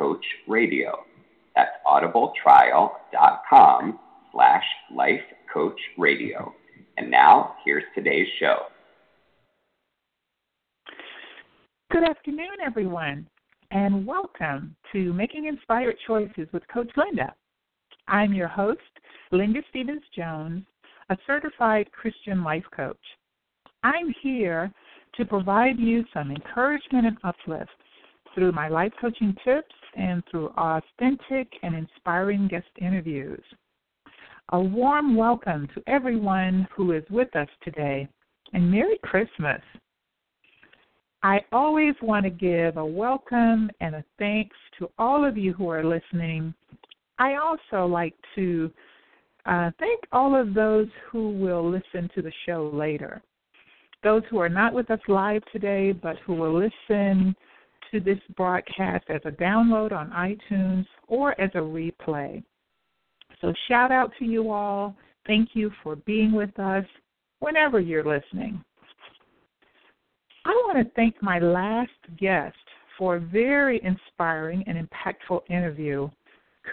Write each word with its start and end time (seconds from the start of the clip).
lifecoachradio. 0.00 0.92
That's 1.54 1.70
audibletrial.com 1.86 3.98
slash 4.32 4.64
lifecoachradio. 4.94 6.52
And 6.96 7.10
now, 7.10 7.56
here's 7.64 7.84
today's 7.94 8.28
show. 8.38 8.56
Good 11.90 12.04
afternoon, 12.04 12.56
everyone, 12.64 13.26
and 13.70 14.06
welcome 14.06 14.74
to 14.92 15.12
Making 15.12 15.46
Inspired 15.46 15.96
Choices 16.06 16.48
with 16.52 16.62
Coach 16.72 16.90
Linda. 16.96 17.34
I'm 18.08 18.32
your 18.32 18.48
host, 18.48 18.80
Linda 19.30 19.60
Stephens 19.70 20.02
Jones, 20.16 20.64
a 21.10 21.18
certified 21.26 21.92
Christian 21.92 22.42
life 22.42 22.64
coach. 22.74 22.96
I'm 23.82 24.14
here 24.22 24.72
to 25.16 25.26
provide 25.26 25.78
you 25.78 26.04
some 26.14 26.30
encouragement 26.30 27.06
and 27.06 27.18
uplift 27.24 27.70
through 28.34 28.52
my 28.52 28.68
life 28.68 28.92
coaching 29.00 29.34
tips 29.44 29.74
and 29.96 30.22
through 30.30 30.48
authentic 30.56 31.48
and 31.62 31.74
inspiring 31.74 32.48
guest 32.48 32.66
interviews. 32.80 33.42
A 34.50 34.60
warm 34.60 35.16
welcome 35.16 35.68
to 35.74 35.82
everyone 35.86 36.66
who 36.74 36.92
is 36.92 37.04
with 37.10 37.34
us 37.36 37.48
today, 37.62 38.08
and 38.52 38.70
Merry 38.70 38.98
Christmas. 39.02 39.60
I 41.22 41.40
always 41.52 41.94
want 42.02 42.24
to 42.24 42.30
give 42.30 42.76
a 42.76 42.84
welcome 42.84 43.70
and 43.80 43.94
a 43.94 44.04
thanks 44.18 44.56
to 44.78 44.90
all 44.98 45.24
of 45.24 45.38
you 45.38 45.52
who 45.52 45.68
are 45.68 45.84
listening. 45.84 46.52
I 47.18 47.36
also 47.36 47.86
like 47.86 48.14
to 48.34 48.70
uh, 49.46 49.70
thank 49.78 50.00
all 50.10 50.38
of 50.38 50.54
those 50.54 50.88
who 51.10 51.30
will 51.30 51.68
listen 51.68 52.10
to 52.14 52.22
the 52.22 52.32
show 52.44 52.70
later. 52.74 53.22
Those 54.02 54.22
who 54.30 54.38
are 54.38 54.48
not 54.48 54.74
with 54.74 54.90
us 54.90 55.00
live 55.06 55.42
today, 55.52 55.92
but 55.92 56.16
who 56.26 56.34
will 56.34 56.54
listen 56.58 57.36
to 57.92 58.00
this 58.00 58.18
broadcast 58.36 59.04
as 59.08 59.20
a 59.24 59.30
download 59.30 59.92
on 59.92 60.10
iTunes 60.10 60.86
or 61.08 61.38
as 61.40 61.50
a 61.54 61.58
replay. 61.58 62.42
So, 63.40 63.52
shout 63.68 63.92
out 63.92 64.10
to 64.18 64.24
you 64.24 64.50
all. 64.50 64.96
Thank 65.26 65.50
you 65.54 65.70
for 65.82 65.96
being 65.96 66.32
with 66.32 66.58
us 66.58 66.84
whenever 67.40 67.80
you're 67.80 68.04
listening. 68.04 68.62
I 70.44 70.50
want 70.66 70.84
to 70.84 70.94
thank 70.94 71.22
my 71.22 71.38
last 71.38 71.90
guest 72.18 72.56
for 72.98 73.16
a 73.16 73.20
very 73.20 73.80
inspiring 73.84 74.64
and 74.66 74.76
impactful 74.76 75.40
interview, 75.48 76.08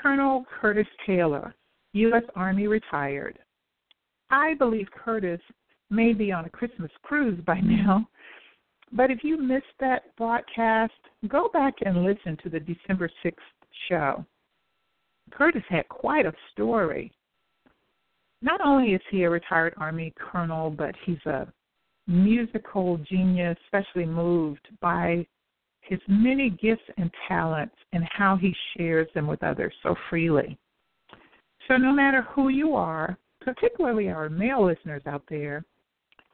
Colonel 0.01 0.45
Curtis 0.59 0.87
Taylor, 1.05 1.53
U.S. 1.93 2.23
Army 2.35 2.67
retired. 2.67 3.37
I 4.31 4.53
believe 4.55 4.87
Curtis 4.91 5.39
may 5.89 6.13
be 6.13 6.31
on 6.31 6.45
a 6.45 6.49
Christmas 6.49 6.91
cruise 7.03 7.39
by 7.45 7.59
now, 7.59 8.07
but 8.91 9.11
if 9.11 9.23
you 9.23 9.37
missed 9.37 9.65
that 9.79 10.15
broadcast, 10.17 10.93
go 11.27 11.49
back 11.49 11.75
and 11.85 12.03
listen 12.03 12.37
to 12.43 12.49
the 12.49 12.59
December 12.59 13.09
6th 13.23 13.33
show. 13.87 14.25
Curtis 15.31 15.63
had 15.69 15.87
quite 15.89 16.25
a 16.25 16.33
story. 16.51 17.11
Not 18.41 18.61
only 18.61 18.93
is 18.93 19.01
he 19.11 19.23
a 19.23 19.29
retired 19.29 19.73
Army 19.77 20.13
colonel, 20.17 20.69
but 20.69 20.95
he's 21.05 21.23
a 21.25 21.51
musical 22.07 22.97
genius, 22.97 23.57
especially 23.65 24.05
moved 24.05 24.67
by 24.81 25.25
his 25.81 25.99
many 26.07 26.49
gifts 26.49 26.83
and 26.97 27.11
talents 27.27 27.75
and 27.93 28.03
how 28.11 28.35
he 28.35 28.53
shares 28.75 29.07
them 29.13 29.27
with 29.27 29.43
others 29.43 29.73
so 29.83 29.95
freely. 30.09 30.57
So, 31.67 31.77
no 31.77 31.91
matter 31.91 32.23
who 32.33 32.49
you 32.49 32.73
are, 32.75 33.17
particularly 33.41 34.09
our 34.09 34.29
male 34.29 34.65
listeners 34.65 35.03
out 35.05 35.23
there, 35.29 35.63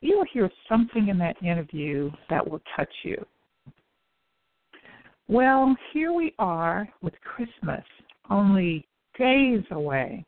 you 0.05 0.17
will 0.17 0.25
hear 0.31 0.49
something 0.69 1.07
in 1.09 1.17
that 1.17 1.41
interview 1.41 2.11
that 2.29 2.47
will 2.47 2.61
touch 2.75 2.93
you. 3.03 3.25
Well, 5.27 5.75
here 5.91 6.13
we 6.13 6.35
are 6.37 6.87
with 7.01 7.13
Christmas, 7.21 7.83
only 8.29 8.87
days 9.17 9.63
away. 9.71 10.23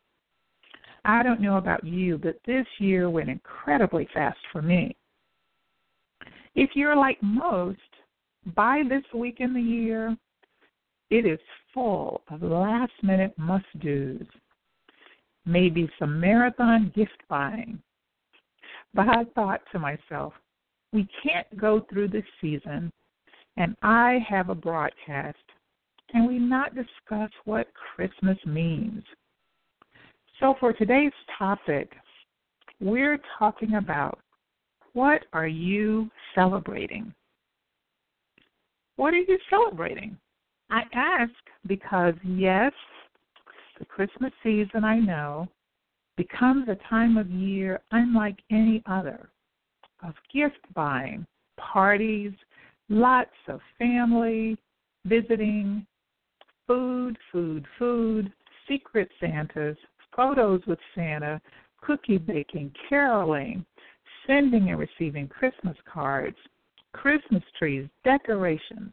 I 1.04 1.22
don't 1.22 1.40
know 1.40 1.56
about 1.56 1.84
you, 1.84 2.18
but 2.18 2.40
this 2.44 2.66
year 2.78 3.08
went 3.08 3.28
incredibly 3.28 4.08
fast 4.12 4.38
for 4.52 4.60
me. 4.60 4.96
If 6.56 6.70
you're 6.74 6.96
like 6.96 7.18
most, 7.22 7.78
by 8.56 8.82
this 8.88 9.04
week 9.14 9.36
in 9.38 9.54
the 9.54 9.60
year, 9.60 10.16
it 11.10 11.24
is 11.24 11.38
full 11.72 12.22
of 12.30 12.42
last 12.42 12.92
minute 13.02 13.32
must 13.38 13.66
do's, 13.80 14.26
maybe 15.46 15.88
some 15.98 16.18
marathon 16.18 16.92
gift 16.96 17.22
buying. 17.28 17.80
But 18.94 19.08
I 19.08 19.24
thought 19.34 19.60
to 19.72 19.78
myself, 19.78 20.32
we 20.92 21.06
can't 21.22 21.46
go 21.56 21.84
through 21.90 22.08
this 22.08 22.24
season 22.40 22.90
and 23.56 23.76
I 23.82 24.18
have 24.28 24.48
a 24.48 24.54
broadcast 24.54 25.36
and 26.14 26.26
we 26.26 26.38
not 26.38 26.74
discuss 26.74 27.30
what 27.44 27.66
Christmas 27.94 28.38
means. 28.46 29.02
So 30.40 30.54
for 30.58 30.72
today's 30.72 31.12
topic, 31.38 31.92
we're 32.80 33.18
talking 33.38 33.74
about 33.74 34.18
what 34.92 35.26
are 35.32 35.48
you 35.48 36.08
celebrating? 36.34 37.12
What 38.96 39.14
are 39.14 39.18
you 39.18 39.38
celebrating? 39.50 40.16
I 40.70 40.82
ask 40.94 41.32
because, 41.66 42.14
yes, 42.24 42.72
the 43.78 43.84
Christmas 43.84 44.32
season, 44.42 44.84
I 44.84 44.98
know, 44.98 45.48
becomes 46.18 46.68
a 46.68 46.76
time 46.90 47.16
of 47.16 47.30
year 47.30 47.80
unlike 47.92 48.36
any 48.50 48.82
other 48.86 49.30
of 50.02 50.14
gift 50.32 50.58
buying, 50.74 51.24
parties, 51.56 52.32
lots 52.88 53.30
of 53.48 53.60
family, 53.78 54.58
visiting, 55.06 55.86
food, 56.66 57.16
food, 57.32 57.64
food, 57.78 58.32
secret 58.68 59.08
Santas, 59.20 59.76
photos 60.14 60.60
with 60.66 60.78
Santa, 60.94 61.40
cookie 61.80 62.18
baking, 62.18 62.72
caroling, 62.88 63.64
sending 64.26 64.70
and 64.70 64.78
receiving 64.78 65.28
Christmas 65.28 65.76
cards, 65.90 66.36
Christmas 66.92 67.42
trees, 67.58 67.88
decorations, 68.04 68.92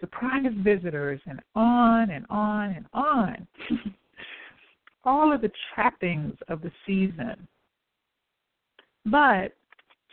surprise 0.00 0.52
visitors, 0.58 1.20
and 1.26 1.40
on 1.54 2.10
and 2.10 2.26
on 2.28 2.70
and 2.70 2.86
on. 2.92 3.46
All 5.04 5.32
of 5.32 5.40
the 5.40 5.50
trappings 5.74 6.34
of 6.48 6.62
the 6.62 6.70
season. 6.86 7.48
But 9.06 9.54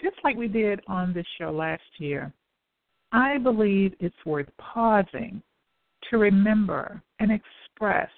just 0.02 0.16
like 0.24 0.36
we 0.36 0.48
did 0.48 0.82
on 0.88 1.14
this 1.14 1.26
show 1.38 1.52
last 1.52 1.84
year, 1.98 2.34
I 3.12 3.38
believe 3.38 3.94
it's 4.00 4.16
worth 4.26 4.48
pausing 4.58 5.42
to 6.10 6.18
remember 6.18 7.02
and 7.20 7.32
express 7.32 8.10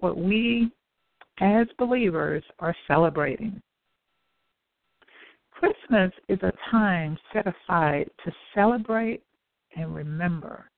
what 0.00 0.16
we 0.16 0.70
as 1.40 1.66
believers 1.78 2.42
are 2.58 2.74
celebrating. 2.86 3.60
Christmas 5.50 6.12
is 6.28 6.38
a 6.42 6.52
time 6.70 7.16
set 7.32 7.46
aside 7.46 8.10
to 8.24 8.32
celebrate 8.54 9.22
and 9.76 9.94
remember 9.94 10.68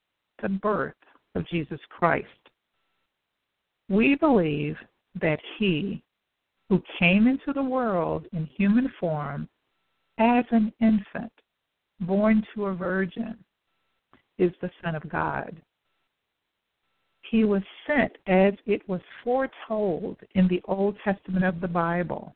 the 0.43 0.49
birth 0.49 0.95
of 1.35 1.49
Jesus 1.49 1.81
Christ. 1.89 2.29
We 3.89 4.15
believe 4.15 4.77
that 5.21 5.41
He, 5.59 6.03
who 6.69 6.83
came 6.99 7.27
into 7.27 7.53
the 7.53 7.63
world 7.63 8.27
in 8.33 8.47
human 8.47 8.93
form 8.99 9.49
as 10.19 10.45
an 10.51 10.73
infant, 10.81 11.33
born 12.01 12.45
to 12.55 12.67
a 12.67 12.75
virgin, 12.75 13.37
is 14.39 14.53
the 14.61 14.71
Son 14.83 14.95
of 14.95 15.09
God. 15.09 15.57
He 17.31 17.45
was 17.45 17.63
sent 17.87 18.13
as 18.27 18.55
it 18.67 18.87
was 18.89 19.01
foretold 19.23 20.19
in 20.35 20.47
the 20.49 20.61
Old 20.67 20.97
Testament 21.05 21.45
of 21.45 21.61
the 21.61 21.69
Bible 21.69 22.35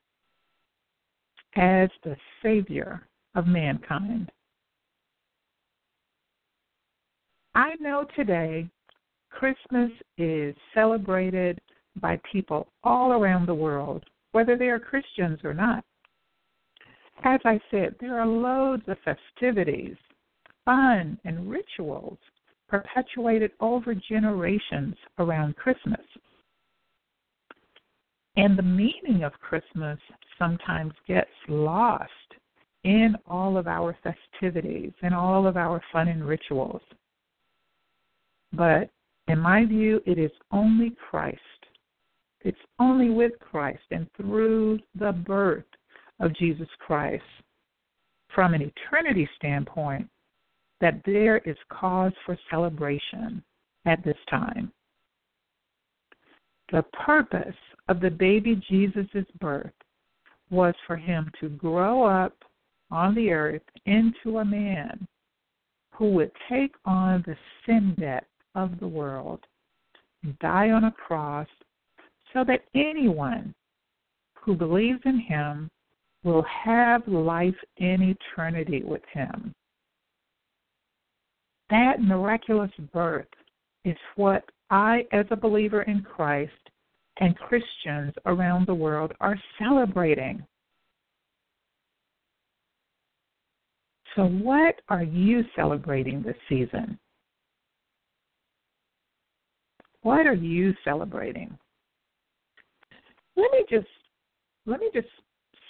as 1.56 1.90
the 2.04 2.16
Savior 2.42 3.06
of 3.34 3.46
mankind. 3.46 4.30
I 7.54 7.74
know 7.80 8.06
today 8.14 8.68
Christmas 9.30 9.90
is 10.16 10.54
celebrated 10.74 11.60
by 11.98 12.20
people 12.30 12.68
all 12.84 13.12
around 13.12 13.46
the 13.46 13.54
world, 13.54 14.04
whether 14.32 14.56
they 14.56 14.68
are 14.68 14.78
Christians 14.78 15.40
or 15.44 15.54
not. 15.54 15.84
As 17.24 17.40
I 17.44 17.60
said, 17.70 17.96
there 18.00 18.20
are 18.20 18.26
loads 18.26 18.84
of 18.86 18.96
festivities, 19.04 19.96
fun, 20.64 21.18
and 21.24 21.50
rituals 21.50 22.18
perpetuated 22.68 23.50
over 23.60 23.94
generations 23.94 24.94
around 25.18 25.56
Christmas. 25.56 26.00
And 28.36 28.56
the 28.56 28.62
meaning 28.62 29.24
of 29.24 29.32
Christmas 29.40 29.98
sometimes 30.38 30.92
gets 31.08 31.30
lost 31.48 32.10
in 32.84 33.16
all 33.26 33.56
of 33.56 33.66
our 33.66 33.96
festivities 34.04 34.92
and 35.02 35.12
all 35.14 35.46
of 35.46 35.56
our 35.56 35.82
fun 35.92 36.06
and 36.08 36.24
rituals. 36.24 36.82
But 38.52 38.90
in 39.26 39.38
my 39.40 39.64
view, 39.64 40.00
it 40.06 40.18
is 40.18 40.30
only 40.52 40.94
Christ. 41.10 41.57
It's 42.48 42.56
only 42.78 43.10
with 43.10 43.32
Christ 43.40 43.82
and 43.90 44.06
through 44.16 44.78
the 44.98 45.12
birth 45.12 45.66
of 46.18 46.34
Jesus 46.34 46.66
Christ, 46.78 47.22
from 48.34 48.54
an 48.54 48.62
eternity 48.62 49.28
standpoint, 49.36 50.08
that 50.80 51.02
there 51.04 51.42
is 51.44 51.58
cause 51.70 52.12
for 52.24 52.38
celebration 52.50 53.44
at 53.84 54.02
this 54.02 54.16
time. 54.30 54.72
The 56.72 56.84
purpose 57.04 57.54
of 57.88 58.00
the 58.00 58.10
baby 58.10 58.58
Jesus' 58.66 59.26
birth 59.40 59.74
was 60.48 60.74
for 60.86 60.96
him 60.96 61.30
to 61.42 61.50
grow 61.50 62.02
up 62.02 62.34
on 62.90 63.14
the 63.14 63.30
earth 63.30 63.60
into 63.84 64.38
a 64.38 64.44
man 64.44 65.06
who 65.92 66.12
would 66.12 66.32
take 66.48 66.74
on 66.86 67.22
the 67.26 67.36
sin 67.66 67.94
debt 67.98 68.26
of 68.54 68.80
the 68.80 68.88
world 68.88 69.40
die 70.40 70.70
on 70.70 70.84
a 70.84 70.92
cross 70.92 71.46
so 72.32 72.44
that 72.44 72.64
anyone 72.74 73.54
who 74.34 74.54
believes 74.54 75.00
in 75.04 75.18
him 75.20 75.68
will 76.24 76.44
have 76.64 77.06
life 77.06 77.54
in 77.76 78.16
eternity 78.34 78.82
with 78.84 79.02
him. 79.12 79.54
That 81.70 82.00
miraculous 82.00 82.70
birth 82.92 83.28
is 83.84 83.96
what 84.16 84.44
I, 84.70 85.04
as 85.12 85.26
a 85.30 85.36
believer 85.36 85.82
in 85.82 86.02
Christ, 86.02 86.52
and 87.20 87.36
Christians 87.36 88.12
around 88.26 88.66
the 88.66 88.74
world 88.74 89.12
are 89.20 89.36
celebrating. 89.58 90.44
So, 94.16 94.24
what 94.24 94.76
are 94.88 95.02
you 95.02 95.44
celebrating 95.54 96.22
this 96.22 96.36
season? 96.48 96.98
What 100.02 100.26
are 100.26 100.34
you 100.34 100.74
celebrating? 100.84 101.56
Let 103.38 103.52
me 103.52 103.64
just 103.70 103.86
let 104.66 104.80
me 104.80 104.90
just 104.92 105.06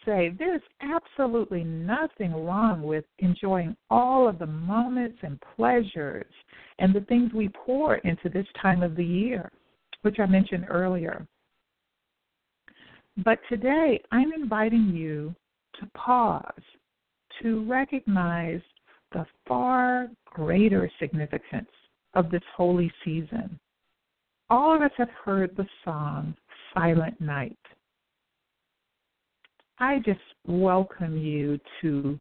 say 0.06 0.34
there's 0.38 0.62
absolutely 0.80 1.64
nothing 1.64 2.32
wrong 2.32 2.82
with 2.82 3.04
enjoying 3.18 3.76
all 3.90 4.26
of 4.26 4.38
the 4.38 4.46
moments 4.46 5.18
and 5.22 5.38
pleasures 5.54 6.32
and 6.78 6.94
the 6.94 7.02
things 7.02 7.32
we 7.34 7.50
pour 7.50 7.96
into 7.96 8.30
this 8.30 8.46
time 8.60 8.82
of 8.82 8.96
the 8.96 9.04
year, 9.04 9.50
which 10.00 10.18
I 10.18 10.24
mentioned 10.24 10.64
earlier. 10.70 11.26
But 13.22 13.38
today, 13.50 14.00
I'm 14.12 14.32
inviting 14.32 14.92
you 14.94 15.34
to 15.78 15.86
pause, 15.94 16.62
to 17.42 17.68
recognize 17.68 18.62
the 19.12 19.26
far 19.46 20.08
greater 20.24 20.90
significance 20.98 21.70
of 22.14 22.30
this 22.30 22.42
holy 22.56 22.90
season. 23.04 23.58
All 24.48 24.74
of 24.74 24.80
us 24.80 24.92
have 24.96 25.10
heard 25.22 25.54
the 25.56 25.66
song 25.84 26.34
Silent 26.74 27.20
Night. 27.20 27.58
I 29.78 30.00
just 30.04 30.20
welcome 30.46 31.16
you 31.16 31.58
to, 31.80 32.18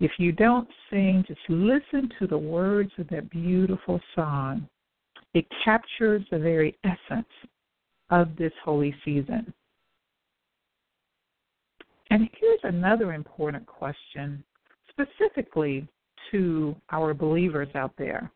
if 0.00 0.12
you 0.18 0.32
don't 0.32 0.68
sing, 0.90 1.24
just 1.26 1.40
listen 1.48 2.10
to 2.18 2.26
the 2.26 2.38
words 2.38 2.92
of 2.98 3.08
that 3.08 3.30
beautiful 3.30 4.00
song. 4.14 4.68
It 5.34 5.46
captures 5.64 6.22
the 6.30 6.38
very 6.38 6.76
essence 6.84 7.28
of 8.10 8.36
this 8.36 8.52
holy 8.64 8.94
season. 9.04 9.52
And 12.10 12.28
here's 12.38 12.60
another 12.64 13.14
important 13.14 13.64
question, 13.66 14.42
specifically 14.90 15.86
to 16.32 16.74
our 16.90 17.14
believers 17.14 17.68
out 17.74 17.92
there. 17.96 18.30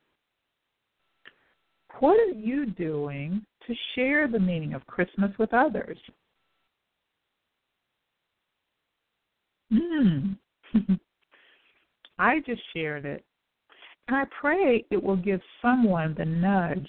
What 2.01 2.19
are 2.19 2.39
you 2.39 2.67
doing 2.67 3.45
to 3.67 3.75
share 3.95 4.29
the 4.29 4.39
meaning 4.39 4.75
of 4.75 4.87
Christmas 4.87 5.31
with 5.39 5.53
others? 5.53 5.99
Hmm. 9.73 10.33
I 12.19 12.41
just 12.47 12.63
shared 12.75 13.05
it. 13.05 13.25
And 14.09 14.17
I 14.17 14.25
pray 14.41 14.85
it 14.91 15.03
will 15.03 15.17
give 15.17 15.41
someone 15.63 16.15
the 16.17 16.25
nudge 16.25 16.89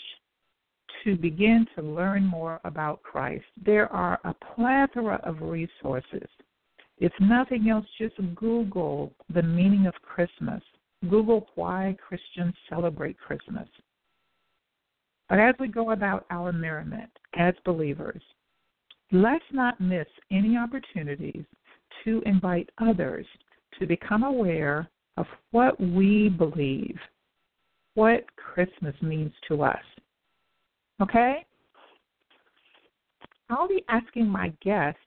to 1.03 1.15
begin 1.15 1.65
to 1.75 1.81
learn 1.81 2.25
more 2.25 2.59
about 2.65 3.01
Christ. 3.03 3.45
There 3.63 3.91
are 3.91 4.19
a 4.23 4.33
plethora 4.33 5.19
of 5.23 5.41
resources 5.41 6.27
if 6.97 7.11
nothing 7.19 7.69
else, 7.69 7.85
just 7.97 8.15
Google 8.35 9.13
the 9.33 9.43
meaning 9.43 9.85
of 9.85 9.93
Christmas. 10.01 10.63
Google 11.09 11.47
why 11.55 11.95
Christians 12.05 12.55
celebrate 12.69 13.17
Christmas. 13.17 13.67
But 15.29 15.39
as 15.39 15.55
we 15.59 15.67
go 15.67 15.91
about 15.91 16.25
our 16.29 16.51
merriment 16.51 17.09
as 17.35 17.53
believers, 17.65 18.21
let's 19.11 19.45
not 19.51 19.79
miss 19.81 20.07
any 20.31 20.57
opportunities 20.57 21.45
to 22.03 22.21
invite 22.25 22.69
others 22.79 23.25
to 23.79 23.85
become 23.85 24.23
aware 24.23 24.89
of 25.17 25.25
what 25.51 25.79
we 25.79 26.29
believe, 26.29 26.97
what 27.95 28.25
Christmas 28.35 28.95
means 29.01 29.31
to 29.47 29.63
us. 29.63 29.83
Okay? 31.01 31.45
I'll 33.49 33.67
be 33.67 33.83
asking 33.89 34.27
my 34.27 34.53
guest 34.61 34.97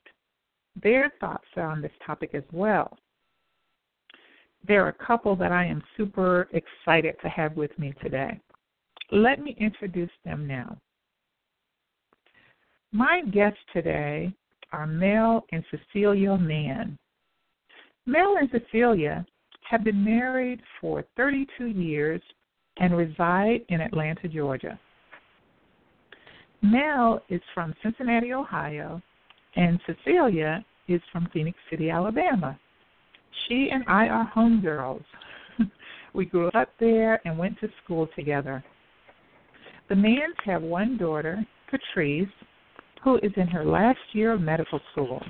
their 0.82 1.12
thoughts 1.20 1.48
on 1.56 1.80
this 1.82 1.92
topic 2.04 2.30
as 2.34 2.44
well. 2.52 2.96
There 4.66 4.84
are 4.84 4.88
a 4.88 5.06
couple 5.06 5.34
that 5.36 5.52
I 5.52 5.64
am 5.64 5.82
super 5.96 6.48
excited 6.52 7.16
to 7.22 7.28
have 7.28 7.56
with 7.56 7.76
me 7.78 7.94
today. 8.02 8.40
Let 9.10 9.40
me 9.40 9.56
introduce 9.58 10.10
them 10.24 10.46
now. 10.46 10.76
My 12.92 13.22
guests 13.32 13.58
today 13.72 14.32
are 14.72 14.86
Mel 14.86 15.44
and 15.52 15.64
Cecelia 15.70 16.36
Mann. 16.36 16.98
Mel 18.06 18.36
and 18.38 18.50
Cecelia 18.50 19.24
have 19.68 19.84
been 19.84 20.02
married 20.02 20.60
for 20.80 21.04
32 21.16 21.66
years 21.66 22.22
and 22.78 22.96
reside 22.96 23.60
in 23.68 23.80
Atlanta, 23.80 24.28
Georgia. 24.28 24.78
Mel 26.62 27.22
is 27.28 27.40
from 27.54 27.74
Cincinnati, 27.82 28.32
Ohio, 28.32 29.00
and 29.56 29.80
Cecelia 29.86 30.64
is 30.88 31.00
from 31.12 31.28
Phenix 31.32 31.56
City, 31.70 31.90
Alabama. 31.90 32.58
She 33.46 33.68
and 33.72 33.84
I 33.86 34.08
are 34.08 34.32
homegirls. 34.34 35.04
we 36.14 36.24
grew 36.24 36.48
up 36.48 36.68
there 36.80 37.20
and 37.26 37.38
went 37.38 37.58
to 37.60 37.68
school 37.84 38.08
together. 38.16 38.64
The 39.88 39.94
Manns 39.94 40.36
have 40.44 40.62
one 40.62 40.98
daughter, 40.98 41.44
Patrice, 41.70 42.28
who 43.02 43.16
is 43.18 43.32
in 43.36 43.46
her 43.46 43.64
last 43.64 43.98
year 44.12 44.32
of 44.32 44.40
medical 44.40 44.80
school. 44.92 45.22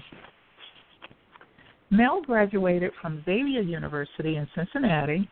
Mel 1.90 2.22
graduated 2.22 2.90
from 3.00 3.22
Xavier 3.24 3.62
University 3.62 4.36
in 4.36 4.48
Cincinnati 4.54 5.28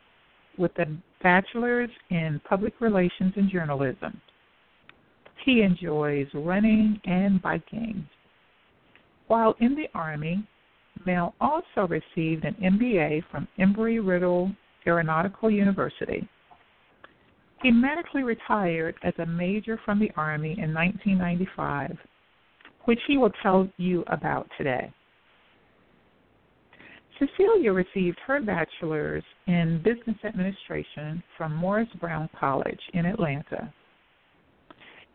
with 0.56 0.70
a 0.78 0.86
bachelor's 1.22 1.90
in 2.10 2.40
public 2.48 2.80
relations 2.80 3.32
and 3.36 3.50
journalism. 3.50 4.20
He 5.44 5.62
enjoys 5.62 6.28
running 6.32 7.00
and 7.04 7.42
biking. 7.42 8.08
While 9.26 9.54
in 9.60 9.74
the 9.74 9.88
Army, 9.94 10.46
Mel 11.04 11.34
also 11.40 11.88
received 11.88 12.44
an 12.44 12.54
MBA 12.62 13.24
from 13.30 13.48
Embry 13.58 14.04
Riddle 14.04 14.52
Aeronautical 14.86 15.50
University. 15.50 16.28
He 17.62 17.70
medically 17.70 18.22
retired 18.22 18.96
as 19.02 19.14
a 19.18 19.26
major 19.26 19.80
from 19.84 19.98
the 19.98 20.10
Army 20.16 20.52
in 20.58 20.74
1995, 20.74 21.96
which 22.84 23.00
he 23.06 23.16
will 23.16 23.32
tell 23.42 23.68
you 23.78 24.04
about 24.08 24.48
today. 24.58 24.92
Cecelia 27.18 27.72
received 27.72 28.18
her 28.26 28.40
bachelor's 28.40 29.24
in 29.46 29.80
business 29.82 30.18
administration 30.24 31.22
from 31.36 31.54
Morris 31.54 31.88
Brown 31.98 32.28
College 32.38 32.80
in 32.92 33.06
Atlanta. 33.06 33.72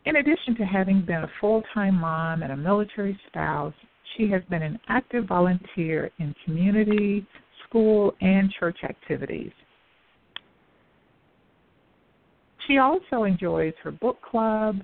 In 0.06 0.16
addition 0.16 0.56
to 0.56 0.66
having 0.66 1.02
been 1.02 1.24
a 1.24 1.32
full 1.40 1.62
time 1.76 1.96
mom 1.96 2.42
and 2.42 2.52
a 2.52 2.58
military 2.58 3.20
spouse, 3.28 3.74
she 4.18 4.30
has 4.32 4.42
been 4.50 4.64
an 4.64 4.80
active 4.90 5.26
volunteer 5.26 6.10
in 6.18 6.34
community, 6.44 7.26
school, 7.68 8.16
and 8.20 8.52
church 8.60 8.80
activities. 8.84 9.52
She 12.72 12.78
also 12.78 13.26
enjoys 13.26 13.74
her 13.84 13.92
book 13.92 14.22
club, 14.22 14.78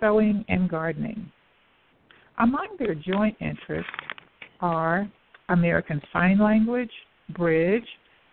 sewing, 0.00 0.46
and 0.48 0.66
gardening. 0.66 1.30
Among 2.38 2.68
their 2.78 2.94
joint 2.94 3.36
interests 3.38 3.90
are 4.60 5.06
American 5.50 6.00
Sign 6.10 6.38
Language, 6.38 6.90
bridge, 7.36 7.84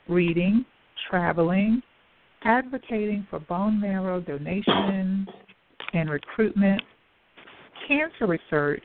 reading, 0.08 0.64
traveling, 1.10 1.84
advocating 2.46 3.28
for 3.30 3.42
bone 3.42 3.82
marrow 3.82 4.22
donation 4.22 5.28
and 5.94 6.10
recruitment, 6.10 6.82
cancer 7.90 8.28
research, 8.28 8.84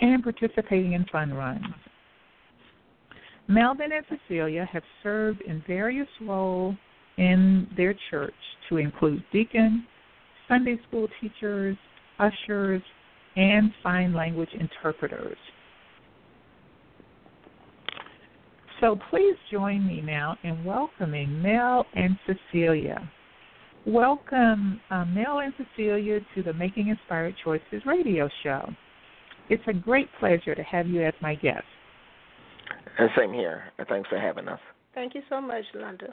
and 0.00 0.22
participating 0.22 0.94
in 0.94 1.04
fun 1.12 1.34
runs. 1.34 1.66
Melvin 3.48 3.90
and 3.92 4.06
Cecelia 4.08 4.66
have 4.72 4.82
served 5.02 5.42
in 5.42 5.62
various 5.66 6.08
roles 6.22 6.74
in 7.18 7.66
their 7.76 7.94
church 8.10 8.34
to 8.68 8.78
include 8.78 9.22
deacons, 9.32 9.82
Sunday 10.46 10.78
school 10.88 11.08
teachers, 11.20 11.76
ushers, 12.18 12.82
and 13.36 13.70
sign 13.82 14.14
language 14.14 14.48
interpreters. 14.58 15.36
So 18.80 18.96
please 19.10 19.34
join 19.50 19.86
me 19.86 20.00
now 20.00 20.36
in 20.44 20.64
welcoming 20.64 21.42
Mel 21.42 21.84
and 21.94 22.16
Cecelia. 22.26 23.10
Welcome, 23.86 24.80
uh, 24.90 25.04
Mel 25.06 25.40
and 25.40 25.52
Cecelia, 25.56 26.20
to 26.34 26.42
the 26.42 26.52
Making 26.52 26.88
Inspired 26.88 27.34
Choices 27.44 27.84
radio 27.84 28.28
show. 28.44 28.70
It's 29.50 29.62
a 29.66 29.72
great 29.72 30.08
pleasure 30.20 30.54
to 30.54 30.62
have 30.62 30.86
you 30.86 31.04
as 31.04 31.14
my 31.20 31.34
guest. 31.34 31.64
And 32.98 33.10
same 33.16 33.32
here. 33.32 33.64
Thanks 33.88 34.08
for 34.08 34.18
having 34.18 34.46
us. 34.46 34.60
Thank 34.94 35.14
you 35.14 35.22
so 35.28 35.40
much, 35.40 35.64
Linda. 35.74 36.08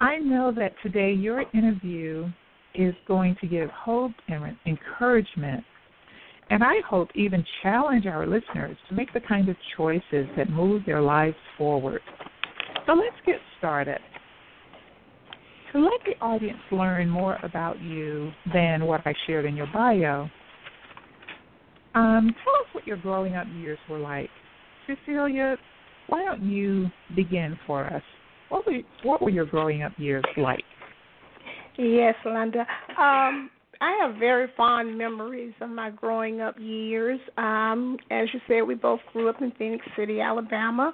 I 0.00 0.18
know 0.18 0.52
that 0.56 0.72
today 0.82 1.12
your 1.12 1.44
interview 1.54 2.28
is 2.74 2.94
going 3.06 3.36
to 3.40 3.46
give 3.46 3.70
hope 3.70 4.12
and 4.28 4.56
encouragement, 4.66 5.64
and 6.50 6.62
I 6.62 6.74
hope 6.88 7.08
even 7.14 7.44
challenge 7.62 8.06
our 8.06 8.26
listeners 8.26 8.76
to 8.88 8.94
make 8.94 9.12
the 9.12 9.20
kind 9.20 9.48
of 9.48 9.56
choices 9.76 10.26
that 10.36 10.50
move 10.50 10.82
their 10.84 11.00
lives 11.00 11.36
forward. 11.56 12.00
So 12.86 12.92
let's 12.92 13.16
get 13.24 13.36
started. 13.58 13.98
To 15.72 15.80
let 15.80 16.00
the 16.04 16.22
audience 16.24 16.58
learn 16.70 17.08
more 17.08 17.38
about 17.42 17.80
you 17.80 18.30
than 18.52 18.84
what 18.84 19.00
I 19.06 19.14
shared 19.26 19.44
in 19.44 19.56
your 19.56 19.68
bio, 19.72 20.28
um, 21.94 22.34
tell 22.44 22.54
us 22.54 22.68
what 22.72 22.86
your 22.86 22.96
growing 22.96 23.34
up 23.36 23.46
years 23.56 23.78
were 23.88 23.98
like. 23.98 24.30
Cecelia, 24.86 25.56
why 26.08 26.24
don't 26.24 26.42
you 26.42 26.86
begin 27.16 27.58
for 27.66 27.86
us? 27.86 28.02
What 28.54 28.66
were 28.66 28.78
what 29.02 29.20
were 29.20 29.30
your 29.30 29.46
growing 29.46 29.82
up 29.82 29.90
years 29.98 30.22
like? 30.36 30.62
Yes, 31.76 32.14
Linda. 32.24 32.60
Um, 32.90 33.50
I 33.80 33.98
have 34.00 34.14
very 34.20 34.46
fond 34.56 34.96
memories 34.96 35.52
of 35.60 35.70
my 35.70 35.90
growing 35.90 36.40
up 36.40 36.54
years. 36.60 37.18
Um, 37.36 37.96
as 38.12 38.28
you 38.32 38.38
said, 38.46 38.62
we 38.62 38.76
both 38.76 39.00
grew 39.12 39.28
up 39.28 39.42
in 39.42 39.50
Phenix 39.58 39.84
City, 39.96 40.20
Alabama. 40.20 40.92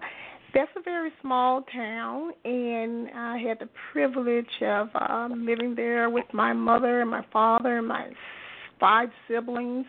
That's 0.55 0.71
a 0.75 0.81
very 0.81 1.11
small 1.21 1.63
town, 1.71 2.33
and 2.47 3.11
I 3.15 3.37
had 3.47 3.59
the 3.59 3.69
privilege 3.93 4.47
of 4.63 4.89
um, 4.95 5.45
living 5.45 5.75
there 5.75 6.09
with 6.09 6.25
my 6.33 6.55
mother 6.55 7.03
and 7.03 7.11
my 7.11 7.27
father 7.31 7.77
and 7.77 7.87
my 7.87 8.09
five 8.81 9.11
siblings 9.29 9.85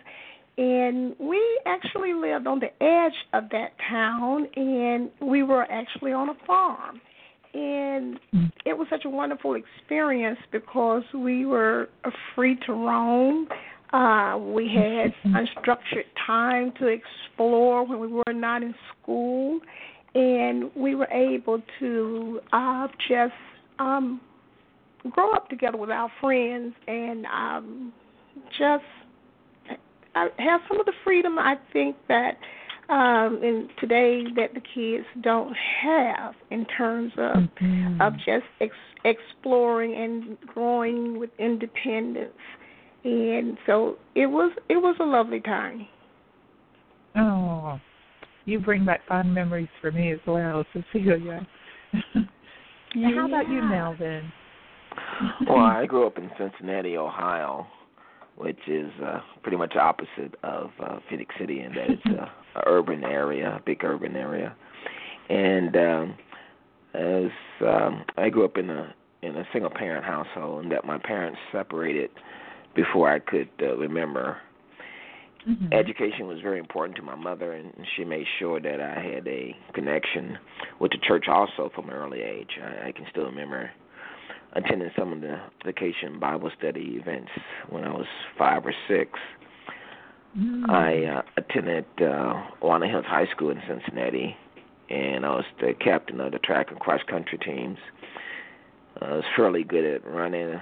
and 0.58 1.16
we 1.18 1.42
actually 1.66 2.14
lived 2.14 2.46
on 2.46 2.60
the 2.60 2.68
edge 2.84 3.14
of 3.32 3.50
that 3.52 3.70
town 3.90 4.46
and 4.58 5.10
we 5.22 5.44
were 5.44 5.64
actually 5.72 6.12
on 6.12 6.28
a 6.28 6.34
farm 6.46 7.00
and 7.54 8.20
it 8.66 8.78
was 8.78 8.88
such 8.90 9.06
a 9.06 9.10
wonderful 9.10 9.56
experience 9.56 10.40
because 10.52 11.04
we 11.14 11.46
were 11.46 11.90
free 12.36 12.58
to 12.66 12.74
roam. 12.74 13.48
Uh 13.94 14.38
we 14.38 14.70
had 14.74 15.14
unstructured 15.34 16.06
time 16.26 16.72
to 16.80 16.88
explore 16.88 17.86
when 17.86 18.00
we 18.00 18.08
were 18.08 18.34
not 18.34 18.64
in 18.64 18.74
school 19.02 19.60
and 20.16 20.72
we 20.76 20.96
were 20.96 21.10
able 21.12 21.62
to 21.80 22.40
uh 22.54 22.88
just 23.10 23.34
um 23.80 24.22
grow 25.10 25.32
up 25.34 25.50
together 25.50 25.78
with 25.78 25.90
our 25.90 26.12
friends 26.22 26.74
and 26.88 27.26
um 27.26 27.92
just 28.52 28.84
have 30.14 30.62
some 30.68 30.80
of 30.80 30.86
the 30.86 30.94
freedom 31.04 31.38
I 31.40 31.56
think 31.74 31.96
that 32.08 32.38
um 32.92 33.40
in 33.42 33.70
today 33.80 34.24
that 34.36 34.54
the 34.54 34.60
kids 34.60 35.06
don't 35.22 35.56
have 35.82 36.34
in 36.50 36.66
terms 36.66 37.12
of 37.18 37.38
mm-hmm. 37.38 38.02
of 38.02 38.14
just 38.18 38.46
ex- 38.60 38.74
exploring 39.06 39.96
and 39.96 40.38
growing 40.42 41.18
with 41.18 41.30
independence 41.40 42.34
and 43.06 43.58
so 43.66 43.98
it 44.16 44.28
was 44.28 44.52
it 44.70 44.76
was 44.76 44.96
a 45.00 45.04
lovely 45.04 45.40
time 45.40 45.88
oh 47.16 47.80
you 48.46 48.60
bring 48.60 48.84
back 48.84 49.00
fond 49.08 49.34
memories 49.34 49.70
for 49.80 49.92
me 49.92 50.12
as 50.12 50.20
well 50.28 50.66
cecelia 50.74 51.48
yeah. 52.94 53.10
how 53.16 53.26
about 53.26 53.48
you 53.48 53.62
melvin 53.62 54.32
well 55.48 55.60
i 55.60 55.86
grew 55.88 56.06
up 56.06 56.18
in 56.18 56.30
cincinnati 56.38 56.98
ohio 56.98 57.66
which 58.38 58.60
is 58.68 58.90
uh, 59.06 59.20
pretty 59.44 59.58
much 59.58 59.76
opposite 59.76 60.34
of 60.44 60.72
uh, 60.84 60.98
Phenix 61.10 61.34
City 61.40 61.60
in 61.60 61.74
that 61.74 61.90
it's 61.92 62.06
a, 62.06 62.32
a 62.56 62.62
urban 62.68 63.04
area, 63.04 63.60
a 63.60 63.64
big 63.66 63.84
urban 63.84 64.16
area. 64.16 64.56
And 65.30 65.76
um, 65.76 66.16
as 66.94 67.32
um, 67.62 68.04
I 68.18 68.30
grew 68.30 68.46
up 68.46 68.58
in 68.58 68.70
a 68.70 68.94
in 69.22 69.38
a 69.38 69.44
single 69.54 69.70
parent 69.70 70.04
household, 70.04 70.64
and 70.64 70.72
that 70.72 70.84
my 70.84 70.98
parents 70.98 71.38
separated 71.52 72.10
before 72.76 73.12
I 73.12 73.20
could 73.20 73.50
uh, 73.62 73.78
remember. 73.78 74.38
Mm-hmm. 75.48 75.74
Education 75.74 76.28
was 76.28 76.40
very 76.42 76.60
important 76.60 76.96
to 76.98 77.02
my 77.02 77.16
mother, 77.16 77.54
and 77.54 77.72
she 77.96 78.04
made 78.04 78.26
sure 78.38 78.60
that 78.60 78.80
I 78.80 79.02
had 79.02 79.28
a 79.28 79.56
connection 79.74 80.38
with 80.80 80.92
the 80.92 81.00
church 81.08 81.26
also 81.28 81.72
from 81.74 81.90
an 81.90 81.96
early 81.96 82.22
age. 82.22 82.50
I, 82.62 82.90
I 82.90 82.92
can 82.92 83.06
still 83.10 83.26
remember 83.26 83.72
attending 84.54 84.92
some 84.98 85.14
of 85.14 85.22
the 85.22 85.38
vacation 85.66 86.20
Bible 86.20 86.52
study 86.58 87.00
events 87.02 87.32
when 87.70 87.84
I 87.84 87.92
was 87.92 88.06
five 88.38 88.66
or 88.66 88.74
six. 88.88 89.12
Mm. 90.38 90.70
I 90.70 91.06
uh, 91.06 91.22
attended 91.38 91.86
uh, 92.02 92.42
Walnut 92.62 92.90
Hills 92.90 93.06
High 93.08 93.28
School 93.28 93.50
in 93.50 93.62
Cincinnati, 93.68 94.36
and 94.90 95.26
I 95.26 95.30
was 95.30 95.46
the 95.60 95.74
captain 95.74 96.22
of 96.22 96.32
the 96.32 96.40
track 96.40 96.68
and 96.72 96.80
cross 96.80 97.02
country 97.08 97.38
teams. 97.38 97.78
Uh, 99.02 99.06
I 99.06 99.14
was 99.16 99.26
fairly 99.36 99.64
good 99.64 99.86
at 99.86 100.06
running. 100.06 100.60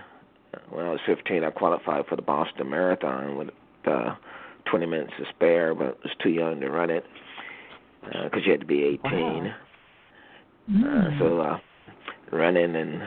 When 0.69 0.85
I 0.85 0.89
was 0.89 0.99
15, 1.05 1.43
I 1.43 1.51
qualified 1.51 2.07
for 2.07 2.15
the 2.15 2.21
Boston 2.23 2.69
Marathon 2.69 3.37
with 3.37 3.49
uh, 3.85 4.15
20 4.65 4.85
minutes 4.87 5.13
to 5.19 5.25
spare, 5.29 5.75
but 5.75 5.99
I 6.03 6.07
was 6.07 6.15
too 6.21 6.29
young 6.29 6.59
to 6.61 6.69
run 6.69 6.89
it 6.89 7.05
because 8.01 8.31
uh, 8.33 8.45
you 8.45 8.51
had 8.51 8.61
to 8.61 8.65
be 8.65 8.83
18. 8.83 8.99
Wow. 9.03 9.45
Uh, 9.49 9.53
Mm. 10.69 11.17
so 11.19 11.39
uh, 11.39 11.59
running 12.31 12.75
and 12.75 13.01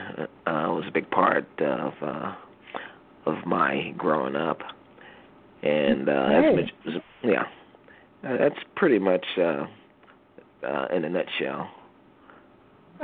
uh, 0.45 0.67
was 0.67 0.83
a 0.85 0.91
big 0.91 1.09
part 1.11 1.47
of 1.61 1.93
uh, 2.01 2.35
of 3.25 3.45
my 3.45 3.93
growing 3.97 4.35
up. 4.35 4.59
And 5.63 6.09
uh, 6.09 6.29
that's 6.29 6.55
much, 6.85 7.03
yeah, 7.23 7.43
uh, 8.27 8.37
that's 8.37 8.59
pretty 8.75 8.99
much 8.99 9.25
uh, 9.37 9.65
uh, 10.67 10.87
in 10.95 11.05
a 11.05 11.09
nutshell. 11.09 11.69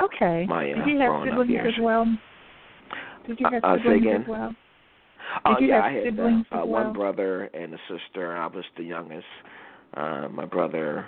okay 0.02 0.46
my, 0.48 0.72
uh, 0.72 0.76
did 0.76 0.88
you 0.88 1.00
have 1.00 1.24
siblings 1.26 1.50
years. 1.50 1.74
as 1.78 1.84
well 1.84 2.06
did 3.28 3.40
you 3.40 3.46
have 3.52 3.64
Uh, 3.64 3.68
uh, 3.68 3.78
say 3.78 3.84
siblings 3.84 4.06
again? 4.06 4.22
as 4.24 4.28
well 4.28 4.56
Oh 5.46 5.54
Did 5.56 5.62
you 5.62 5.68
yeah, 5.70 5.76
have 5.76 5.84
I 5.86 5.94
had 5.94 6.04
siblings 6.06 6.46
uh, 6.52 6.56
uh, 6.56 6.64
as 6.64 6.68
one 6.68 6.94
brother 6.94 7.44
and 7.54 7.74
a 7.74 7.78
sister. 7.88 8.36
I 8.36 8.48
was 8.48 8.64
the 8.78 8.84
youngest. 8.84 9.26
Uh, 9.96 10.28
my 10.32 10.46
brother 10.46 11.08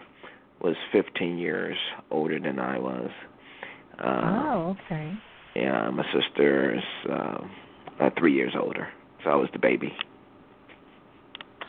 was 0.62 0.76
15 0.92 1.38
years 1.38 1.78
older 2.12 2.40
than 2.40 2.60
I 2.60 2.78
was. 2.78 3.10
Uh, 4.00 4.22
oh 4.48 4.78
okay 4.86 5.14
Yeah, 5.56 5.90
my 5.90 6.04
sister 6.14 6.76
is 6.76 6.84
uh, 7.10 7.38
uh, 8.00 8.10
three 8.18 8.34
years 8.36 8.54
older, 8.60 8.88
so 9.24 9.32
I 9.32 9.36
was 9.36 9.50
the 9.54 9.60
baby. 9.60 9.92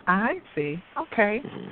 I 0.06 0.35
see 0.54 0.76
okay 0.99 1.40
hmm 1.42 1.68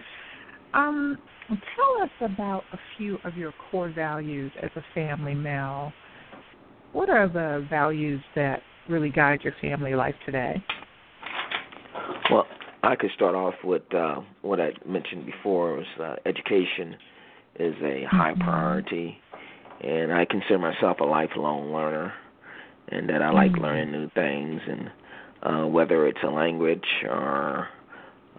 Um, 0.72 1.18
tell 1.48 2.04
us 2.04 2.32
about 2.32 2.62
a 2.72 2.78
few 2.96 3.18
of 3.24 3.36
your 3.36 3.52
core 3.70 3.90
values 3.90 4.52
as 4.62 4.70
a 4.76 4.82
family, 4.94 5.34
Mel. 5.34 5.92
What 6.92 7.10
are 7.10 7.26
the 7.28 7.66
values 7.68 8.20
that 8.36 8.62
really 8.88 9.10
guide 9.10 9.40
your 9.42 9.54
family 9.60 9.96
life 9.96 10.14
today? 10.24 10.62
Well, 12.30 12.46
I 12.84 12.94
could 12.94 13.10
start 13.16 13.34
off 13.34 13.54
with 13.64 13.82
uh, 13.92 14.20
what 14.42 14.60
I 14.60 14.70
mentioned 14.86 15.26
before 15.26 15.74
was 15.74 15.86
uh, 16.00 16.16
education 16.24 16.96
is 17.58 17.74
a 17.82 18.04
high 18.04 18.34
Mhm. 18.34 18.40
priority, 18.40 19.20
and 19.80 20.12
I 20.12 20.24
consider 20.24 20.58
myself 20.58 21.00
a 21.00 21.04
lifelong 21.04 21.72
learner, 21.72 22.12
and 22.88 23.08
that 23.08 23.22
I 23.22 23.30
like 23.30 23.52
Mhm. 23.52 23.62
learning 23.62 23.90
new 23.92 24.08
things, 24.10 24.62
and 24.68 24.90
uh, 25.42 25.66
whether 25.66 26.06
it's 26.06 26.22
a 26.22 26.30
language 26.30 26.88
or 27.08 27.68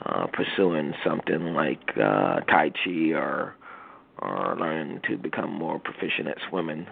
uh, 0.06 0.28
pursuing 0.28 0.94
something 1.06 1.54
like 1.54 1.82
uh, 1.98 2.40
Tai 2.42 2.72
Chi 2.84 3.12
or 3.14 3.56
or 4.20 4.56
learning 4.60 5.00
to 5.08 5.18
become 5.18 5.52
more 5.52 5.80
proficient 5.80 6.28
at 6.28 6.38
swimming. 6.50 6.86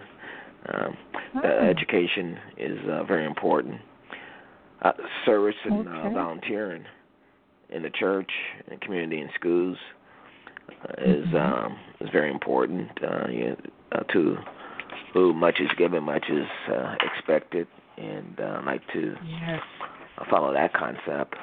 Um, 0.74 0.96
uh, 1.36 1.40
Oh. 1.42 1.48
education 1.68 2.38
is 2.58 2.78
uh, 2.88 3.04
very 3.04 3.24
important. 3.24 3.80
Uh, 4.82 4.92
service 5.24 5.54
and 5.64 5.86
uh, 5.88 6.10
volunteering 6.10 6.84
in 7.68 7.82
the 7.82 7.90
church, 7.90 8.30
and 8.68 8.80
community, 8.80 9.20
and 9.20 9.30
schools 9.38 9.76
uh, 10.88 10.94
is 10.98 11.26
Mhm. 11.26 11.64
um, 11.66 11.78
is 12.00 12.08
very 12.10 12.30
important 12.30 12.90
uh, 13.04 13.28
you, 13.28 13.56
uh, 13.92 14.00
to 14.12 14.38
who 15.12 15.32
much 15.32 15.60
is 15.60 15.70
given, 15.76 16.02
much 16.02 16.28
is 16.28 16.48
uh, 16.68 16.96
expected, 17.00 17.66
and 17.96 18.40
uh, 18.40 18.60
I 18.60 18.64
like 18.64 18.86
to 18.92 19.16
yes. 19.24 19.62
follow 20.30 20.52
that 20.52 20.72
concept. 20.72 21.34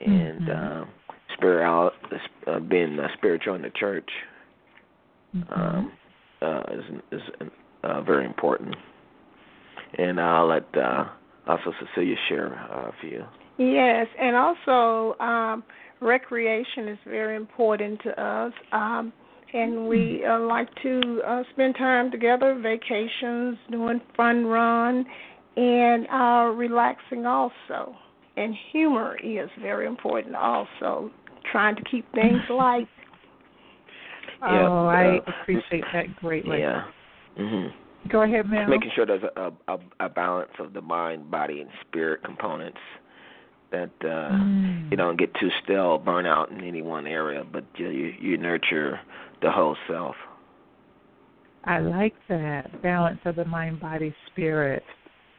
And 0.00 0.42
mm-hmm. 0.42 0.82
uh, 0.82 1.12
spiritual, 1.36 1.90
uh, 2.46 2.60
being 2.60 2.98
uh, 2.98 3.08
spiritual 3.16 3.54
in 3.54 3.62
the 3.62 3.70
church 3.70 4.08
mm-hmm. 5.34 5.52
um, 5.60 5.92
uh, 6.42 6.62
is 6.70 6.84
is 7.12 7.48
uh, 7.82 8.02
very 8.02 8.26
important. 8.26 8.74
And 9.98 10.20
I'll 10.20 10.48
let 10.48 10.66
uh, 10.76 11.06
also 11.46 11.72
Cecelia 11.80 12.16
share 12.28 12.54
uh, 12.70 12.90
for 13.00 13.06
you. 13.06 13.24
Yes, 13.58 14.06
and 14.20 14.36
also 14.36 15.18
um, 15.18 15.64
recreation 16.00 16.88
is 16.88 16.98
very 17.06 17.36
important 17.36 18.02
to 18.02 18.22
us. 18.22 18.52
Um, 18.72 19.12
and 19.54 19.88
we 19.88 20.24
uh, 20.24 20.40
like 20.40 20.68
to 20.82 21.22
uh, 21.26 21.42
spend 21.52 21.76
time 21.76 22.10
together, 22.10 22.58
vacations, 22.60 23.56
doing 23.70 24.00
fun 24.16 24.44
run, 24.46 25.06
and 25.56 26.06
uh, 26.12 26.52
relaxing 26.54 27.24
also. 27.24 27.96
And 28.36 28.54
humor 28.72 29.16
is 29.22 29.48
very 29.60 29.86
important 29.86 30.34
also, 30.34 31.10
trying 31.50 31.76
to 31.76 31.82
keep 31.90 32.10
things 32.12 32.40
light. 32.50 32.88
Oh, 34.42 34.52
yeah, 34.52 34.70
I 34.70 35.18
uh, 35.18 35.32
appreciate 35.42 35.84
that 35.92 36.14
greatly. 36.16 36.58
Yeah. 36.58 36.84
hmm 37.36 37.66
Go 38.10 38.22
ahead, 38.22 38.46
Mel. 38.48 38.68
Making 38.68 38.90
sure 38.94 39.06
there's 39.06 39.22
a, 39.36 39.52
a, 39.66 39.78
a 39.98 40.08
balance 40.08 40.52
of 40.60 40.72
the 40.72 40.80
mind, 40.80 41.28
body, 41.30 41.60
and 41.60 41.70
spirit 41.88 42.22
components 42.22 42.78
that 43.72 43.90
uh, 44.02 44.32
mm. 44.32 44.90
you 44.90 44.96
don't 44.96 45.18
get 45.18 45.34
too 45.40 45.48
still, 45.64 45.98
burn 45.98 46.26
out 46.26 46.50
in 46.50 46.60
any 46.62 46.82
one 46.82 47.06
area, 47.06 47.44
but 47.50 47.64
you, 47.76 47.88
you 47.88 48.12
you 48.20 48.38
nurture 48.38 49.00
the 49.42 49.50
whole 49.50 49.76
self. 49.88 50.14
I 51.64 51.80
like 51.80 52.14
that 52.28 52.80
balance 52.82 53.18
of 53.24 53.34
the 53.36 53.44
mind, 53.44 53.80
body, 53.80 54.14
spirit. 54.30 54.84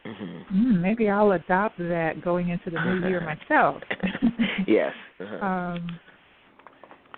Mm-hmm. 0.08 0.58
Mm, 0.58 0.82
maybe 0.82 1.10
I'll 1.10 1.32
adopt 1.32 1.78
that 1.80 2.22
going 2.24 2.50
into 2.50 2.70
the 2.70 2.80
new 2.80 3.08
year 3.08 3.22
myself. 3.50 3.82
yes. 4.68 4.94
Uh-huh. 5.20 5.46
Um, 5.46 6.00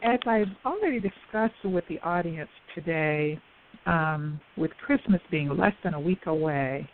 as 0.03 0.19
I've 0.25 0.47
already 0.65 0.99
discussed 0.99 1.63
with 1.63 1.83
the 1.89 1.99
audience 1.99 2.49
today, 2.73 3.39
um, 3.85 4.39
with 4.57 4.71
Christmas 4.85 5.21
being 5.29 5.49
less 5.55 5.73
than 5.83 5.93
a 5.93 5.99
week 5.99 6.25
away, 6.25 6.89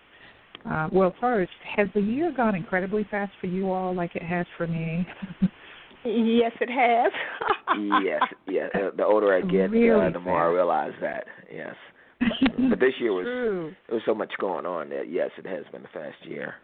uh, 0.70 0.90
well, 0.92 1.14
first, 1.22 1.52
has 1.76 1.88
the 1.94 2.02
year 2.02 2.34
gone 2.36 2.56
incredibly 2.56 3.06
fast 3.12 3.32
for 3.40 3.48
you 3.48 3.72
all, 3.72 3.94
like 3.94 4.16
it 4.16 4.24
has 4.24 4.48
for 4.58 4.66
me? 4.66 5.06
yes, 6.04 6.52
it 6.60 6.70
has. 6.70 7.12
yes, 8.04 8.24
yeah. 8.48 8.68
The 8.98 9.06
older 9.06 9.36
I 9.36 9.42
get, 9.42 9.70
really 9.70 10.08
uh, 10.08 10.10
the 10.10 10.20
more 10.20 10.50
I 10.50 10.52
realize 10.52 10.94
that. 11.02 11.26
Yes. 11.54 11.76
but 12.70 12.80
this 12.80 12.94
year 13.00 13.14
was 13.14 13.26
True. 13.26 13.74
there 13.88 13.96
was 13.96 14.04
so 14.06 14.16
much 14.16 14.32
going 14.40 14.66
on 14.66 14.90
that 14.90 15.10
yes, 15.10 15.30
it 15.38 15.46
has 15.46 15.66
been 15.72 15.84
a 15.84 15.88
fast 15.90 16.26
year. 16.26 16.56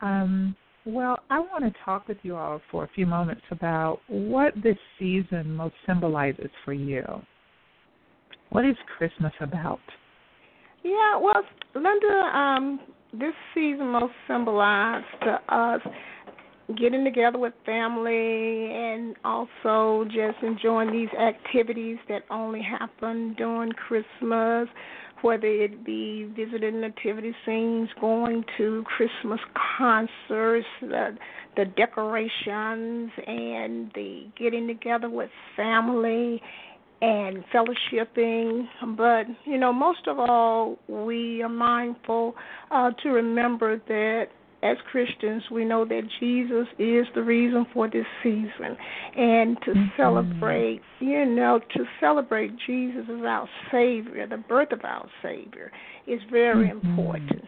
Um, 0.00 0.54
well, 0.84 1.18
I 1.28 1.38
want 1.40 1.64
to 1.64 1.72
talk 1.84 2.08
with 2.08 2.18
you 2.22 2.36
all 2.36 2.60
for 2.70 2.84
a 2.84 2.88
few 2.94 3.04
moments 3.04 3.42
about 3.50 4.00
what 4.08 4.54
this 4.62 4.76
season 4.98 5.54
most 5.54 5.74
symbolizes 5.86 6.50
for 6.64 6.72
you. 6.72 7.02
What 8.50 8.64
is 8.64 8.76
Christmas 8.96 9.32
about? 9.40 9.80
Yeah, 10.82 11.18
well, 11.20 11.42
Linda, 11.74 12.30
um, 12.34 12.80
this 13.12 13.34
season 13.54 13.88
most 13.88 14.14
symbolized 14.26 15.04
to 15.22 15.54
us 15.54 15.80
getting 16.76 17.04
together 17.04 17.38
with 17.38 17.54
family 17.64 18.70
and 18.72 19.16
also 19.24 20.04
just 20.06 20.36
enjoying 20.42 20.92
these 20.92 21.08
activities 21.18 21.96
that 22.08 22.22
only 22.30 22.60
happen 22.62 23.34
during 23.38 23.72
Christmas, 23.72 24.68
whether 25.22 25.46
it 25.46 25.84
be 25.84 26.30
visiting 26.36 26.80
nativity 26.80 27.34
scenes, 27.46 27.88
going 28.00 28.44
to 28.58 28.84
Christmas 28.84 29.40
concerts, 29.78 30.66
the, 30.82 31.16
the 31.56 31.64
decorations, 31.64 33.10
and 33.26 33.90
the 33.94 34.26
getting 34.38 34.66
together 34.66 35.08
with 35.08 35.30
family 35.56 36.42
and 37.00 37.44
fellowshipping. 37.54 38.66
But, 38.96 39.26
you 39.44 39.58
know, 39.58 39.72
most 39.72 40.06
of 40.06 40.18
all, 40.18 40.78
we 40.86 41.42
are 41.42 41.48
mindful 41.48 42.34
uh, 42.70 42.90
to 43.02 43.08
remember 43.08 43.80
that 43.88 44.26
as 44.62 44.76
Christians, 44.90 45.44
we 45.50 45.64
know 45.64 45.84
that 45.84 46.02
Jesus 46.18 46.66
is 46.78 47.06
the 47.14 47.22
reason 47.22 47.64
for 47.72 47.88
this 47.88 48.06
season, 48.22 48.76
and 49.16 49.56
to 49.64 49.70
mm-hmm. 49.70 49.86
celebrate, 49.96 50.80
you 50.98 51.24
know, 51.24 51.60
to 51.74 51.84
celebrate 52.00 52.52
Jesus 52.66 53.04
as 53.04 53.22
our 53.24 53.48
Savior, 53.70 54.26
the 54.26 54.36
birth 54.36 54.72
of 54.72 54.80
our 54.84 55.08
Savior, 55.22 55.70
is 56.06 56.20
very 56.30 56.68
mm-hmm. 56.68 56.88
important. 56.88 57.44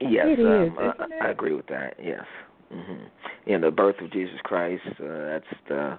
Yes, 0.00 0.26
it 0.28 0.40
um, 0.40 0.62
is, 0.64 0.72
I, 0.78 1.26
I, 1.26 1.30
agree 1.30 1.54
with 1.54 1.66
that. 1.68 1.94
Yes, 2.02 2.24
mm-hmm. 2.72 3.52
and 3.52 3.62
the 3.62 3.70
birth 3.70 3.96
of 4.00 4.12
Jesus 4.12 4.36
Christ. 4.44 4.82
Uh, 4.86 4.92
that's 5.00 5.46
the 5.68 5.98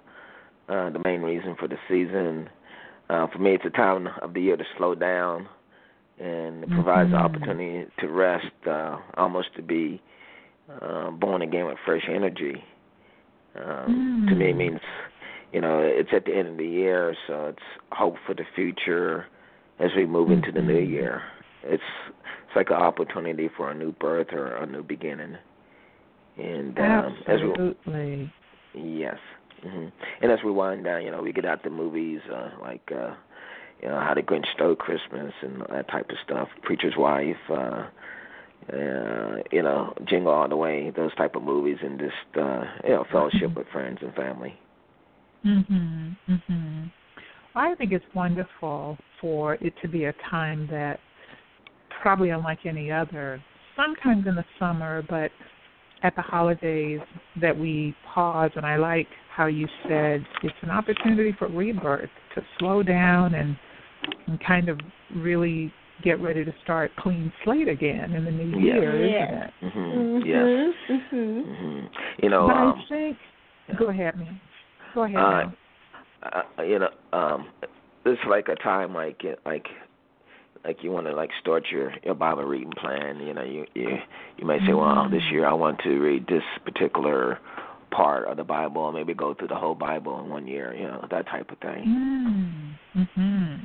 uh, 0.69 0.89
the 0.89 1.01
main 1.03 1.21
reason 1.21 1.55
for 1.57 1.67
the 1.67 1.77
season. 1.87 2.49
Uh, 3.09 3.27
for 3.31 3.39
me, 3.39 3.55
it's 3.55 3.65
a 3.65 3.69
time 3.71 4.07
of 4.21 4.33
the 4.33 4.41
year 4.41 4.55
to 4.55 4.63
slow 4.77 4.93
down, 4.93 5.47
and 6.19 6.63
it 6.63 6.69
provides 6.69 7.09
mm-hmm. 7.09 7.13
the 7.13 7.17
opportunity 7.17 7.89
to 7.99 8.07
rest, 8.07 8.45
uh, 8.67 8.97
almost 9.15 9.55
to 9.55 9.61
be 9.61 10.01
uh, 10.81 11.11
born 11.11 11.41
again 11.41 11.65
with 11.65 11.77
fresh 11.85 12.03
energy. 12.09 12.63
Um, 13.55 14.25
mm. 14.27 14.29
To 14.29 14.35
me, 14.35 14.49
it 14.51 14.55
means 14.55 14.79
you 15.53 15.61
know 15.61 15.79
it's 15.79 16.09
at 16.13 16.25
the 16.25 16.35
end 16.35 16.47
of 16.49 16.57
the 16.57 16.67
year, 16.67 17.15
so 17.27 17.47
it's 17.47 17.59
hope 17.91 18.15
for 18.25 18.33
the 18.35 18.45
future 18.55 19.25
as 19.79 19.89
we 19.95 20.05
move 20.05 20.29
into 20.31 20.51
the 20.51 20.61
new 20.61 20.73
Mm-hmm. 20.73 20.93
year. 20.93 21.23
It's 21.63 21.83
it's 22.49 22.55
like 22.55 22.69
an 22.69 22.77
opportunity 22.77 23.49
for 23.55 23.69
a 23.71 23.75
new 23.75 23.91
birth 23.93 24.27
or 24.31 24.55
a 24.57 24.65
new 24.65 24.83
beginning. 24.83 25.37
And 26.37 26.77
um, 26.79 27.17
absolutely, 27.27 27.69
as 27.85 28.29
we, 28.73 28.91
yes. 28.95 29.17
Mm-hmm. 29.65 29.87
And 30.21 30.31
as 30.31 30.39
we 30.43 30.51
wind 30.51 30.85
down, 30.85 31.03
you 31.03 31.11
know, 31.11 31.21
we 31.21 31.33
get 31.33 31.45
out 31.45 31.63
the 31.63 31.69
movies 31.69 32.21
uh, 32.33 32.49
like, 32.61 32.89
uh, 32.95 33.13
you 33.81 33.89
know, 33.89 33.99
How 33.99 34.13
the 34.13 34.21
Grinch 34.21 34.45
Stole 34.55 34.75
Christmas 34.75 35.33
and 35.41 35.61
that 35.69 35.89
type 35.89 36.09
of 36.09 36.17
stuff. 36.23 36.49
Preacher's 36.63 36.95
Wife, 36.97 37.35
uh, 37.49 37.87
uh, 38.73 39.35
you 39.51 39.63
know, 39.63 39.93
Jingle 40.07 40.31
All 40.31 40.47
the 40.49 40.55
Way, 40.55 40.91
those 40.95 41.13
type 41.15 41.35
of 41.35 41.43
movies, 41.43 41.77
and 41.81 41.99
just 41.99 42.37
uh, 42.37 42.63
you 42.83 42.89
know, 42.91 43.05
fellowship 43.11 43.55
with 43.55 43.67
friends 43.71 43.99
and 44.01 44.13
family. 44.15 44.57
Mhm. 45.45 46.15
Mhm. 46.27 46.91
I 47.55 47.73
think 47.75 47.93
it's 47.93 48.05
wonderful 48.13 48.97
for 49.19 49.55
it 49.55 49.73
to 49.81 49.87
be 49.87 50.05
a 50.05 50.13
time 50.29 50.67
that 50.67 50.99
probably 52.01 52.29
unlike 52.29 52.65
any 52.65 52.91
other. 52.91 53.41
Sometimes 53.75 54.27
in 54.27 54.35
the 54.35 54.45
summer, 54.59 55.01
but 55.09 55.31
at 56.03 56.15
the 56.15 56.21
holidays 56.21 56.99
that 57.41 57.57
we 57.57 57.95
pause 58.13 58.51
and 58.55 58.65
I 58.65 58.77
like 58.77 59.07
how 59.35 59.47
you 59.47 59.67
said 59.87 60.25
it's 60.43 60.55
an 60.61 60.69
opportunity 60.69 61.33
for 61.37 61.47
rebirth 61.47 62.09
to 62.35 62.41
slow 62.57 62.83
down 62.83 63.35
and 63.35 63.57
and 64.27 64.39
kind 64.45 64.69
of 64.69 64.79
really 65.15 65.73
get 66.03 66.19
ready 66.21 66.45
to 66.45 66.53
start 66.63 66.91
clean 66.97 67.31
slate 67.43 67.67
again 67.67 68.13
in 68.13 68.23
the 68.25 68.31
new 68.31 68.59
Yes. 68.59 68.75
year, 68.75 69.05
Yes. 69.07 69.51
isn't 69.61 69.71
it? 69.71 69.75
Mm-hmm. 69.75 70.27
Yes. 70.29 71.01
Mhm. 71.11 71.45
Mm-hmm. 71.45 71.85
You 72.23 72.29
know, 72.29 72.47
but 72.47 72.55
um, 72.55 72.81
I 72.85 72.89
think 72.89 73.17
yeah. 73.67 73.75
go 73.77 73.89
ahead, 73.89 74.17
man. 74.17 74.39
Go 74.95 75.03
ahead. 75.03 75.17
Uh, 75.17 75.21
Mel. 75.21 76.43
uh, 76.57 76.63
you 76.63 76.79
know, 76.79 76.89
um, 77.17 77.49
it's 78.05 78.21
like 78.29 78.47
a 78.47 78.55
time 78.55 78.93
like 78.93 79.21
like 79.45 79.67
like 80.65 80.77
you 80.83 80.91
want 80.91 81.05
to 81.07 81.13
like 81.13 81.29
start 81.41 81.65
your 81.71 81.91
your 82.03 82.15
Bible 82.15 82.43
reading 82.43 82.71
plan. 82.71 83.17
You 83.19 83.33
know, 83.33 83.43
you 83.43 83.65
you 83.73 83.97
you 84.37 84.45
may 84.45 84.59
say, 84.65 84.73
well, 84.73 85.09
this 85.09 85.23
year 85.31 85.45
I 85.45 85.53
want 85.53 85.79
to 85.83 85.89
read 85.99 86.27
this 86.27 86.43
particular 86.63 87.39
part 87.91 88.27
of 88.27 88.37
the 88.37 88.43
Bible, 88.43 88.83
or 88.83 88.93
maybe 88.93 89.13
go 89.13 89.33
through 89.33 89.47
the 89.49 89.55
whole 89.55 89.75
Bible 89.75 90.19
in 90.23 90.29
one 90.29 90.47
year. 90.47 90.73
You 90.73 90.83
know, 90.83 91.07
that 91.11 91.27
type 91.27 91.49
of 91.51 91.57
thing. 91.59 92.77
Mm. 92.95 93.07
Mhm. 93.17 93.59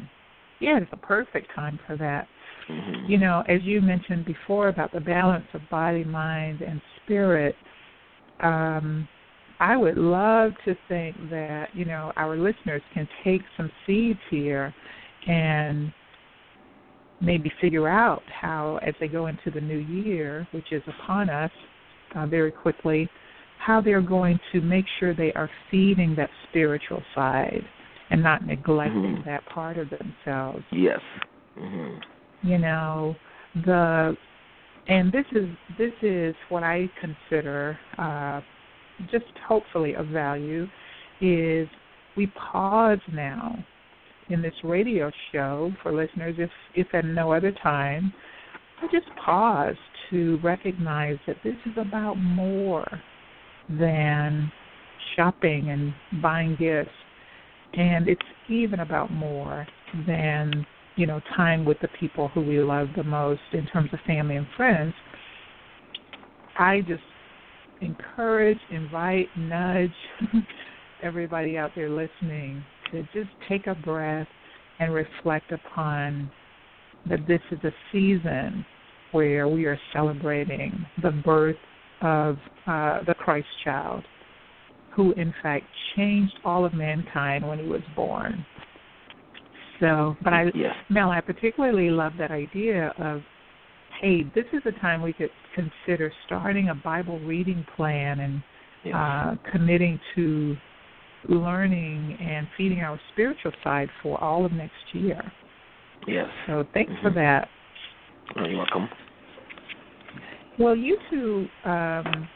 Yeah, 0.64 0.78
it's 0.78 0.92
a 0.92 0.96
perfect 0.96 1.54
time 1.54 1.78
for 1.86 1.94
that. 1.98 2.26
Mm-hmm. 2.70 3.10
You 3.10 3.18
know, 3.18 3.42
as 3.48 3.60
you 3.64 3.82
mentioned 3.82 4.24
before 4.24 4.68
about 4.68 4.92
the 4.92 5.00
balance 5.00 5.44
of 5.52 5.60
body, 5.70 6.04
mind, 6.04 6.62
and 6.62 6.80
spirit, 7.04 7.54
um, 8.40 9.06
I 9.60 9.76
would 9.76 9.98
love 9.98 10.52
to 10.64 10.74
think 10.88 11.16
that, 11.28 11.66
you 11.74 11.84
know, 11.84 12.12
our 12.16 12.38
listeners 12.38 12.80
can 12.94 13.06
take 13.22 13.42
some 13.58 13.70
seeds 13.86 14.18
here 14.30 14.74
and 15.26 15.92
maybe 17.20 17.52
figure 17.60 17.86
out 17.86 18.22
how, 18.40 18.78
as 18.86 18.94
they 19.00 19.08
go 19.08 19.26
into 19.26 19.50
the 19.50 19.60
new 19.60 19.78
year, 19.78 20.48
which 20.52 20.72
is 20.72 20.82
upon 20.98 21.28
us 21.28 21.50
uh, 22.16 22.26
very 22.26 22.50
quickly, 22.50 23.06
how 23.58 23.82
they're 23.82 24.00
going 24.00 24.40
to 24.52 24.62
make 24.62 24.86
sure 24.98 25.14
they 25.14 25.32
are 25.34 25.50
feeding 25.70 26.14
that 26.16 26.30
spiritual 26.48 27.02
side 27.14 27.62
and 28.10 28.22
not 28.22 28.46
neglecting 28.46 29.16
Mhm. 29.18 29.24
that 29.24 29.44
part 29.46 29.78
of 29.78 29.88
themselves 29.90 30.64
Yes. 30.70 31.00
hmm 31.58 31.96
you 32.42 32.58
know 32.58 33.16
the 33.64 34.16
and 34.88 35.10
this 35.12 35.24
is 35.32 35.48
this 35.78 35.94
is 36.02 36.34
what 36.50 36.62
i 36.62 36.88
consider 37.00 37.78
uh 37.98 38.40
just 39.10 39.24
hopefully 39.46 39.94
of 39.94 40.06
value 40.08 40.68
is 41.20 41.68
we 42.16 42.26
pause 42.28 43.00
now 43.12 43.56
in 44.30 44.40
this 44.40 44.54
radio 44.62 45.10
show 45.32 45.72
for 45.82 45.92
listeners, 45.92 46.36
if 46.38 46.50
if 46.74 46.86
at 46.94 47.04
no 47.04 47.32
other 47.32 47.52
time, 47.62 48.12
I 48.82 48.86
just 48.90 49.06
pause 49.16 49.76
to 50.10 50.38
recognize 50.42 51.18
that 51.26 51.36
this 51.44 51.56
is 51.66 51.72
about 51.76 52.14
more 52.14 52.86
than 53.68 54.50
shopping 55.16 55.70
and 55.70 55.94
buying 56.22 56.56
gifts, 56.58 56.90
and 57.76 58.08
it's 58.08 58.22
even 58.48 58.80
about 58.80 59.10
more 59.10 59.66
than 60.06 60.66
you 60.96 61.06
know 61.06 61.20
time 61.36 61.64
with 61.64 61.78
the 61.80 61.88
people 62.00 62.28
who 62.28 62.40
we 62.40 62.60
love 62.60 62.88
the 62.96 63.04
most 63.04 63.40
in 63.52 63.66
terms 63.66 63.90
of 63.92 63.98
family 64.06 64.36
and 64.36 64.46
friends. 64.56 64.94
I 66.58 66.82
just 66.82 67.02
encourage, 67.80 68.58
invite, 68.70 69.28
nudge 69.36 69.90
everybody 71.02 71.58
out 71.58 71.72
there 71.74 71.90
listening 71.90 72.64
to 72.92 73.02
just 73.12 73.30
take 73.48 73.66
a 73.66 73.74
breath 73.74 74.28
and 74.78 74.94
reflect 74.94 75.52
upon 75.52 76.30
that 77.08 77.26
this 77.26 77.40
is 77.50 77.58
a 77.64 77.72
season 77.92 78.64
where 79.12 79.46
we 79.48 79.64
are 79.66 79.78
celebrating 79.92 80.72
the 81.02 81.10
birth 81.10 81.56
of 82.00 82.36
uh, 82.66 83.00
the 83.06 83.14
Christ 83.14 83.46
child, 83.62 84.04
who 84.94 85.12
in 85.12 85.34
fact 85.42 85.64
changed 85.96 86.34
all 86.44 86.64
of 86.64 86.74
mankind 86.74 87.46
when 87.46 87.58
he 87.58 87.66
was 87.66 87.82
born. 87.96 88.44
So, 89.80 90.16
but 90.22 90.32
I, 90.32 90.44
yes. 90.54 90.74
Mel, 90.88 91.10
I 91.10 91.20
particularly 91.20 91.90
love 91.90 92.12
that 92.18 92.30
idea 92.30 92.94
of, 92.98 93.22
hey, 94.00 94.22
this 94.34 94.44
is 94.52 94.62
a 94.66 94.72
time 94.80 95.02
we 95.02 95.12
could 95.12 95.30
consider 95.54 96.12
starting 96.26 96.68
a 96.68 96.74
Bible 96.74 97.18
reading 97.20 97.64
plan 97.76 98.20
and 98.20 98.42
Yes. 98.84 98.94
uh, 98.94 99.36
committing 99.50 99.98
to 100.14 100.54
learning 101.26 102.18
and 102.20 102.46
feeding 102.54 102.80
our 102.80 103.00
spiritual 103.14 103.50
side 103.62 103.88
for 104.02 104.22
all 104.22 104.44
of 104.44 104.52
next 104.52 104.74
year. 104.92 105.32
yes. 106.06 106.28
So 106.46 106.66
thanks 106.74 106.92
for 107.00 107.10
Mhm. 107.10 107.14
that. 107.14 107.48
Oh, 108.36 108.44
you're 108.44 108.58
welcome. 108.58 108.90
Well, 110.58 110.76
you 110.76 110.98
two 111.08 111.48
um, 111.64 112.28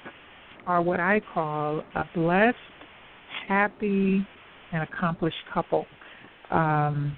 are 0.69 0.83
what 0.83 1.01
I 1.01 1.21
call 1.33 1.83
a 1.97 2.05
blessed, 2.15 2.57
happy, 3.49 4.25
and 4.73 4.83
accomplished 4.83 5.37
couple. 5.53 5.87
Um, 6.51 7.17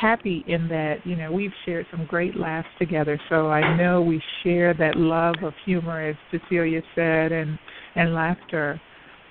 happy 0.00 0.44
in 0.46 0.68
that 0.68 0.98
you 1.04 1.16
know 1.16 1.32
we've 1.32 1.52
shared 1.66 1.84
some 1.90 2.06
great 2.06 2.36
laughs 2.36 2.68
together, 2.78 3.20
so 3.28 3.50
I 3.50 3.76
know 3.76 4.00
we 4.00 4.22
share 4.42 4.72
that 4.74 4.96
love 4.96 5.34
of 5.42 5.52
humor, 5.66 6.00
as 6.08 6.16
Cecelia 6.30 6.80
said, 6.94 7.32
and 7.32 7.58
and 7.96 8.14
laughter. 8.14 8.80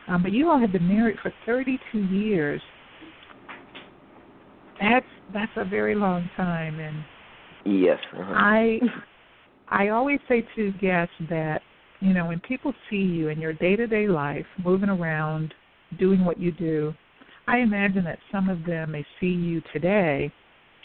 Um, 0.10 0.21
but 0.21 0.32
you 0.34 0.49
all 0.49 0.60
have 0.60 0.71
been 0.71 0.88
married 0.88 1.17
for 1.21 1.34
32 1.45 1.99
years. 1.99 2.62
That's 4.82 5.06
that's 5.34 5.52
a 5.56 5.65
very 5.65 5.95
long 5.95 6.30
time, 6.36 6.80
and 6.80 7.04
Yes. 7.65 7.99
Uh-huh. 8.13 8.34
I 8.36 8.80
I 9.69 9.89
always 9.89 10.19
say 10.28 10.45
to 10.56 10.71
guests 10.73 11.13
that 11.30 11.62
you 11.99 12.13
know 12.13 12.25
when 12.25 12.39
people 12.41 12.73
see 12.89 12.97
you 12.97 13.29
in 13.29 13.39
your 13.39 13.53
day 13.53 13.75
to 13.75 13.88
day 13.88 14.07
life, 14.07 14.45
moving 14.63 14.89
around, 14.89 15.53
doing 15.97 16.23
what 16.23 16.39
you 16.39 16.51
do, 16.51 16.93
I 17.47 17.59
imagine 17.59 18.03
that 18.05 18.19
some 18.31 18.49
of 18.49 18.65
them 18.65 18.91
may 18.91 19.05
see 19.19 19.27
you 19.27 19.62
today, 19.73 20.31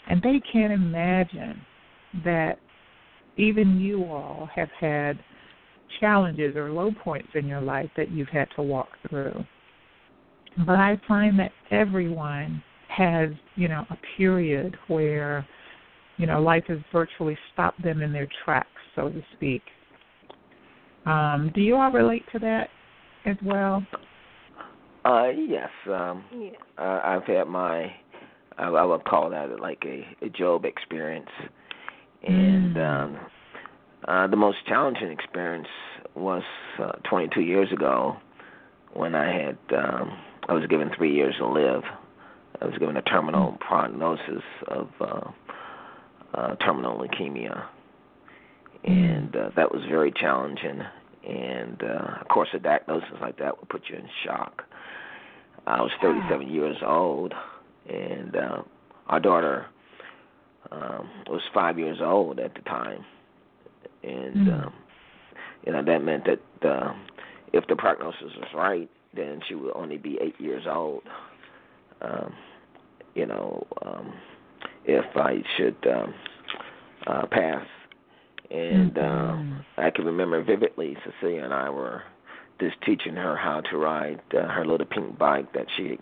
and 0.09 0.21
they 0.21 0.41
can't 0.51 0.73
imagine 0.73 1.61
that 2.23 2.59
even 3.37 3.79
you 3.79 4.05
all 4.05 4.49
have 4.55 4.69
had 4.79 5.19
challenges 5.99 6.55
or 6.55 6.71
low 6.71 6.91
points 7.03 7.29
in 7.35 7.47
your 7.47 7.61
life 7.61 7.89
that 7.97 8.11
you've 8.11 8.29
had 8.29 8.47
to 8.55 8.61
walk 8.61 8.89
through. 9.09 9.43
But 10.65 10.75
I 10.75 10.99
find 11.07 11.37
that 11.39 11.51
everyone 11.69 12.63
has, 12.87 13.29
you 13.55 13.67
know, 13.67 13.85
a 13.89 13.97
period 14.17 14.77
where 14.87 15.45
you 16.17 16.25
know, 16.25 16.41
life 16.41 16.63
has 16.67 16.79
virtually 16.91 17.37
stopped 17.53 17.81
them 17.83 18.01
in 18.01 18.13
their 18.13 18.27
tracks, 18.43 18.69
so 18.95 19.09
to 19.09 19.21
speak. 19.35 19.61
Um, 21.05 21.51
do 21.53 21.61
you 21.61 21.75
all 21.75 21.91
relate 21.91 22.23
to 22.31 22.39
that 22.39 22.69
as 23.25 23.37
well? 23.43 23.85
Uh, 25.03 25.27
yes. 25.29 25.69
Um, 25.87 26.25
Yeah. 26.31 26.51
uh, 26.77 27.01
I've 27.03 27.23
had 27.25 27.47
my, 27.47 27.93
I, 28.57 28.63
I 28.63 28.83
would 28.83 29.03
call 29.05 29.29
that 29.29 29.59
like 29.59 29.83
a, 29.85 30.07
a 30.25 30.29
Job 30.29 30.65
experience, 30.65 31.29
and 32.23 32.75
Mm. 32.75 33.03
um, 33.03 33.17
uh, 34.07 34.27
the 34.27 34.35
most 34.35 34.57
challenging 34.67 35.09
experience 35.09 35.67
was 36.15 36.43
uh, 36.79 36.93
22 37.09 37.41
years 37.41 37.71
ago 37.71 38.17
when 38.93 39.13
I 39.15 39.31
had, 39.31 39.57
um, 39.77 40.17
I 40.47 40.53
was 40.53 40.65
given 40.67 40.89
three 40.97 41.13
years 41.13 41.35
to 41.37 41.47
live. 41.47 41.83
I 42.61 42.65
was 42.65 42.77
given 42.77 42.97
a 42.97 43.01
terminal 43.01 43.57
prognosis 43.59 44.43
of 44.67 44.87
uh, 45.01 45.21
uh, 46.33 46.55
terminal 46.57 46.97
leukemia, 46.97 47.65
and 48.85 49.35
uh, 49.35 49.49
that 49.55 49.71
was 49.71 49.81
very 49.89 50.11
challenging. 50.11 50.81
And 51.27 51.81
uh, 51.83 52.17
of 52.21 52.27
course, 52.27 52.49
a 52.53 52.59
diagnosis 52.59 53.09
like 53.19 53.37
that 53.39 53.59
would 53.59 53.69
put 53.69 53.83
you 53.89 53.95
in 53.95 54.07
shock. 54.23 54.63
I 55.65 55.81
was 55.81 55.91
37 56.01 56.47
years 56.47 56.77
old, 56.85 57.33
and 57.89 58.35
uh, 58.35 58.61
our 59.07 59.19
daughter 59.19 59.65
um, 60.71 61.09
was 61.27 61.41
five 61.53 61.79
years 61.79 61.97
old 62.01 62.39
at 62.39 62.53
the 62.53 62.61
time, 62.61 63.03
and 64.03 64.35
Mm. 64.35 64.65
um, 64.65 64.73
you 65.65 65.71
know 65.71 65.83
that 65.83 66.03
meant 66.03 66.25
that 66.25 66.69
uh, 66.69 66.93
if 67.53 67.65
the 67.67 67.75
prognosis 67.75 68.35
was 68.37 68.53
right, 68.53 68.89
then 69.15 69.41
she 69.47 69.55
would 69.55 69.75
only 69.75 69.97
be 69.97 70.19
eight 70.21 70.39
years 70.39 70.63
old. 70.67 71.01
Um, 72.01 72.33
you 73.15 73.25
know, 73.25 73.65
um, 73.83 74.13
if 74.85 75.05
I 75.15 75.41
should 75.57 75.77
um, 75.87 76.13
uh, 77.07 77.25
pass, 77.31 77.65
and 78.51 78.97
um, 78.97 79.63
Mhm. 79.77 79.85
I 79.85 79.89
can 79.89 80.05
remember 80.05 80.41
vividly 80.41 80.97
Cecelia 81.03 81.43
and 81.43 81.53
I 81.53 81.69
were 81.69 82.03
just 82.59 82.81
teaching 82.81 83.15
her 83.15 83.35
how 83.35 83.61
to 83.61 83.77
ride 83.77 84.21
uh, 84.33 84.47
her 84.47 84.65
little 84.65 84.87
pink 84.87 85.17
bike 85.17 85.51
that 85.53 85.67
she 85.75 85.99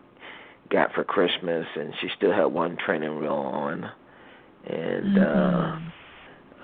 got 0.70 0.94
for 0.94 1.04
Christmas, 1.04 1.66
and 1.76 1.94
she 2.00 2.10
still 2.18 2.32
had 2.32 2.46
one 2.46 2.78
training 2.78 3.20
wheel 3.20 3.34
on, 3.34 3.92
and 4.66 5.18
uh, 5.18 5.22
Mhm. 5.22 5.92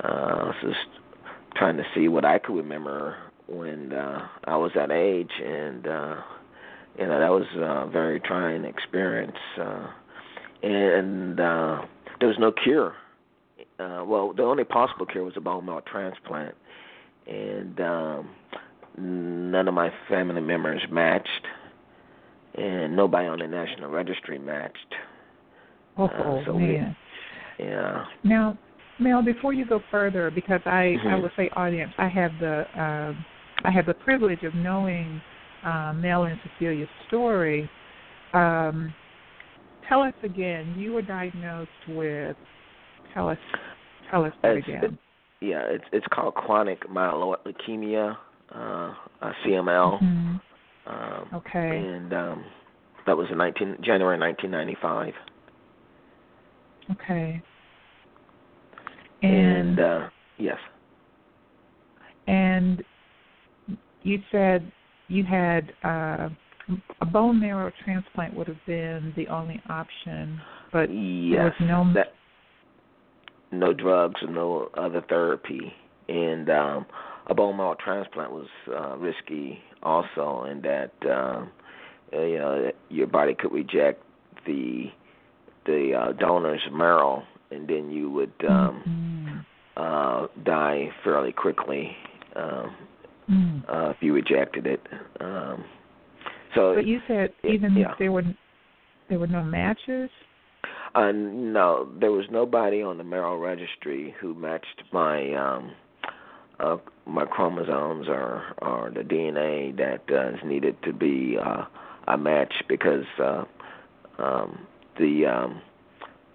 uh, 0.04 0.08
I 0.08 0.44
was 0.46 0.56
just 0.62 0.88
trying 1.56 1.78
to 1.78 1.86
see 1.94 2.08
what 2.08 2.26
I 2.26 2.40
could 2.40 2.56
remember 2.56 3.16
when 3.48 3.92
uh, 3.94 4.28
I 4.46 4.56
was 4.56 4.72
that 4.76 4.92
age, 4.92 5.32
and 5.44 5.88
uh, 5.88 6.16
you 6.98 7.08
know 7.08 7.20
that 7.20 7.32
was 7.32 7.48
a 7.56 7.88
very 7.92 8.20
trying 8.20 8.64
experience, 8.66 9.38
uh, 9.58 9.88
and 10.64 11.40
uh, 11.40 11.82
there 12.20 12.28
was 12.30 12.38
no 12.40 12.52
cure. 12.52 12.96
Uh, 13.80 14.04
well, 14.06 14.34
the 14.34 14.44
only 14.44 14.66
possible 14.66 15.06
cure 15.06 15.24
was 15.24 15.34
a 15.38 15.42
bone 15.42 15.66
marrow 15.66 15.82
transplant, 15.90 16.54
and 17.28 17.80
um, 17.80 18.30
none 18.98 19.68
of 19.68 19.74
my 19.74 19.90
family 20.10 20.42
members 20.42 20.82
matched, 20.92 21.48
and 22.56 22.96
nobody 22.96 23.28
on 23.28 23.40
the 23.40 23.48
national 23.48 23.90
registry 23.90 24.38
matched. 24.38 24.96
oh 25.98 26.06
uh, 26.06 26.46
so 26.46 26.54
we- 26.56 26.68
man. 26.78 26.96
Yeah. 27.58 28.06
Now, 28.24 28.58
Mel, 29.00 29.22
before 29.22 29.54
you 29.54 29.66
go 29.66 29.82
further, 29.92 30.32
because 30.32 30.62
I, 30.66 30.70
I 30.72 30.98
Mhm. 30.98 31.22
would 31.22 31.32
say 31.36 31.50
audience, 31.56 31.94
I 31.98 32.08
have 32.08 32.32
the 32.40 32.66
um 32.82 33.26
I 33.66 33.72
have 33.72 33.86
the 33.86 33.94
privilege 33.94 34.44
of 34.44 34.56
knowing 34.56 35.22
uh, 35.64 35.94
Mel 35.94 36.24
and 36.24 36.40
Cecelia's 36.42 36.90
story. 37.08 37.70
Um, 38.34 38.94
tell 39.88 40.02
us 40.02 40.14
again. 40.24 40.76
You 40.78 40.94
were 40.94 41.02
diagnosed 41.02 41.70
with. 41.90 42.38
Tell 43.14 43.30
us. 43.30 43.38
Tell 44.12 44.26
us 44.26 44.34
that 44.42 44.58
It's- 44.58 44.68
again. 44.68 44.98
Yeah, 45.42 45.62
it's 45.70 45.86
it's 45.94 46.06
called 46.08 46.36
chronic 46.36 46.82
myeloid 46.90 47.38
leukemia, 47.46 48.18
uh, 48.54 48.94
uh 49.22 49.34
CML. 49.44 50.00
Mhm. 50.02 50.42
Um, 50.86 51.30
Okay. 51.34 51.78
And 51.78 52.14
um, 52.14 52.46
that 53.06 53.16
was 53.16 53.30
in 53.32 53.38
19 53.38 53.78
January 53.82 54.18
1995. 54.18 55.14
Okay. 56.92 57.42
And, 59.22 59.34
And 59.34 59.80
uh, 59.80 60.10
yes, 60.38 60.58
and 62.28 62.84
you 64.04 64.22
said 64.32 64.72
you 65.08 65.24
had 65.24 65.74
uh, 65.84 66.30
a 67.02 67.06
bone 67.06 67.40
marrow 67.40 67.72
transplant 67.84 68.34
would 68.36 68.48
have 68.48 68.64
been 68.66 69.14
the 69.16 69.28
only 69.28 69.62
option, 69.70 70.40
but 70.72 70.88
there 70.88 70.96
yes, 70.96 71.54
was 71.60 71.68
no 71.68 71.94
that 71.94 72.14
no 73.52 73.74
drugs 73.74 74.22
or 74.22 74.30
no 74.30 74.70
other 74.76 75.02
therapy, 75.10 75.74
and 76.08 76.50
um, 76.50 76.86
a 77.28 77.34
bone 77.34 77.58
marrow 77.58 77.76
transplant 77.84 78.32
was 78.32 78.48
uh, 78.68 78.98
risky 78.98 79.60
also, 79.84 80.46
in 80.50 80.62
that 80.62 80.92
um, 81.10 81.52
uh, 82.14 82.22
you 82.22 82.38
know 82.38 82.72
your 82.90 83.08
body 83.08 83.34
could 83.34 83.52
reject 83.52 84.04
the 84.46 84.86
the 85.66 85.94
uh, 85.94 86.12
donor's 86.14 86.62
marrow, 86.72 87.24
and 87.52 87.68
then 87.68 87.92
you 87.92 88.10
would 88.10 88.34
um, 88.48 88.84
Mhm. 88.88 89.46
uh, 89.78 90.28
die 90.44 90.92
fairly 91.04 91.32
quickly 91.32 91.96
um, 92.36 92.76
Mm. 93.30 93.62
uh, 93.70 93.90
if 93.92 93.98
you 94.02 94.12
rejected 94.14 94.66
it. 94.66 94.82
Um, 95.20 95.64
so 96.56 96.74
But 96.74 96.88
you 96.88 97.00
said 97.08 97.32
yeah, 97.44 97.52
even 97.52 97.76
yeah. 97.76 97.94
there 98.00 98.12
were 98.12 98.24
there 99.08 99.20
were 99.20 99.28
no 99.28 99.44
matches. 99.44 100.10
Uh, 100.96 101.12
no, 101.14 101.88
there 102.00 102.12
was 102.12 102.26
nobody 102.32 102.82
on 102.82 102.98
the 102.98 103.04
marrow 103.04 103.38
registry 103.38 104.16
who 104.20 104.34
matched 104.34 104.84
my 104.92 105.34
um, 105.36 105.72
uh, 106.60 106.78
my 107.06 107.26
chromosomes 107.26 108.08
or 108.08 108.44
or 108.62 108.92
the 108.94 109.02
DNA 109.02 109.76
that 109.78 110.02
uh, 110.12 110.30
is 110.36 110.40
needed 110.44 110.76
to 110.84 110.94
be 110.94 111.38
uh, 111.44 111.66
a 112.08 112.18
match 112.18 112.54
because 112.68 113.06
uh, 113.20 113.44
um, 114.18 114.60
the 114.98 115.26
um, 115.26 115.62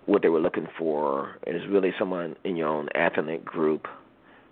what 0.06 0.22
they 0.22 0.28
were 0.28 0.40
looking 0.40 0.68
for 0.78 1.36
is 1.46 1.62
really 1.68 1.92
someone 1.98 2.36
in 2.44 2.56
your 2.56 2.68
own 2.68 2.88
ethnic 2.94 3.44
group 3.44 3.86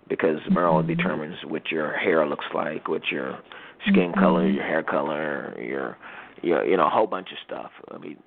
because 0.09 0.39
marrow 0.49 0.81
mm-hmm. 0.81 0.95
determines 0.95 1.37
what 1.47 1.71
your 1.71 1.95
hair 1.97 2.27
looks 2.27 2.45
like, 2.53 2.87
what 2.87 3.03
your 3.11 3.39
skin 3.83 4.11
mm-hmm. 4.11 4.19
color, 4.19 4.47
your 4.47 4.63
hair 4.63 4.83
color, 4.83 5.55
your 5.61 5.97
your 6.41 6.65
you 6.65 6.77
know 6.77 6.87
a 6.87 6.89
whole 6.89 7.07
bunch 7.07 7.29
of 7.31 7.37
stuff. 7.45 7.71
I 7.91 7.97
mean, 7.97 8.17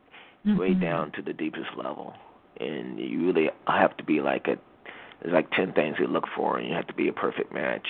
mm-hmm. 0.44 0.58
way 0.58 0.74
down 0.74 1.12
to 1.12 1.22
the 1.22 1.32
deepest 1.32 1.70
level, 1.76 2.14
and 2.60 2.98
you 2.98 3.26
really 3.26 3.50
have 3.66 3.96
to 3.96 4.04
be 4.04 4.20
like 4.20 4.48
a. 4.48 4.56
There's 5.22 5.32
like 5.32 5.50
ten 5.52 5.72
things 5.72 5.96
you 5.98 6.06
look 6.06 6.24
for, 6.36 6.58
and 6.58 6.68
you 6.68 6.74
have 6.74 6.86
to 6.88 6.94
be 6.94 7.08
a 7.08 7.12
perfect 7.12 7.52
match, 7.52 7.86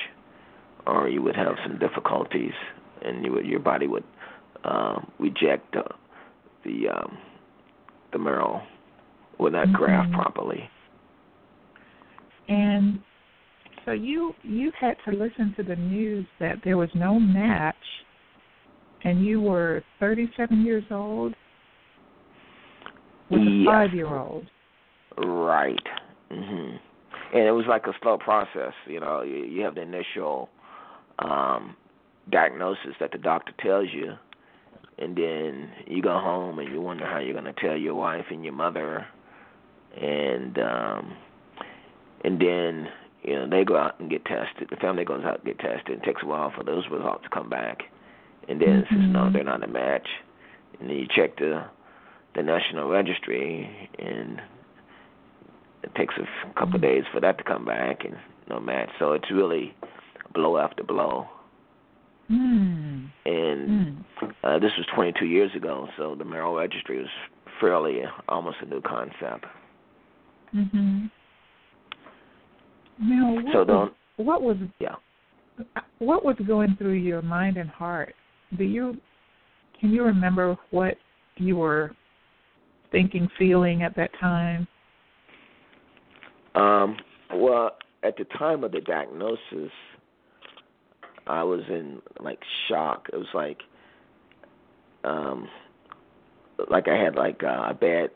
or 0.87 1.09
you 1.09 1.23
would 1.23 1.37
have 1.37 1.57
some 1.65 1.79
difficulties, 1.79 2.53
and 3.03 3.25
you 3.25 3.33
would 3.33 3.47
your 3.47 3.61
body 3.61 3.87
would 3.87 4.05
uh, 4.65 5.01
reject 5.19 5.75
uh, 5.77 5.83
the 6.65 6.89
um, 6.89 7.19
the 8.13 8.19
marrow 8.19 8.63
would 9.39 9.53
not 9.53 9.69
mm-hmm. 9.69 9.77
graft 9.77 10.13
properly. 10.13 10.69
And 12.49 13.01
so 13.85 13.93
you 13.93 14.35
you 14.43 14.73
had 14.79 14.97
to 15.05 15.13
listen 15.13 15.55
to 15.57 15.63
the 15.63 15.77
news 15.77 16.27
that 16.41 16.57
there 16.65 16.77
was 16.77 16.91
no 16.95 17.19
match, 17.19 17.77
and 19.05 19.25
you 19.25 19.41
were 19.41 19.83
37 20.01 20.65
years 20.65 20.85
old 20.91 21.35
with 23.31 23.41
a 23.41 23.65
five-year-old. 23.67 24.47
Right. 25.19 25.89
Mhm. 26.31 26.79
And 27.33 27.43
it 27.43 27.53
was 27.53 27.67
like 27.67 27.87
a 27.87 27.95
slow 28.03 28.19
process. 28.19 28.73
You 28.87 29.01
know, 29.01 29.23
you, 29.23 29.45
you 29.45 29.63
have 29.63 29.75
the 29.75 29.83
initial 29.83 30.49
um 31.19 31.77
diagnosis 32.31 32.95
that 33.01 33.13
the 33.13 33.19
doctor 33.19 33.53
tells 33.61 33.89
you, 33.93 34.15
and 34.99 35.17
then 35.17 35.71
you 35.87 36.03
go 36.03 36.19
home 36.19 36.59
and 36.59 36.71
you 36.73 36.81
wonder 36.81 37.07
how 37.07 37.19
you're 37.19 37.33
going 37.33 37.45
to 37.45 37.61
tell 37.61 37.77
your 37.77 37.95
wife 37.95 38.27
and 38.31 38.45
your 38.45 38.53
mother, 38.53 39.07
and 39.97 40.59
um 40.59 41.17
and 42.25 42.41
then 42.41 42.89
you 43.27 43.35
know, 43.35 43.49
they 43.49 43.65
go 43.65 43.77
out 43.77 43.99
and 43.99 44.09
get 44.09 44.25
tested. 44.25 44.69
The 44.71 44.77
family 44.77 45.05
goes 45.05 45.25
out 45.25 45.45
and 45.45 45.45
get 45.45 45.59
tested. 45.59 45.99
It 45.99 46.05
takes 46.05 46.23
a 46.23 46.27
while 46.27 46.53
for 46.57 46.63
those 46.63 46.85
results 46.91 47.25
to 47.25 47.29
come 47.29 47.51
back. 47.51 47.83
And 48.49 48.61
then 48.61 48.83
mm-hmm. 48.83 48.95
says, 48.95 49.13
no, 49.13 49.31
they're 49.33 49.43
not 49.43 49.65
a 49.65 49.67
match. 49.67 50.07
And 50.79 50.89
then 50.89 50.97
you 50.97 51.07
check 51.13 51.37
the 51.37 51.65
the 52.37 52.43
national 52.43 52.89
registry, 52.89 53.89
and 53.99 54.41
it 55.83 55.95
takes 55.97 56.15
a 56.19 56.59
couple 56.59 56.77
of 56.77 56.83
days 56.83 57.03
for 57.13 57.21
that 57.21 57.39
to 57.39 57.45
come 57.45 57.65
back, 57.65 58.05
and 58.05 58.15
no 58.49 58.61
match. 58.61 58.91
So 58.99 59.13
it's 59.13 59.31
really 59.33 59.75
blow 60.35 60.59
after 60.59 60.85
blow. 60.85 61.27
Mm. 62.31 63.11
And 63.25 63.69
mm. 63.69 64.05
Uh, 64.43 64.59
this 64.59 64.71
was 64.77 64.87
22 64.95 65.25
years 65.27 65.51
ago, 65.57 65.89
so 65.97 66.15
the 66.17 66.25
Marrow 66.25 66.57
Registry 66.59 66.99
was 66.99 67.09
fairly 67.61 68.03
uh, 68.03 68.09
almost 68.29 68.59
a 68.63 68.67
new 68.67 68.81
concept. 68.81 69.45
Mhm. 70.55 71.11
Now, 72.99 73.35
what 73.35 73.45
so 73.53 73.65
was, 73.65 73.93
what 74.17 74.43
was 74.43 74.57
yeah 74.79 74.95
what 75.99 76.25
was 76.25 76.37
going 76.47 76.77
through 76.77 76.95
your 76.95 77.23
mind 77.23 77.57
and 77.57 77.69
heart? 77.69 78.15
Do 78.57 78.65
you 78.65 78.97
can 79.81 79.91
you 79.91 80.05
remember 80.05 80.57
what 80.71 80.95
you 81.37 81.57
were 81.57 81.91
thinking, 82.97 83.29
feeling 83.39 83.83
at 83.83 83.95
that 83.97 84.11
time? 84.19 84.67
Um, 86.55 86.97
well, 87.35 87.73
at 88.03 88.17
the 88.17 88.25
time 88.39 88.65
of 88.65 88.73
the 88.73 88.81
diagnosis, 88.81 89.71
I 91.27 91.43
was 91.43 91.61
in 91.69 92.01
like 92.21 92.39
shock. 92.69 93.09
It 93.13 93.17
was 93.17 93.27
like, 93.35 93.59
um, 95.05 95.47
like 96.71 96.89
I 96.89 96.97
had 96.97 97.17
like 97.17 97.43
a 97.43 97.77
bad 97.79 98.11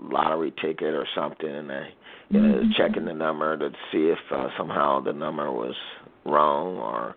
lottery 0.00 0.52
ticket 0.62 0.94
or 0.94 1.06
something, 1.14 1.50
and 1.50 1.70
I 1.70 1.88
you 2.30 2.40
know, 2.40 2.54
mm-hmm. 2.54 2.70
checking 2.74 3.04
the 3.04 3.12
number 3.12 3.58
to 3.58 3.68
see 3.90 4.08
if 4.08 4.18
uh, 4.34 4.48
somehow 4.56 5.00
the 5.00 5.12
number 5.12 5.50
was 5.52 5.74
wrong 6.24 6.78
or 6.78 7.14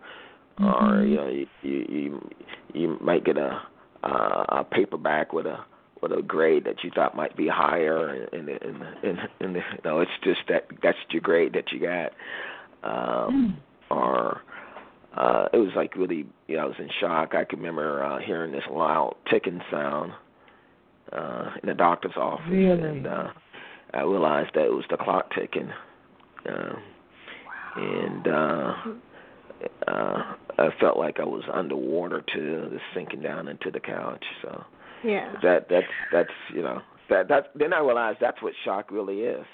mm-hmm. 0.60 0.66
or 0.66 1.06
you 1.06 1.16
know 1.16 1.30
you 1.30 1.48
you 1.62 1.86
you, 1.90 2.30
you 2.74 2.98
might 3.00 3.24
get 3.24 3.38
a 3.38 3.62
uh, 4.04 4.46
a 4.50 4.64
paperback 4.70 5.32
with 5.32 5.46
a 5.46 5.64
with 6.02 6.12
a 6.12 6.22
grade 6.22 6.66
that 6.66 6.84
you 6.84 6.92
thought 6.94 7.16
might 7.16 7.36
be 7.36 7.48
higher 7.48 8.26
in 8.34 8.46
the 8.46 8.68
in 8.68 8.80
the, 8.80 9.10
in, 9.10 9.18
in 9.40 9.54
the 9.54 9.60
you 9.60 9.82
know 9.84 10.00
it's 10.00 10.12
just 10.24 10.42
that 10.50 10.68
that's 10.84 10.98
your 11.10 11.22
grade 11.22 11.54
that 11.54 11.72
you 11.72 11.80
got 11.80 12.12
um 12.84 13.58
mm. 13.92 13.96
or 13.96 14.42
uh 15.18 15.48
it 15.54 15.58
was 15.58 15.72
like 15.76 15.96
really 15.96 16.26
you 16.48 16.58
know 16.58 16.64
I 16.64 16.66
was 16.66 16.76
in 16.80 16.90
shock 17.00 17.34
I 17.34 17.46
can 17.46 17.60
remember 17.60 18.04
uh 18.04 18.20
hearing 18.20 18.52
this 18.52 18.64
loud 18.70 19.16
ticking 19.30 19.62
sound 19.72 20.12
uh 21.12 21.52
in 21.64 21.70
the 21.70 21.76
doctor's 21.76 22.18
office 22.18 22.46
really? 22.50 22.84
and 22.84 23.08
uh 23.08 23.28
I 23.96 24.02
realized 24.02 24.52
that 24.56 24.66
it 24.66 24.74
was 24.74 24.84
the 24.90 24.98
clock 24.98 25.32
ticking. 25.34 25.72
Uh, 26.48 26.74
wow. 27.46 27.74
And 27.78 28.28
uh, 28.28 29.92
uh, 29.92 30.34
I 30.58 30.70
felt 30.82 30.98
like 30.98 31.20
I 31.20 31.24
was 31.24 31.44
underwater 31.52 32.22
to 32.34 32.70
just 32.72 32.84
sinking 32.94 33.22
down 33.22 33.48
into 33.48 33.72
the 33.72 33.80
couch. 33.80 34.24
So 34.42 34.64
yeah, 35.06 35.34
that 35.44 35.68
that's 35.70 35.88
that's 36.12 36.30
you 36.54 36.62
know 36.62 36.82
that 37.10 37.28
that 37.28 37.52
then 37.56 37.74
I 37.74 37.80
realized 37.80 38.18
that's 38.22 38.42
what 38.42 38.54
shock 38.64 38.92
really 38.92 39.22
is. 39.22 39.46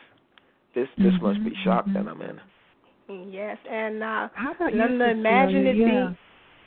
This 0.73 0.87
this 0.97 1.07
mm-hmm, 1.07 1.25
must 1.25 1.43
be 1.43 1.51
shock 1.63 1.85
mm-hmm. 1.85 2.05
that 2.05 2.09
I'm 2.09 2.21
in. 2.21 2.39
Yes, 3.29 3.57
and 3.69 4.01
uh, 4.01 4.29
How 4.33 4.53
about 4.55 4.73
you, 4.73 4.81
imagine 4.81 5.67
it 5.67 5.75
yeah. 5.75 5.85
being 5.85 6.17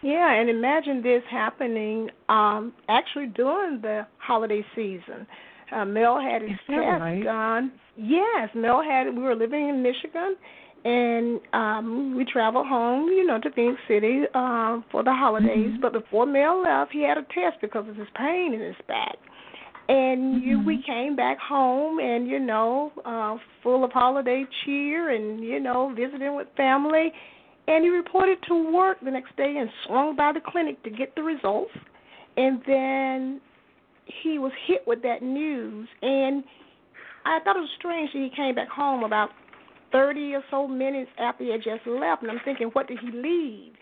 yeah, 0.03 0.35
and 0.35 0.51
imagine 0.51 1.03
this 1.03 1.23
happening 1.31 2.11
um 2.29 2.73
actually 2.88 3.27
during 3.29 3.81
the 3.81 4.07
holiday 4.18 4.64
season. 4.75 5.27
Uh, 5.75 5.85
Mel 5.85 6.20
had 6.20 6.42
his 6.42 6.59
test 6.66 7.01
right? 7.01 7.25
done. 7.25 7.73
Yes, 7.97 8.51
Mel 8.55 8.83
had. 8.83 9.07
We 9.07 9.23
were 9.23 9.35
living 9.35 9.68
in 9.70 9.83
Michigan, 9.83 10.37
and 10.85 11.40
um 11.53 12.14
we 12.16 12.25
traveled 12.25 12.66
home, 12.66 13.09
you 13.09 13.27
know, 13.27 13.40
to 13.40 13.51
Phenix 13.51 13.81
City 13.88 14.23
uh, 14.35 14.81
for 14.90 15.03
the 15.03 15.12
holidays. 15.12 15.70
Mm-hmm. 15.70 15.81
But 15.81 15.92
before 15.92 16.27
Mel 16.27 16.62
left, 16.62 16.92
he 16.92 17.03
had 17.03 17.18
a 17.18 17.23
test 17.23 17.61
because 17.61 17.88
of 17.88 17.97
his 17.97 18.09
pain 18.16 18.53
in 18.55 18.61
his 18.61 18.77
back. 18.87 19.16
And 19.88 20.37
mm-hmm. 20.37 20.49
you, 20.49 20.64
we 20.64 20.83
came 20.87 21.14
back 21.16 21.38
home, 21.38 21.99
and 21.99 22.27
you 22.27 22.38
know, 22.38 22.92
uh, 23.05 23.37
full 23.62 23.85
of 23.85 23.92
holiday 23.92 24.44
cheer, 24.64 25.11
and 25.11 25.42
you 25.42 25.61
know, 25.61 25.92
visiting 25.94 26.37
with 26.37 26.49
family. 26.57 27.12
And 27.66 27.83
he 27.83 27.90
reported 27.90 28.38
to 28.49 28.73
work 28.73 28.99
the 29.03 29.11
next 29.11 29.35
day 29.37 29.57
and 29.59 29.70
swung 29.87 30.16
by 30.16 30.33
the 30.33 30.40
clinic 30.40 30.83
to 30.83 30.90
get 30.90 31.14
the 31.14 31.23
results. 31.23 31.73
And 32.37 32.61
then 32.66 33.40
he 34.23 34.38
was 34.38 34.53
hit 34.66 34.83
with 34.87 35.01
that 35.03 35.23
news, 35.23 35.88
and 36.03 36.44
I 37.25 37.40
thought 37.42 37.57
it 37.57 37.61
was 37.61 37.70
strange 37.79 38.12
that 38.12 38.18
he 38.18 38.31
came 38.37 38.55
back 38.55 38.68
home 38.68 39.03
about 39.03 39.31
thirty 39.94 40.35
or 40.35 40.42
so 40.50 40.66
minutes 40.66 41.11
after 41.18 41.44
he 41.44 41.52
had 41.52 41.62
just 41.62 41.87
left, 41.87 42.22
and 42.22 42.30
I'm 42.33 42.40
thinking, 42.44 42.66
what 42.72 42.88
did 42.88 42.98
he 42.98 43.11
leave? 43.12 43.72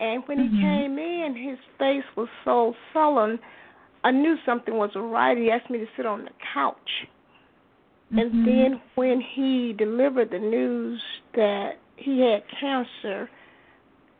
And 0.00 0.22
when 0.26 0.38
mm-hmm. 0.38 0.56
he 0.56 0.62
came 0.62 0.98
in, 0.98 1.48
his 1.48 1.58
face 1.78 2.04
was 2.16 2.28
so 2.44 2.74
sullen. 2.92 3.38
I 4.02 4.10
knew 4.10 4.36
something 4.44 4.74
was 4.74 4.90
right. 4.96 5.38
He 5.38 5.50
asked 5.50 5.70
me 5.70 5.78
to 5.78 5.86
sit 5.96 6.06
on 6.06 6.24
the 6.24 6.30
couch. 6.52 6.76
Mm-hmm. 8.12 8.18
And 8.18 8.48
then 8.48 8.80
when 8.96 9.22
he 9.36 9.72
delivered 9.78 10.30
the 10.32 10.40
news 10.40 11.00
that 11.34 11.74
he 11.96 12.20
had 12.20 12.42
cancer, 12.58 13.30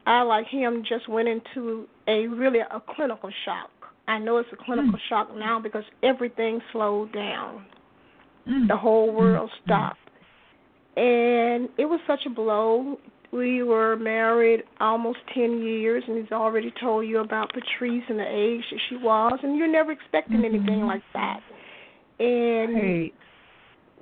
I, 0.07 0.23
like 0.23 0.47
him, 0.47 0.85
just 0.89 1.09
went 1.09 1.29
into 1.29 1.89
a 2.07 2.27
really 2.29 2.61
a 2.61 2.81
clinical 2.95 3.31
shock. 3.45 3.71
I 4.07 4.19
know 4.19 4.39
it's 4.39 4.49
a 4.53 4.65
clinical 4.65 4.93
mm. 4.93 5.09
shock 5.09 5.29
now 5.37 5.61
because 5.61 5.85
everything 6.03 6.61
slowed 6.73 7.13
down. 7.13 7.65
Mm. 8.49 8.69
The 8.69 8.77
whole 8.77 9.13
world 9.13 9.51
mm. 9.51 9.65
stopped. 9.65 10.00
And 10.97 11.69
it 11.79 11.87
was 11.87 12.01
such 12.07 12.21
a 12.27 12.31
blow. 12.31 12.99
We 13.33 13.63
were 13.63 13.97
married 13.97 14.65
almost 14.81 15.19
10 15.35 15.63
years, 15.63 16.03
and 16.09 16.19
he's 16.19 16.33
already 16.33 16.73
told 16.81 17.07
you 17.07 17.21
about 17.21 17.53
Patrice 17.53 18.03
and 18.09 18.19
the 18.19 18.27
age 18.27 18.65
that 18.71 18.81
she 18.89 18.97
was, 18.97 19.39
and 19.43 19.57
you're 19.57 19.71
never 19.71 19.93
expecting 19.93 20.39
mm-hmm. 20.39 20.57
anything 20.57 20.87
like 20.87 21.03
that. 21.15 21.41
And 22.19 22.75
right. 22.75 23.15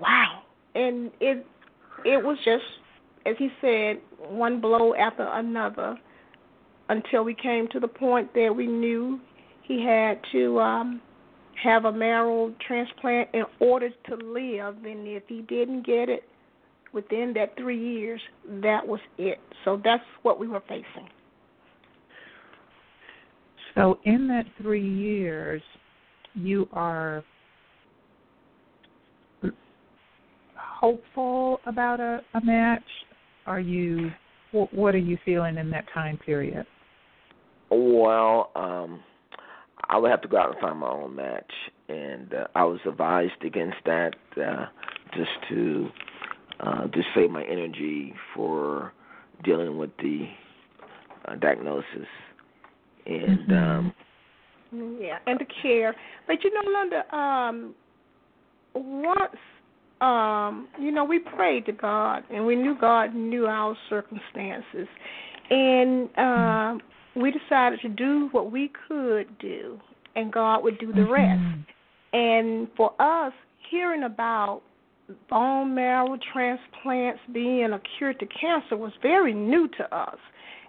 wow. 0.01 0.43
And 0.75 1.11
it 1.21 1.47
it 2.05 2.25
was 2.25 2.39
just 2.45 2.65
as 3.27 3.37
he 3.39 3.49
said, 3.61 4.01
one 4.29 4.61
blow 4.61 4.95
after 4.95 5.25
another 5.25 5.97
until 6.89 7.23
we 7.23 7.35
came 7.35 7.69
to 7.69 7.81
the 7.81 7.89
point 7.89 8.33
that 8.35 8.53
we 8.55 8.67
knew 8.67 9.21
he 9.63 9.85
had 9.85 10.19
to 10.33 10.59
um, 10.61 11.01
have 11.63 11.85
a 11.85 11.93
marrow 11.93 12.55
transplant 12.67 13.29
in 13.35 13.45
order 13.61 13.91
to 14.09 14.15
live, 14.17 14.77
and 14.85 15.07
if 15.07 15.25
he 15.29 15.43
didn't 15.43 15.85
get 15.85 16.09
it 16.09 16.28
within 16.93 17.33
that 17.35 17.57
three 17.57 17.79
years, 17.79 18.21
that 18.63 18.87
was 18.87 19.01
it. 19.19 19.39
So 19.65 19.81
that's 19.83 20.03
what 20.23 20.39
we 20.41 20.49
were 20.49 20.63
facing. 20.69 21.09
So 23.75 23.99
in 24.05 24.27
that 24.29 24.45
three 24.61 24.89
years, 24.89 25.63
you 26.35 26.69
are 26.73 27.23
hopeful 30.57 31.61
about 31.67 32.01
a, 32.01 32.21
a 32.35 32.45
match? 32.45 32.83
Are 33.47 33.61
you 33.61 34.11
what, 34.53 34.73
what 34.73 34.95
are 34.95 34.99
you 34.99 35.19
feeling 35.25 35.59
in 35.59 35.71
that 35.71 35.85
time 35.93 36.19
period? 36.25 36.67
Well, 37.71 38.51
um, 38.57 39.03
I 39.89 39.99
would 39.99 40.11
have 40.11 40.23
to 40.23 40.29
go 40.29 40.39
out 40.39 40.53
and 40.53 40.61
find 40.61 40.79
my 40.79 40.89
own 40.89 41.15
match, 41.15 41.51
and 41.89 42.33
uh, 42.33 42.47
I 42.55 42.65
was 42.65 42.81
advised 42.87 43.45
against 43.45 43.77
that, 43.85 44.15
uh, 44.37 44.67
just 45.15 45.31
to 45.51 45.89
uh, 46.61 46.87
just 46.89 47.07
save 47.15 47.31
my 47.31 47.45
energy 47.45 48.15
for 48.35 48.93
dealing 49.45 49.79
with 49.79 49.91
the 49.99 50.27
uh, 51.27 51.37
diagnosis, 51.37 52.09
and 53.07 53.49
mm-hmm. 53.49 53.53
um, 53.53 54.99
yeah, 55.01 55.19
and 55.27 55.39
the 55.39 55.47
care. 55.63 55.95
But 56.27 56.43
you 56.45 56.53
know, 56.53 56.79
Linda, 56.81 57.17
um, 57.17 57.75
once 58.75 59.37
um, 60.01 60.69
you 60.81 60.93
know, 60.93 61.05
we 61.05 61.19
prayed 61.19 61.67
to 61.67 61.73
God, 61.73 62.23
and 62.31 62.47
we 62.47 62.55
knew 62.55 62.77
God 62.81 63.15
knew 63.15 63.47
our 63.47 63.77
circumstances, 63.89 64.87
and 65.51 66.09
uh, 66.17 66.75
we 67.17 67.33
decided 67.33 67.81
to 67.81 67.89
do 67.89 68.29
what 68.33 68.53
we 68.53 68.71
could 68.87 69.27
do, 69.39 69.79
and 70.15 70.33
God 70.33 70.63
would 70.63 70.79
do 70.79 70.89
the 70.89 71.01
mm-hmm. 71.01 71.13
rest. 71.13 71.69
And 72.13 72.69
for 72.77 72.95
us, 73.01 73.33
hearing 73.71 74.05
about 74.05 74.63
bone 75.29 75.75
marrow 75.75 76.19
transplants 76.33 77.21
being 77.33 77.71
a 77.73 77.81
cure 77.97 78.15
to 78.15 78.27
cancer 78.27 78.77
was 78.77 78.93
very 79.03 79.35
new 79.35 79.69
to 79.79 79.97
us. 79.97 80.19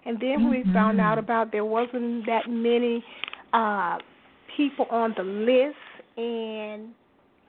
And 0.06 0.18
then 0.18 0.40
mm-hmm. 0.40 0.68
we 0.68 0.72
found 0.72 1.00
out 1.00 1.18
about 1.18 1.52
there 1.52 1.64
wasn't 1.64 2.26
that 2.26 2.48
many 2.48 3.04
uh 3.52 3.98
people 4.56 4.86
on 4.90 5.14
the 5.16 5.22
list 5.22 5.76
and 6.16 6.90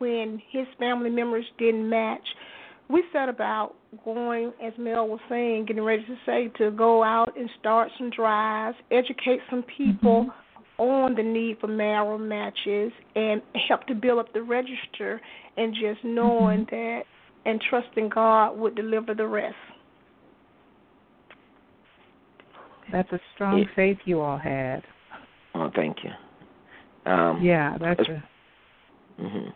when 0.02 0.42
his 0.52 0.66
family 0.80 1.10
members 1.10 1.46
didn't 1.60 1.88
match, 1.88 2.28
we 2.90 3.04
set 3.14 3.30
about 3.30 3.76
going, 4.04 4.52
as 4.62 4.74
Mel 4.78 5.08
was 5.08 5.20
saying, 5.30 5.66
getting 5.68 5.84
ready 5.84 6.04
to 6.04 6.16
say, 6.26 6.52
to 6.58 6.72
go 6.72 7.04
out 7.04 7.38
and 7.38 7.50
start 7.60 7.90
some 7.98 8.10
drives, 8.10 8.76
educate 8.90 9.40
some 9.50 9.64
people 9.78 10.24
mm-hmm. 10.24 10.30
On 10.78 11.16
the 11.16 11.24
need 11.24 11.58
for 11.60 11.68
marrow 11.68 12.18
matches, 12.18 12.92
and 13.16 13.42
help 13.68 13.86
to 13.88 13.96
build 13.96 14.20
up 14.20 14.34
the 14.34 14.42
register, 14.42 15.22
and 15.58 15.74
just 15.74 16.04
knowing 16.04 16.66
mm-hmm. 16.66 16.76
that 16.76 17.02
and 17.46 17.62
trusting 17.70 18.10
God 18.10 18.58
would 18.58 18.76
deliver 18.76 19.14
the 19.14 19.28
rest. 19.28 19.56
That's 22.92 23.12
a 23.12 23.20
strong 23.34 23.60
yeah. 23.60 23.66
faith 23.76 23.98
you 24.06 24.20
all 24.20 24.38
had. 24.38 24.84
Oh, 25.56 25.72
thank 25.76 25.98
you. 26.04 27.12
Um, 27.12 27.42
yeah, 27.42 27.78
that's 27.80 28.02
a. 28.02 28.24
Mm-hmm 29.22 29.50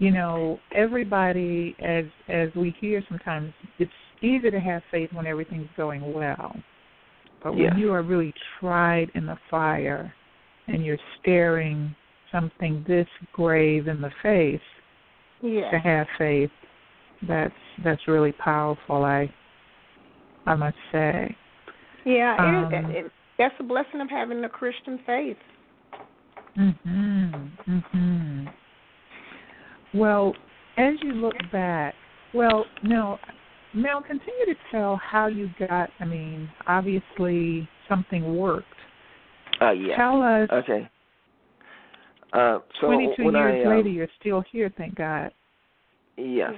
you 0.00 0.10
know, 0.10 0.58
everybody 0.74 1.76
as 1.78 2.06
as 2.28 2.48
we 2.56 2.74
hear 2.80 3.04
sometimes 3.08 3.52
it's 3.78 3.92
easy 4.22 4.50
to 4.50 4.58
have 4.58 4.82
faith 4.90 5.10
when 5.12 5.26
everything's 5.26 5.68
going 5.76 6.12
well. 6.12 6.56
But 7.42 7.56
when 7.56 7.78
you 7.78 7.92
are 7.92 8.02
really 8.02 8.34
tried 8.58 9.10
in 9.14 9.26
the 9.26 9.38
fire 9.50 10.12
and 10.66 10.84
you're 10.84 10.98
staring 11.20 11.94
something 12.30 12.84
this 12.86 13.06
grave 13.32 13.88
in 13.88 14.00
the 14.00 14.10
face 14.22 14.60
yes. 15.42 15.72
to 15.72 15.78
have 15.78 16.06
faith, 16.18 16.50
that's 17.26 17.54
that's 17.84 18.06
really 18.08 18.32
powerful, 18.32 19.04
I 19.04 19.32
I 20.46 20.54
must 20.54 20.76
say. 20.92 21.36
Yeah, 22.04 22.36
um, 22.38 22.72
it, 22.90 23.04
it, 23.04 23.12
that's 23.38 23.54
the 23.58 23.64
blessing 23.64 24.00
of 24.00 24.08
having 24.08 24.44
a 24.44 24.48
Christian 24.48 24.98
faith. 25.06 25.36
Mhm. 26.56 27.50
Mhm. 27.68 28.52
Well, 29.94 30.34
as 30.76 30.94
you 31.02 31.12
look 31.12 31.36
back, 31.52 31.94
well, 32.32 32.64
no, 32.82 33.18
Mel, 33.74 34.02
continue 34.02 34.46
to 34.46 34.54
tell 34.70 34.96
how 34.96 35.26
you 35.26 35.50
got. 35.58 35.90
I 36.00 36.04
mean, 36.04 36.48
obviously 36.66 37.68
something 37.88 38.36
worked. 38.36 38.66
Uh, 39.60 39.72
yeah. 39.72 39.96
Tell 39.96 40.22
us. 40.22 40.48
Okay. 40.50 40.88
Uh, 42.32 42.58
so 42.80 42.86
22 42.86 43.24
when 43.24 43.34
years 43.34 43.66
I, 43.66 43.68
um, 43.68 43.76
later, 43.76 43.88
you're 43.88 44.08
still 44.18 44.42
here. 44.50 44.72
Thank 44.76 44.96
God. 44.96 45.30
Yes. 46.16 46.54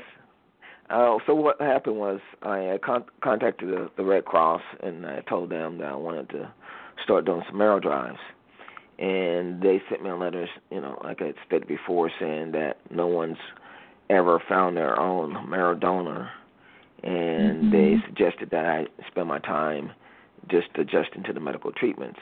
Uh, 0.91 1.17
so 1.27 1.35
what 1.35 1.61
happened 1.61 1.97
was 1.97 2.21
I 2.43 2.79
con- 2.85 3.05
contacted 3.23 3.69
the, 3.69 3.91
the 3.97 4.05
Red 4.05 4.25
Cross 4.25 4.61
and 4.83 5.07
I 5.07 5.21
told 5.29 5.51
them 5.51 5.79
that 5.79 5.89
I 5.89 5.95
wanted 5.95 6.29
to 6.31 6.53
start 7.05 7.25
doing 7.25 7.43
some 7.49 7.57
marrow 7.57 7.81
drives 7.81 8.19
and 8.99 9.61
they 9.61 9.81
sent 9.89 10.03
me 10.03 10.11
a 10.11 10.17
letter, 10.17 10.47
you 10.71 10.81
know, 10.81 11.01
like 11.03 11.21
I 11.23 11.33
stated 11.47 11.67
before, 11.67 12.11
saying 12.21 12.53
that 12.53 12.75
no 12.91 13.07
one's 13.07 13.39
ever 14.11 14.41
found 14.49 14.77
their 14.77 14.99
own 15.01 15.49
marrow 15.49 15.75
donor, 15.75 16.31
and 17.03 17.65
mm-hmm. 17.65 17.71
they 17.71 17.97
suggested 18.07 18.51
that 18.51 18.67
I 18.67 18.87
spend 19.09 19.29
my 19.29 19.39
time 19.41 19.93
just 20.51 20.69
adjusting 20.77 21.23
to 21.25 21.33
the 21.33 21.41
medical 21.41 21.73
treatments. 21.73 22.21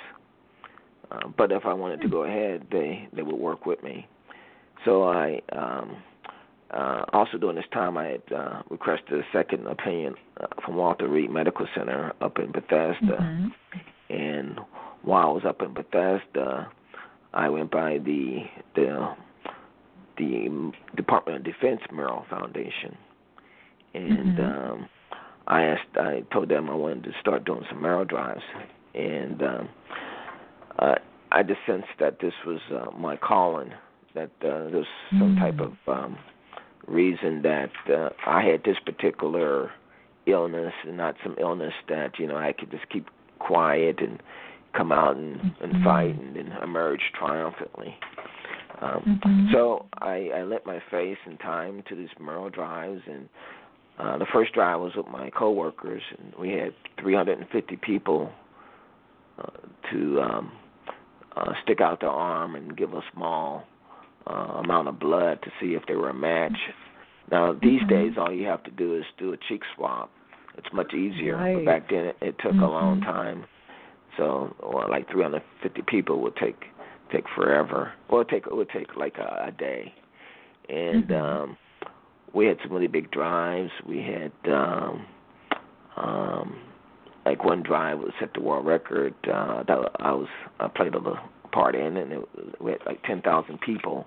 Uh, 1.10 1.28
but 1.36 1.50
if 1.50 1.66
I 1.66 1.72
wanted 1.72 2.00
to 2.02 2.08
go 2.08 2.24
ahead, 2.24 2.66
they 2.70 3.08
they 3.12 3.22
would 3.22 3.36
work 3.36 3.66
with 3.66 3.82
me. 3.82 4.06
So 4.84 5.04
I 5.04 5.40
um, 5.52 5.96
uh, 6.70 7.04
also 7.12 7.36
during 7.36 7.56
this 7.56 7.64
time 7.72 7.98
I 7.98 8.06
had 8.06 8.22
uh, 8.34 8.62
requested 8.70 9.18
a 9.18 9.24
second 9.32 9.66
opinion 9.66 10.14
uh, 10.40 10.46
from 10.64 10.76
Walter 10.76 11.08
Reed 11.08 11.30
Medical 11.30 11.66
Center 11.74 12.12
up 12.20 12.38
in 12.38 12.52
Bethesda, 12.52 13.18
mm-hmm. 13.20 13.48
and 14.10 14.60
while 15.02 15.28
I 15.28 15.32
was 15.32 15.44
up 15.46 15.62
in 15.62 15.74
Bethesda, 15.74 16.70
I 17.34 17.48
went 17.48 17.70
by 17.70 17.98
the 17.98 18.44
the 18.76 19.14
the 20.16 20.72
Department 20.96 21.38
of 21.38 21.44
Defense 21.44 21.80
Marrow 21.90 22.24
Foundation, 22.28 22.96
and 23.94 24.38
mm-hmm. 24.38 24.72
um, 24.72 24.88
I 25.46 25.62
asked, 25.62 25.96
I 25.96 26.22
told 26.32 26.48
them 26.48 26.70
I 26.70 26.74
wanted 26.74 27.04
to 27.04 27.10
start 27.20 27.44
doing 27.44 27.64
some 27.68 27.82
marrow 27.82 28.04
drives, 28.04 28.42
and 28.94 29.42
um, 29.42 29.68
uh, 30.78 30.94
I 31.32 31.42
just 31.42 31.60
sensed 31.66 31.88
that 31.98 32.20
this 32.20 32.34
was 32.46 32.60
uh, 32.72 32.90
my 32.96 33.16
calling, 33.16 33.70
that 34.14 34.30
uh, 34.42 34.70
there's 34.70 34.86
some 35.10 35.36
mm-hmm. 35.36 35.40
type 35.40 35.60
of 35.60 35.72
um, 35.86 36.18
reason 36.86 37.42
that 37.42 37.70
uh, 37.92 38.10
I 38.26 38.42
had 38.42 38.64
this 38.64 38.76
particular 38.84 39.70
illness 40.26 40.72
and 40.86 40.96
not 40.96 41.16
some 41.22 41.36
illness 41.40 41.72
that 41.88 42.18
you 42.18 42.26
know 42.26 42.36
I 42.36 42.52
could 42.52 42.70
just 42.70 42.88
keep 42.90 43.06
quiet 43.38 44.00
and 44.00 44.22
come 44.76 44.92
out 44.92 45.16
and, 45.16 45.40
and 45.60 45.72
mm-hmm. 45.72 45.84
fight 45.84 46.20
and 46.20 46.36
then 46.36 46.52
emerge 46.62 47.00
triumphantly. 47.18 47.96
Um, 48.80 49.20
mm-hmm. 49.24 49.52
So 49.52 49.86
I, 49.94 50.30
I 50.34 50.42
lent 50.42 50.64
my 50.64 50.80
face 50.90 51.18
and 51.26 51.38
time 51.40 51.82
to 51.88 51.94
these 51.94 52.08
marrow 52.20 52.48
drives, 52.48 53.02
and 53.06 53.28
uh, 54.00 54.18
the 54.18 54.26
first 54.32 54.52
drive 54.54 54.80
was 54.80 54.92
with 54.96 55.06
my 55.08 55.30
coworkers, 55.30 56.02
and 56.18 56.32
we 56.38 56.52
had 56.52 56.72
350 57.00 57.76
people 57.76 58.30
uh, 59.38 59.46
to 59.90 60.20
um, 60.20 60.52
uh, 61.36 61.52
stick 61.62 61.80
out 61.80 62.00
their 62.00 62.10
arm 62.10 62.54
and 62.54 62.76
give 62.76 62.94
a 62.94 63.02
small 63.12 63.64
uh, 64.26 64.60
amount 64.64 64.88
of 64.88 64.98
blood 64.98 65.38
to 65.42 65.50
see 65.60 65.74
if 65.74 65.82
they 65.86 65.96
were 65.96 66.10
a 66.10 66.14
match. 66.14 66.56
Now 67.30 67.52
these 67.52 67.80
mm-hmm. 67.80 67.88
days, 67.88 68.12
all 68.18 68.32
you 68.32 68.46
have 68.46 68.62
to 68.64 68.70
do 68.70 68.96
is 68.96 69.04
do 69.18 69.32
a 69.32 69.36
cheek 69.48 69.62
swab. 69.76 70.08
It's 70.56 70.68
much 70.72 70.94
easier. 70.94 71.36
Right. 71.36 71.56
But 71.56 71.64
back 71.64 71.90
then, 71.90 72.06
it, 72.06 72.16
it 72.20 72.36
took 72.42 72.52
mm-hmm. 72.52 72.62
a 72.62 72.70
long 72.70 73.00
time 73.02 73.44
so, 74.16 74.54
or 74.60 74.88
like 74.88 75.10
350 75.10 75.82
people 75.88 76.20
would 76.22 76.36
take 76.36 76.64
take 77.12 77.24
forever. 77.34 77.92
Well, 78.10 78.20
it 78.22 78.28
take 78.28 78.46
it 78.46 78.54
would 78.54 78.68
take 78.70 78.96
like 78.96 79.16
a, 79.18 79.46
a 79.48 79.50
day, 79.50 79.92
and 80.68 81.04
mm-hmm. 81.04 81.14
um, 81.14 81.56
we 82.34 82.46
had 82.46 82.56
some 82.62 82.72
really 82.72 82.86
big 82.86 83.10
drives. 83.10 83.70
We 83.86 83.98
had 83.98 84.32
um, 84.52 85.06
um, 85.96 86.60
like 87.26 87.44
one 87.44 87.62
drive 87.62 87.98
was 87.98 88.12
set 88.20 88.32
the 88.34 88.40
world 88.40 88.66
record. 88.66 89.14
Uh, 89.24 89.62
that 89.64 89.78
I 90.00 90.12
was 90.12 90.28
I 90.58 90.68
played 90.68 90.94
a 90.94 90.98
little 90.98 91.18
part 91.52 91.74
in, 91.74 91.96
and 91.96 92.12
it, 92.12 92.28
we 92.60 92.72
had 92.72 92.80
like 92.86 93.02
10,000 93.04 93.60
people, 93.60 94.06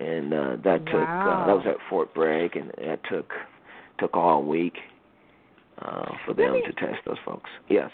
and 0.00 0.32
uh, 0.32 0.56
that 0.64 0.84
took 0.86 0.94
uh, 0.94 1.46
that 1.46 1.54
was 1.54 1.64
at 1.66 1.76
Fort 1.90 2.14
Bragg, 2.14 2.56
and 2.56 2.70
that 2.78 3.00
took 3.10 3.30
took 3.98 4.16
all 4.16 4.42
week 4.42 4.74
uh, 5.78 6.06
for 6.24 6.34
them 6.34 6.52
me, 6.52 6.62
to 6.62 6.72
test 6.74 6.98
those 7.06 7.16
folks. 7.24 7.50
Yes. 7.68 7.90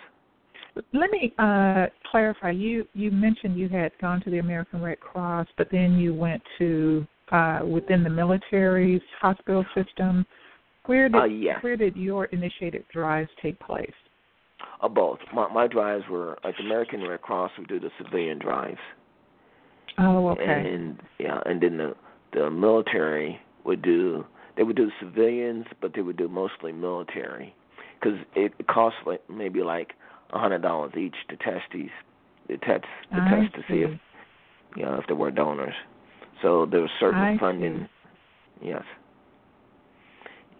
Let 0.93 1.11
me 1.11 1.35
uh, 1.39 1.87
clarify. 2.11 2.51
You 2.51 2.87
you 2.95 3.11
mentioned 3.11 3.59
you 3.59 3.69
had 3.69 3.93
gone 4.01 4.23
to 4.23 4.31
the 4.31 4.39
American 4.39 4.81
Red 4.81 5.01
Cross, 5.01 5.49
but 5.59 5.69
then 5.73 5.99
you 5.99 6.15
went 6.15 6.43
to 6.59 7.07
uh, 7.31 7.61
within 7.65 8.03
the 8.03 8.11
military's 8.11 9.03
hospital 9.21 9.65
system. 9.75 10.27
Where 10.87 11.09
did 11.09 11.21
uh, 11.21 11.59
where 11.61 11.77
did 11.77 11.97
your 11.97 12.27
initiated 12.27 12.85
drives 12.93 13.31
take 13.43 13.59
place? 13.61 13.93
Uh, 14.83 14.89
both. 14.89 15.19
My, 15.33 15.49
my 15.53 15.67
drives 15.67 16.05
were 16.11 16.39
like 16.45 16.57
the 16.57 16.65
American 16.65 17.03
Red 17.03 17.23
Cross 17.23 17.53
would 17.59 17.69
do 17.69 17.81
the 17.81 17.91
civilian 18.03 18.39
drives. 18.39 18.79
Oh, 19.99 20.29
okay. 20.31 20.73
And 20.73 20.99
yeah, 21.19 21.41
and 21.45 21.61
then 21.63 21.77
the 21.77 21.95
the 22.33 22.51
military 22.51 23.41
would 23.65 23.83
do 23.83 24.25
they 24.57 24.63
would 24.63 24.77
do 24.77 24.91
civilians, 25.01 25.67
but 25.81 25.93
they 25.95 26.03
would 26.03 26.17
do 26.17 26.29
mostly 26.29 26.73
military 26.73 27.55
because 28.01 28.19
it 28.35 28.53
costs 28.67 28.99
like 29.07 29.23
maybe 29.29 29.63
like 29.63 29.93
a 30.33 30.39
hundred 30.39 30.63
dollars 30.63 30.93
each 30.99 31.15
to 31.29 31.37
test 31.37 31.65
these 31.73 31.91
the 32.49 32.57
test 32.59 32.85
the 33.11 33.21
I 33.21 33.41
test 33.43 33.55
to 33.55 33.61
see. 33.69 33.81
if 33.83 34.01
you 34.77 34.85
know 34.85 34.97
if 34.97 35.07
there 35.07 35.17
were 35.17 35.31
donors. 35.31 35.75
So 36.43 36.67
there 36.71 36.81
was 36.81 36.91
certain 36.99 37.21
I 37.21 37.39
funding. 37.39 37.89
See. 38.61 38.69
Yes. 38.69 38.83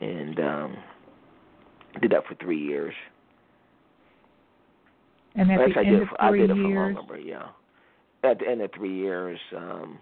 and 0.01 0.39
um, 0.41 0.77
did 2.01 2.13
that 2.13 2.27
for 2.27 2.35
three 2.37 2.61
years. 2.61 2.95
And 5.35 5.51
at 5.53 5.61
Actually, 5.61 5.73
the 5.75 5.79
I 5.79 5.83
end 5.83 5.93
did, 5.93 6.03
of 6.03 6.09
for, 6.09 6.23
I 6.23 6.29
three 6.31 6.41
did 6.41 6.51
it 6.51 6.55
for 6.55 6.69
years, 6.69 6.97
longer, 6.97 7.13
but 7.15 7.25
yeah. 7.27 7.49
At 8.25 8.39
the 8.41 8.49
end 8.49 8.63
of 8.63 8.71
three 8.75 8.97
years, 8.97 9.39
um, 9.57 9.99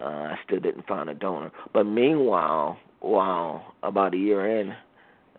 uh, 0.00 0.04
I 0.04 0.34
still 0.46 0.60
didn't 0.60 0.86
find 0.86 1.10
a 1.10 1.14
donor. 1.14 1.50
But 1.72 1.84
meanwhile, 1.84 2.78
while 3.00 3.74
about 3.82 4.14
a 4.14 4.16
year 4.16 4.60
in, 4.60 4.68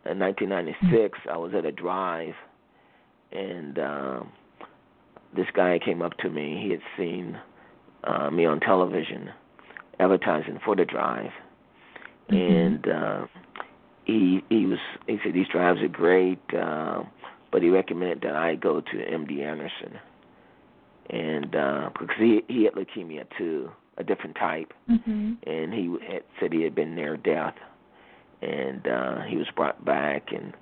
in 0.09 0.19
1996, 0.19 1.19
I 1.31 1.37
was 1.37 1.53
at 1.57 1.65
a 1.65 1.71
drive, 1.71 2.33
and 3.31 3.79
um, 3.79 4.31
this 5.35 5.47
guy 5.55 5.79
came 5.83 6.01
up 6.01 6.17
to 6.19 6.29
me. 6.29 6.61
He 6.63 6.71
had 6.71 6.81
seen 6.97 7.39
uh, 8.03 8.29
me 8.29 8.45
on 8.45 8.59
television 8.59 9.29
advertising 9.99 10.59
for 10.63 10.75
the 10.75 10.85
drive, 10.85 11.31
Mhm. 12.29 12.37
and 12.57 12.87
uh, 12.87 13.27
he 14.05 14.43
he 14.49 14.65
was 14.65 14.79
he 15.07 15.19
said 15.23 15.33
these 15.33 15.47
drives 15.47 15.81
are 15.81 15.87
great, 15.87 16.39
uh, 16.53 17.03
but 17.51 17.61
he 17.63 17.69
recommended 17.69 18.21
that 18.21 18.35
I 18.35 18.55
go 18.55 18.81
to 18.81 18.97
MD 18.97 19.41
Anderson, 19.43 19.99
and 21.09 21.55
uh, 21.55 21.89
because 21.99 22.17
he 22.17 22.43
he 22.47 22.63
had 22.65 22.73
leukemia 22.73 23.25
too, 23.37 23.71
a 23.97 24.03
different 24.03 24.35
type, 24.35 24.73
Mhm. 24.89 25.37
and 25.47 25.73
he 25.73 25.85
had 26.11 26.23
said 26.39 26.51
he 26.53 26.63
had 26.63 26.75
been 26.75 26.95
near 26.95 27.17
death, 27.17 27.55
and 28.41 28.87
uh, 28.87 29.21
he 29.21 29.37
was 29.37 29.49
brought 29.55 29.83
back 29.85 30.31
and 30.31 30.53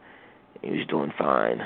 he 0.61 0.71
was 0.77 0.85
doing 0.87 1.11
fine, 1.17 1.65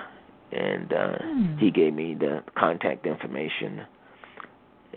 and 0.51 0.93
uh, 0.93 1.17
Hmm. 1.19 1.57
he 1.57 1.69
gave 1.71 1.93
me 1.93 2.15
the 2.15 2.43
contact 2.55 3.05
information, 3.05 3.81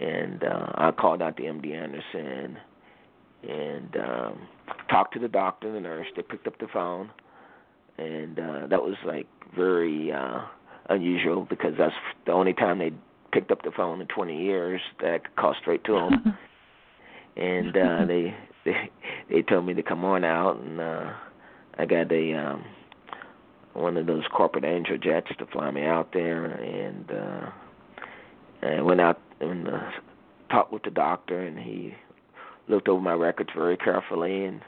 and 0.00 0.42
uh, 0.42 0.72
I 0.74 0.90
called 0.92 1.20
out 1.20 1.36
to 1.36 1.42
MD 1.42 1.74
Anderson 1.74 2.56
and 3.42 3.96
um, 3.96 4.48
talked 4.88 5.14
to 5.14 5.20
the 5.20 5.28
doctor 5.28 5.68
and 5.68 5.76
the 5.76 5.80
nurse. 5.80 6.06
They 6.16 6.22
picked 6.22 6.46
up 6.46 6.58
the 6.58 6.68
phone, 6.72 7.10
and 7.98 8.38
uh, 8.38 8.66
that 8.68 8.82
was 8.82 8.96
like 9.04 9.26
very 9.54 10.10
uh, 10.10 10.40
unusual 10.88 11.46
because 11.48 11.74
that's 11.78 11.94
the 12.26 12.32
only 12.32 12.54
time 12.54 12.78
they 12.78 12.92
picked 13.32 13.50
up 13.50 13.62
the 13.62 13.70
phone 13.70 14.00
in 14.00 14.06
20 14.08 14.42
years 14.42 14.80
that 15.00 15.14
I 15.14 15.18
could 15.18 15.36
call 15.36 15.54
straight 15.60 15.84
to 15.84 15.92
them. 15.92 16.38
and 17.36 17.76
uh, 17.76 18.04
they 18.08 18.34
they 18.64 18.90
they 19.30 19.42
told 19.42 19.66
me 19.66 19.74
to 19.74 19.82
come 19.82 20.04
on 20.04 20.24
out, 20.24 20.56
and 20.60 20.80
uh, 20.80 21.12
I 21.78 21.84
got 21.84 22.10
a 22.10 22.34
um, 22.34 22.64
one 23.74 23.98
of 23.98 24.06
those 24.06 24.24
corporate 24.34 24.64
angel 24.64 24.96
jets 24.96 25.28
to 25.38 25.46
fly 25.46 25.70
me 25.70 25.84
out 25.84 26.12
there, 26.14 26.46
and 26.46 27.10
uh, 27.10 27.50
and 28.62 28.84
went 28.86 29.00
out 29.00 29.20
and 29.40 29.68
uh, 29.68 29.90
talked 30.50 30.72
with 30.72 30.82
the 30.82 30.90
doctor, 30.90 31.40
and 31.46 31.58
he 31.58 31.94
looked 32.68 32.88
over 32.88 33.00
my 33.00 33.14
records 33.14 33.50
very 33.56 33.76
carefully, 33.76 34.44
and 34.44 34.60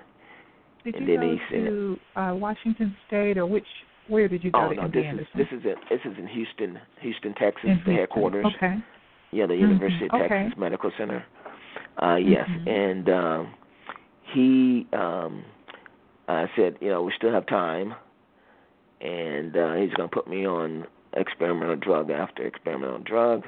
Did 0.84 0.94
and 0.96 1.06
you 1.06 1.16
then 1.16 1.20
go 1.28 1.32
he 1.32 1.38
said- 1.50 1.64
to 1.66 1.98
uh, 2.16 2.34
Washington 2.34 2.96
State, 3.06 3.38
or 3.38 3.46
which? 3.46 3.66
Where 4.08 4.26
did 4.28 4.42
you 4.42 4.50
go 4.50 4.66
oh 4.66 4.68
to 4.70 4.74
no, 4.74 4.82
MD 4.88 4.92
this 4.92 5.20
is 5.20 5.26
this 5.36 5.46
is 5.60 5.64
in 5.64 5.74
this 5.88 6.00
is 6.04 6.18
in 6.18 6.26
Houston, 6.26 6.78
Houston, 7.00 7.34
Texas, 7.34 7.62
In 7.62 7.68
the 7.70 7.74
Houston. 7.76 7.94
headquarters. 7.96 8.46
Okay. 8.56 8.74
Yeah, 9.30 9.46
the 9.46 9.54
Mhm. 9.54 9.60
University 9.60 10.06
of 10.06 10.20
Okay. 10.22 10.28
Texas 10.28 10.58
Medical 10.58 10.90
Center. 10.98 11.24
Uh 12.02 12.16
yes, 12.16 12.48
Mhm. 12.48 12.68
and 12.68 13.08
um 13.08 13.54
he 14.34 14.86
um 14.92 15.44
uh 16.26 16.48
said, 16.56 16.76
you 16.80 16.88
know, 16.90 17.02
we 17.04 17.12
still 17.12 17.30
have 17.32 17.46
time 17.46 17.94
and 19.00 19.56
uh 19.56 19.74
he's 19.74 19.92
going 19.94 20.08
to 20.08 20.14
put 20.14 20.26
me 20.28 20.46
on 20.46 20.84
experimental 21.14 21.76
drug 21.76 22.10
after 22.10 22.42
experimental 22.44 22.98
drug 22.98 23.44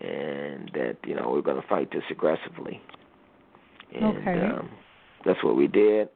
and 0.00 0.70
that, 0.74 0.96
you 1.04 1.14
know, 1.14 1.30
we're 1.30 1.42
going 1.42 1.60
to 1.60 1.66
fight 1.68 1.90
this 1.90 2.04
aggressively. 2.10 2.80
And 3.94 4.18
Okay. 4.18 4.40
um 4.46 4.70
that's 5.24 5.42
what 5.42 5.56
we 5.56 5.66
did. 5.66 6.08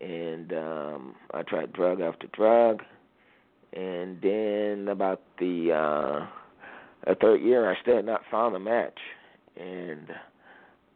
And 0.00 0.52
um 0.52 1.14
I 1.32 1.42
tried 1.42 1.72
drug 1.72 2.00
after 2.00 2.26
drug 2.28 2.82
and 3.72 4.20
then 4.22 4.88
about 4.88 5.20
the 5.38 5.72
uh 5.72 6.26
a 7.10 7.14
third 7.14 7.40
year 7.40 7.70
I 7.70 7.80
still 7.80 7.96
had 7.96 8.04
not 8.06 8.22
found 8.30 8.56
a 8.56 8.58
match 8.58 8.98
and 9.56 10.10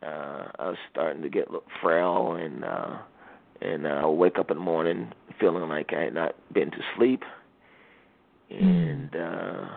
uh 0.03 0.49
I 0.59 0.69
was 0.69 0.77
starting 0.91 1.23
to 1.23 1.29
get 1.29 1.49
frail 1.83 2.35
and 2.35 2.65
uh 2.65 2.99
and 3.63 3.87
uh, 3.87 3.91
I 3.91 4.07
would 4.07 4.13
wake 4.15 4.39
up 4.39 4.51
in 4.51 4.57
the 4.57 4.63
morning 4.63 5.13
feeling 5.39 5.69
like 5.69 5.93
I 5.93 6.05
had 6.05 6.15
not 6.15 6.35
been 6.53 6.71
to 6.71 6.79
sleep 6.97 7.23
and 8.51 9.15
uh 9.15 9.69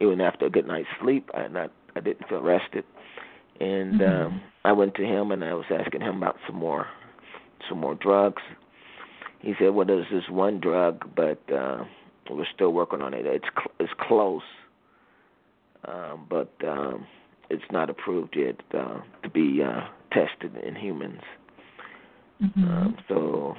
even 0.00 0.20
after 0.20 0.46
a 0.46 0.50
good 0.50 0.66
night's 0.66 0.88
sleep 1.00 1.28
I 1.34 1.42
had 1.42 1.52
not 1.52 1.72
I 1.98 2.00
didn't 2.00 2.28
feel 2.28 2.40
rested 2.54 2.84
and 3.60 4.00
Mhm. 4.00 4.26
um 4.26 4.40
I 4.64 4.72
went 4.72 4.94
to 4.96 5.04
him 5.14 5.32
and 5.32 5.42
I 5.44 5.54
was 5.54 5.66
asking 5.70 6.02
him 6.02 6.16
about 6.22 6.36
some 6.46 6.56
more 6.56 6.86
some 7.68 7.78
more 7.84 7.96
drugs. 7.96 8.42
He 9.40 9.54
said, 9.58 9.70
"Well, 9.74 9.86
there's 9.86 10.08
this 10.10 10.28
one 10.28 10.56
drug, 10.60 10.94
but 11.14 11.40
uh 11.62 11.84
we're 12.30 12.52
still 12.54 12.72
working 12.72 13.02
on 13.02 13.14
it. 13.14 13.24
It's 13.26 13.50
cl- 13.56 13.74
it's 13.80 13.92
close, 14.08 14.42
um, 15.86 16.26
but 16.28 16.52
um, 16.66 17.06
it's 17.48 17.64
not 17.72 17.88
approved 17.88 18.36
yet 18.36 18.56
uh, 18.74 18.98
to 19.22 19.28
be 19.30 19.62
uh, 19.62 19.82
tested 20.12 20.52
in 20.68 20.74
humans. 20.74 21.22
Mhm. 22.42 22.64
Um, 22.68 22.96
so 23.08 23.56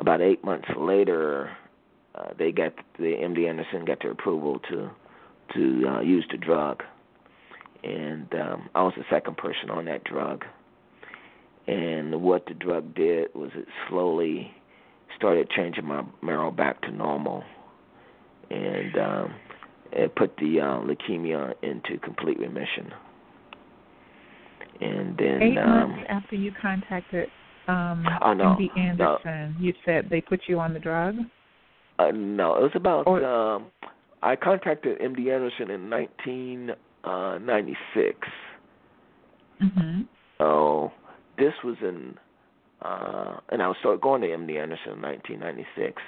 about 0.00 0.20
eight 0.20 0.42
months 0.44 0.68
later, 0.76 1.50
uh, 2.16 2.30
they 2.36 2.50
got 2.52 2.72
the 2.98 3.14
MD 3.14 3.48
Anderson 3.48 3.84
got 3.84 4.00
their 4.02 4.10
approval 4.18 4.58
to 4.70 4.90
to 5.54 5.88
uh, 5.88 6.00
use 6.00 6.26
the 6.30 6.38
drug, 6.38 6.82
and 7.82 8.32
um, 8.34 8.68
I 8.74 8.82
was 8.82 8.94
the 8.96 9.04
second 9.10 9.36
person 9.36 9.70
on 9.70 9.84
that 9.86 10.04
drug. 10.04 10.44
And 11.66 12.22
what 12.22 12.46
the 12.46 12.54
drug 12.54 12.94
did 12.94 13.28
was 13.34 13.50
it 13.54 13.66
slowly 13.88 14.50
started 15.16 15.48
changing 15.50 15.86
my 15.86 16.02
marrow 16.20 16.50
back 16.50 16.80
to 16.82 16.90
normal, 16.90 17.44
and 18.50 18.98
um, 18.98 19.34
it 19.92 20.14
put 20.16 20.36
the 20.38 20.60
uh, 20.60 20.80
leukemia 20.80 21.54
into 21.62 21.98
complete 21.98 22.38
remission. 22.38 22.92
And 24.80 25.16
then 25.16 25.42
Eight 25.42 25.58
um, 25.58 25.90
months 25.90 26.04
after 26.08 26.34
you 26.34 26.50
contacted 26.60 27.28
um, 27.68 28.04
Oh, 28.22 28.32
no, 28.32 28.56
MD 28.58 28.76
Anderson, 28.76 29.56
you 29.60 29.72
said 29.84 30.08
they 30.10 30.20
put 30.20 30.40
you 30.48 30.58
on 30.58 30.74
the 30.74 30.80
drug. 30.80 31.14
Uh, 31.98 32.10
no, 32.12 32.56
it 32.56 32.62
was 32.62 32.72
about. 32.74 33.06
Or- 33.06 33.24
um, 33.24 33.66
I 34.22 34.36
contacted 34.36 35.00
MD 35.00 35.32
Anderson 35.32 35.70
in 35.70 35.88
1996. 37.04 38.28
Mhm. 39.60 40.06
Oh, 40.40 40.92
this 41.38 41.54
was 41.62 41.76
in, 41.82 42.18
uh, 42.82 43.38
and 43.50 43.62
I 43.62 43.68
was 43.68 43.76
started 43.78 44.00
going 44.00 44.22
to 44.22 44.28
MD 44.28 44.58
Anderson 44.58 44.92
in 44.94 45.00
1996. 45.00 46.02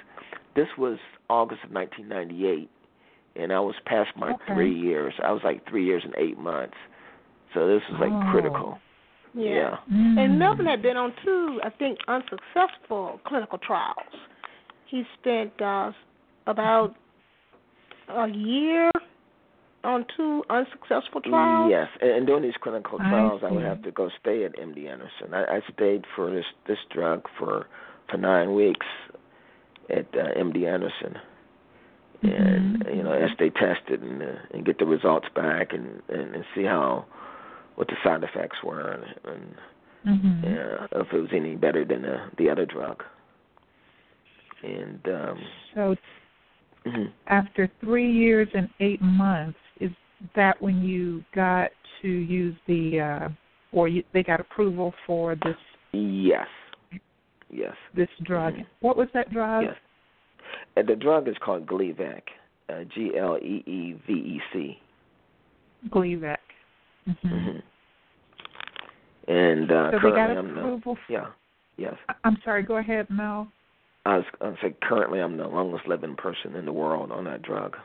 This 0.55 0.67
was 0.77 0.97
August 1.29 1.63
of 1.63 1.71
1998, 1.71 2.69
and 3.35 3.51
I 3.51 3.59
was 3.59 3.75
past 3.85 4.15
my 4.15 4.31
Okay. 4.31 4.53
three 4.53 4.73
years. 4.73 5.13
I 5.23 5.31
was 5.31 5.43
like 5.43 5.65
three 5.65 5.83
years 5.85 6.03
and 6.03 6.13
eight 6.17 6.37
months. 6.37 6.77
So 7.53 7.67
this 7.67 7.87
was 7.89 7.99
like 7.99 8.11
Oh. 8.11 8.31
critical. 8.31 8.79
Yeah. 9.33 9.77
Mm. 9.91 10.17
And 10.17 10.39
Melvin 10.39 10.65
had 10.65 10.81
been 10.81 10.95
on 10.95 11.13
two, 11.23 11.59
I 11.63 11.69
think, 11.69 11.99
unsuccessful 12.07 13.19
clinical 13.25 13.57
trials. 13.57 14.13
He 14.85 15.05
spent 15.19 15.61
uh, 15.61 15.91
about 16.47 16.95
a 18.07 18.27
year 18.29 18.89
on 19.85 20.05
two 20.17 20.43
unsuccessful 20.49 21.21
trials. 21.21 21.69
Yes, 21.69 21.87
and, 22.01 22.11
and 22.11 22.27
during 22.27 22.43
these 22.43 22.57
clinical 22.61 22.97
trials, 22.97 23.41
I, 23.45 23.51
would 23.51 23.63
have 23.63 23.81
to 23.83 23.91
go 23.91 24.09
stay 24.19 24.43
at 24.43 24.55
MD 24.57 24.89
Anderson. 24.89 25.33
I, 25.33 25.57
I 25.57 25.61
stayed 25.73 26.05
for 26.15 26.31
this 26.31 26.45
this 26.67 26.79
drug 26.93 27.23
for 27.37 27.67
for 28.09 28.17
nine 28.17 28.53
weeks 28.53 28.85
at 29.89 30.07
uh, 30.13 30.33
MD 30.37 30.67
Anderson, 30.67 31.17
and 32.23 32.83
Mhm. 32.83 32.95
you 32.97 33.03
know 33.03 33.13
as 33.13 33.29
they 33.39 33.49
tested 33.49 34.01
and 34.01 34.21
uh, 34.21 34.35
and 34.51 34.65
get 34.65 34.79
the 34.79 34.85
results 34.85 35.27
back 35.35 35.73
and, 35.73 36.01
and 36.09 36.35
and 36.35 36.45
see 36.55 36.63
how 36.63 37.05
what 37.75 37.87
the 37.87 37.95
side 38.03 38.23
effects 38.23 38.57
were 38.63 38.91
and, 38.91 39.35
and 39.35 39.55
Mhm. 40.05 40.43
uh, 40.43 40.99
if 41.01 41.13
it 41.13 41.19
was 41.19 41.29
any 41.33 41.55
better 41.55 41.83
than 41.85 42.01
the 42.03 42.19
the 42.37 42.49
other 42.49 42.65
drug. 42.65 43.03
And 44.63 45.07
um, 45.07 45.39
So 45.73 45.95
mhm. 46.85 47.11
after 47.27 47.69
three 47.81 48.11
years 48.11 48.47
and 48.53 48.69
eight 48.79 49.01
months, 49.01 49.59
that 50.35 50.61
when 50.61 50.81
you 50.83 51.23
got 51.33 51.71
to 52.01 52.07
use 52.07 52.55
the, 52.67 52.99
uh, 52.99 53.29
or 53.71 53.87
you, 53.87 54.03
they 54.13 54.23
got 54.23 54.39
approval 54.39 54.93
for 55.05 55.35
this 55.43 55.55
yes, 55.91 56.47
yes. 57.49 57.73
this 57.95 58.09
drug? 58.23 58.53
Mhm. 58.55 58.65
What 58.81 58.97
was 58.97 59.07
that 59.13 59.31
drug? 59.31 59.63
Yes. 59.65 59.75
And 60.75 60.87
the 60.87 60.95
drug 60.95 61.27
is 61.27 61.35
called 61.43 61.65
Gleevec, 61.65 62.21
uh, 62.69 62.83
G 62.93 63.17
L 63.17 63.37
E 63.37 63.63
E 63.65 63.93
V 64.07 64.13
E 64.13 64.41
C. 64.53 64.79
Gleevec. 65.89 66.37
Mhm. 67.07 67.15
Mhm. 67.23 67.61
And 69.27 69.71
uh, 69.71 69.91
So 69.91 69.97
they 69.97 70.01
currently 70.01 70.11
got 70.11 70.37
I'm 70.37 70.53
the 70.53 70.59
approval. 70.61 70.97
yeah 71.09 71.27
yes. 71.77 71.95
I'm 72.23 72.37
sorry. 72.43 72.63
Go 72.63 72.77
ahead, 72.77 73.09
Mel. 73.09 73.51
I 74.05 74.17
was 74.17 74.25
I 74.41 74.53
say 74.61 74.75
currently 74.83 75.19
I'm 75.19 75.37
the 75.37 75.47
longest 75.47 75.87
living 75.87 76.15
person 76.15 76.55
in 76.55 76.65
the 76.65 76.73
world 76.73 77.11
on 77.11 77.23
that 77.25 77.41
drug. 77.41 77.75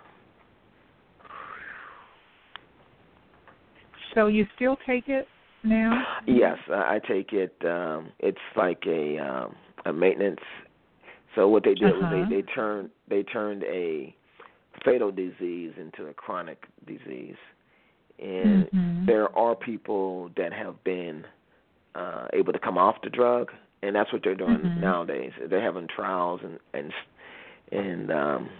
So 4.14 4.26
you 4.26 4.46
still 4.56 4.76
take 4.86 5.08
it 5.08 5.26
now? 5.62 6.04
Yes, 6.26 6.58
I, 6.68 7.00
take 7.06 7.32
it. 7.32 7.54
Um, 7.64 8.10
it's 8.18 8.38
like 8.56 8.82
a 8.86 9.18
um, 9.18 9.54
a 9.86 9.92
maintenance 9.92 10.40
So 11.34 11.48
what 11.48 11.64
they 11.64 11.74
did 11.74 11.92
uh-huh. 11.92 12.16
was 12.16 12.28
they 12.30 12.36
they 12.36 12.42
turned 12.42 12.90
they 13.08 13.22
turned 13.22 13.62
a 13.64 14.14
fatal 14.84 15.10
disease 15.10 15.72
into 15.78 16.06
a 16.06 16.14
chronic 16.14 16.64
disease, 16.86 17.36
and 18.18 18.66
mm-hmm. 18.66 19.06
there 19.06 19.36
are 19.36 19.54
people 19.54 20.30
that 20.36 20.52
have 20.52 20.82
been 20.84 21.24
uh, 21.94 22.26
able 22.32 22.52
to 22.52 22.58
come 22.58 22.78
off 22.78 22.96
the 23.02 23.10
drug, 23.10 23.50
and 23.82 23.94
that's 23.94 24.12
what 24.12 24.22
they're 24.24 24.34
doing 24.34 24.58
mm-hmm. 24.58 24.80
nowadays. 24.80 25.32
They're 25.48 25.62
having 25.62 25.88
trials 25.94 26.40
and 26.42 26.58
and 26.72 26.92
and 27.72 28.10
um, 28.10 28.50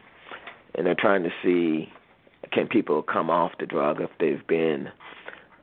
and 0.75 0.87
they're 0.87 0.97
trying 0.99 1.23
to 1.23 1.31
see 1.43 1.89
can 2.53 2.67
people 2.67 3.03
come 3.03 3.31
off 3.31 3.53
the 3.61 3.67
drug 3.67 4.01
if 4.01 4.11
they've 4.19 4.47
been 4.47 4.89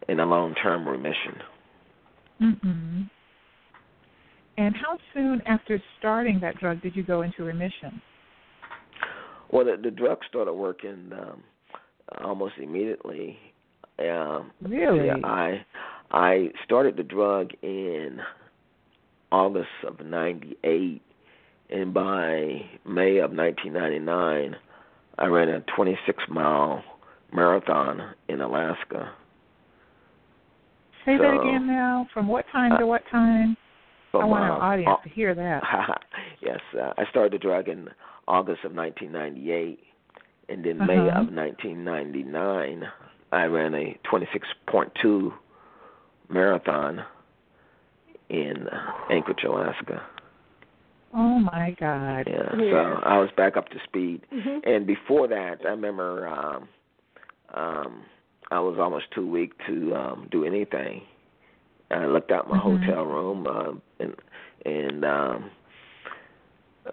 in 0.07 0.19
a 0.19 0.25
long 0.25 0.53
term 0.55 0.87
remission. 0.87 1.35
Mm-hmm. 2.41 3.01
And 4.57 4.75
how 4.75 4.97
soon 5.13 5.41
after 5.45 5.81
starting 5.99 6.39
that 6.41 6.57
drug 6.57 6.81
did 6.81 6.95
you 6.95 7.03
go 7.03 7.21
into 7.21 7.43
remission? 7.43 8.01
Well, 9.51 9.65
the, 9.65 9.77
the 9.81 9.91
drug 9.91 10.19
started 10.27 10.53
working 10.53 11.11
um, 11.13 11.43
almost 12.23 12.55
immediately. 12.61 13.37
Um, 13.99 14.51
really? 14.61 15.07
Yeah, 15.07 15.15
I 15.23 15.65
I 16.11 16.49
started 16.65 16.97
the 16.97 17.03
drug 17.03 17.51
in 17.61 18.19
August 19.31 19.69
of 19.85 20.05
'98, 20.05 21.01
and 21.69 21.93
by 21.93 22.61
May 22.85 23.17
of 23.17 23.31
1999, 23.31 24.55
I 25.17 25.25
ran 25.25 25.49
a 25.49 25.61
26 25.75 26.23
mile 26.29 26.83
marathon 27.33 28.13
in 28.29 28.41
Alaska. 28.41 29.11
Say 31.07 31.15
so, 31.17 31.23
that 31.23 31.39
again 31.39 31.65
now. 31.65 32.05
From 32.13 32.27
what 32.27 32.43
time 32.51 32.73
uh, 32.73 32.79
to 32.79 32.85
what 32.85 33.01
time? 33.09 33.55
From, 34.11 34.23
I 34.23 34.25
want 34.25 34.43
uh, 34.43 34.47
our 34.47 34.73
audience 34.73 34.97
to 35.05 35.09
hear 35.09 35.33
that. 35.33 35.63
yes, 36.41 36.59
uh, 36.77 36.91
I 36.97 37.05
started 37.09 37.31
the 37.31 37.37
drug 37.37 37.69
in 37.69 37.87
August 38.27 38.65
of 38.65 38.75
1998, 38.75 39.79
and 40.49 40.65
then 40.65 40.81
uh-huh. 40.81 40.85
May 40.85 40.99
of 40.99 41.33
1999, 41.33 42.83
I 43.31 43.43
ran 43.45 43.73
a 43.73 43.97
26.2 44.11 45.31
marathon 46.29 47.05
in 48.29 48.67
Anchorage, 49.09 49.45
Alaska. 49.47 50.05
Oh 51.13 51.39
my 51.39 51.73
God! 51.79 52.27
Yeah, 52.27 52.53
yeah. 52.57 52.71
so 52.71 53.01
I 53.05 53.17
was 53.17 53.29
back 53.37 53.55
up 53.55 53.69
to 53.69 53.77
speed. 53.85 54.23
Mm-hmm. 54.33 54.69
And 54.69 54.85
before 54.85 55.29
that, 55.29 55.59
I 55.65 55.69
remember 55.69 56.27
um, 56.27 56.67
um, 57.53 58.03
I 58.49 58.59
was 58.59 58.77
almost 58.79 59.05
too 59.13 59.29
weak 59.29 59.53
to 59.67 59.95
um, 59.95 60.27
do 60.31 60.45
anything. 60.45 61.01
I 61.91 62.05
looked 62.05 62.31
out 62.31 62.49
my 62.49 62.57
mm-hmm. 62.57 62.83
hotel 62.83 63.03
room 63.05 63.47
uh, 63.47 64.03
in 64.03 64.13
in 64.65 65.03
um, 65.03 65.51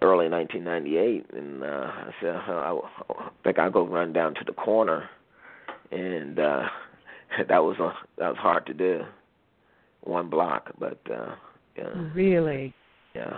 early 0.01 0.29
1998, 0.29 1.25
and 1.33 1.63
uh, 1.63 1.67
I 1.67 2.11
said, 2.21 2.35
I, 2.35 2.77
I 3.09 3.29
think 3.43 3.59
I'll 3.59 3.71
go 3.71 3.85
run 3.85 4.13
down 4.13 4.33
to 4.35 4.43
the 4.45 4.53
corner, 4.53 5.09
and 5.91 6.39
uh, 6.39 6.63
that 7.49 7.63
was 7.63 7.77
a, 7.79 7.93
that 8.17 8.29
was 8.29 8.37
hard 8.37 8.65
to 8.67 8.73
do, 8.73 9.01
one 10.01 10.29
block, 10.29 10.71
but 10.79 10.99
uh, 11.11 11.35
yeah. 11.77 11.89
Really? 12.13 12.73
Yeah. 13.13 13.37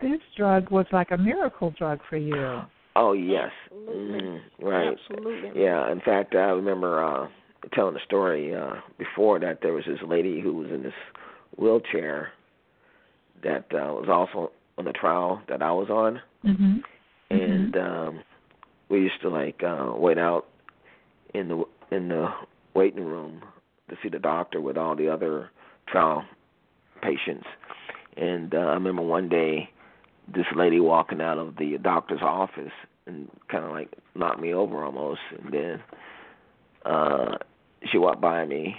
This 0.00 0.20
drug 0.36 0.70
was 0.70 0.86
like 0.92 1.10
a 1.10 1.16
miracle 1.16 1.72
drug 1.76 2.00
for 2.08 2.18
you. 2.18 2.60
Oh 3.00 3.12
yes, 3.12 3.52
Absolutely. 3.66 4.20
mm-hmm. 4.20 4.64
right. 4.64 4.88
Absolutely. 4.88 5.62
Yeah. 5.62 5.90
In 5.92 6.00
fact, 6.00 6.34
I 6.34 6.50
remember 6.50 7.02
uh, 7.02 7.28
telling 7.72 7.94
a 7.94 8.04
story 8.04 8.52
uh, 8.52 8.74
before 8.98 9.38
that 9.38 9.60
there 9.62 9.72
was 9.72 9.84
this 9.86 10.00
lady 10.04 10.40
who 10.40 10.52
was 10.52 10.70
in 10.70 10.82
this 10.82 10.92
wheelchair 11.56 12.32
that 13.44 13.66
uh, 13.72 13.94
was 13.94 14.08
also 14.08 14.50
on 14.78 14.84
the 14.84 14.92
trial 14.92 15.40
that 15.48 15.62
I 15.62 15.70
was 15.70 15.88
on, 15.90 16.20
mm-hmm. 16.44 16.78
and 17.30 17.76
um, 17.76 18.20
we 18.88 18.98
used 18.98 19.22
to 19.22 19.28
like 19.28 19.62
uh, 19.62 19.92
wait 19.94 20.18
out 20.18 20.46
in 21.34 21.46
the 21.48 21.64
in 21.92 22.08
the 22.08 22.26
waiting 22.74 23.04
room 23.04 23.42
to 23.90 23.96
see 24.02 24.08
the 24.08 24.18
doctor 24.18 24.60
with 24.60 24.76
all 24.76 24.96
the 24.96 25.08
other 25.08 25.50
trial 25.86 26.24
patients. 27.00 27.46
And 28.16 28.52
uh, 28.54 28.58
I 28.58 28.74
remember 28.74 29.02
one 29.02 29.28
day 29.28 29.70
this 30.34 30.46
lady 30.54 30.80
walking 30.80 31.20
out 31.20 31.38
of 31.38 31.56
the 31.56 31.78
doctor's 31.82 32.20
office 32.22 32.72
and 33.06 33.28
kind 33.50 33.64
of 33.64 33.70
like 33.70 33.90
knocked 34.14 34.40
me 34.40 34.52
over 34.52 34.84
almost, 34.84 35.20
and 35.42 35.52
then 35.52 35.82
uh, 36.84 37.36
she 37.90 37.98
walked 37.98 38.20
by 38.20 38.44
me, 38.44 38.76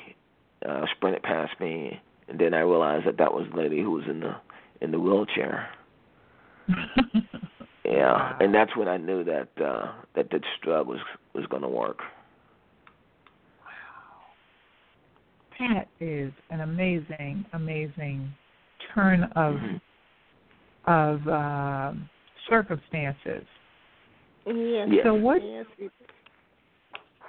uh, 0.68 0.86
sprinted 0.95 1.24
past 1.24 1.60
me, 1.60 2.00
and 2.28 2.39
then 2.39 2.54
I 2.54 2.60
realized 2.60 3.08
that 3.08 3.18
that 3.18 3.34
was 3.34 3.47
the 3.52 3.58
lady 3.58 3.82
who 3.82 3.91
was 3.91 4.04
in 4.08 4.20
the 4.20 4.36
in 4.82 4.91
the 4.91 5.00
wheelchair. 5.00 5.70
yeah, 7.84 8.14
Wow. 8.14 8.38
and 8.39 8.54
that's 8.54 8.76
when 8.78 8.88
I 8.88 8.97
knew 8.97 9.24
that 9.24 9.47
uh, 9.64 9.91
that 10.16 10.30
this 10.32 10.41
drug 10.62 10.88
was 10.88 11.00
was 11.34 11.45
going 11.47 11.64
to 11.64 11.68
work. 11.70 12.00
Wow, 13.66 15.76
that 15.76 15.88
is 16.00 16.32
an 16.52 16.62
amazing, 16.62 17.45
amazing 17.54 18.32
turn 18.93 19.24
of 19.36 19.56
Mm-hmm. 19.56 19.78
Of 20.90 21.28
uh, 21.28 21.94
circumstances. 22.50 23.46
Yes. 24.46 24.88
Yes. 24.92 25.02
So 25.04 25.14
what 25.14 25.42
Yes. 25.42 25.66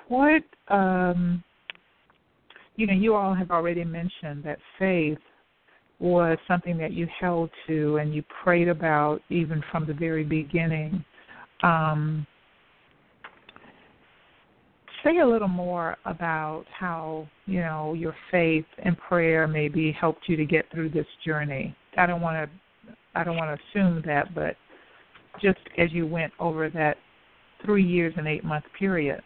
what 0.08 0.42
um 0.68 1.44
you 2.76 2.86
know 2.86 2.94
you 2.94 3.14
all 3.14 3.34
have 3.34 3.50
already 3.50 3.84
mentioned 3.84 4.42
that 4.44 4.58
faith 4.78 5.18
was 5.98 6.38
something 6.48 6.78
that 6.78 6.92
you 6.92 7.06
held 7.20 7.50
to 7.66 7.98
and 7.98 8.14
you 8.14 8.24
prayed 8.42 8.68
about 8.68 9.20
even 9.28 9.62
from 9.70 9.86
the 9.86 9.92
very 9.92 10.24
beginning 10.24 11.04
um 11.62 12.26
say 15.04 15.18
a 15.18 15.26
little 15.26 15.48
more 15.48 15.96
about 16.06 16.64
how 16.76 17.28
you 17.44 17.60
know 17.60 17.92
your 17.92 18.14
faith 18.30 18.64
and 18.78 18.96
prayer 18.96 19.46
maybe 19.46 19.92
helped 19.92 20.22
you 20.26 20.36
to 20.36 20.46
get 20.46 20.64
through 20.72 20.88
this 20.88 21.06
journey 21.24 21.76
i 21.98 22.06
don't 22.06 22.22
want 22.22 22.34
to 22.34 22.50
i 23.14 23.24
don't 23.24 23.36
want 23.36 23.58
to 23.58 23.80
assume 23.80 24.02
that 24.06 24.34
but 24.34 24.56
just 25.40 25.58
as 25.78 25.92
you 25.92 26.06
went 26.06 26.32
over 26.38 26.68
that 26.68 26.96
three 27.64 27.84
years 27.84 28.14
and 28.16 28.26
eight 28.26 28.44
month 28.44 28.64
period 28.78 29.20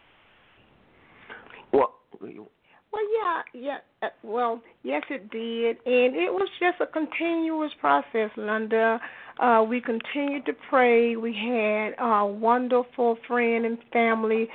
Well, 1.73 1.95
Well, 2.21 3.03
yeah, 3.13 3.43
yeah. 3.53 3.79
uh, 4.03 4.09
Well, 4.23 4.63
yes, 4.83 5.03
it 5.11 5.31
did, 5.31 5.77
and 5.85 6.15
it 6.15 6.33
was 6.33 6.49
just 6.61 6.81
a 6.81 6.87
continuous 6.87 7.73
process, 7.81 8.31
Linda. 8.37 9.01
Uh, 9.41 9.65
we 9.69 9.81
continued 9.81 10.47
to 10.47 10.53
pray. 10.71 11.17
We 11.17 11.33
had 11.33 11.95
a 11.99 12.25
wonderful 12.25 13.19
friend 13.27 13.67
and 13.67 13.79
family 13.93 14.49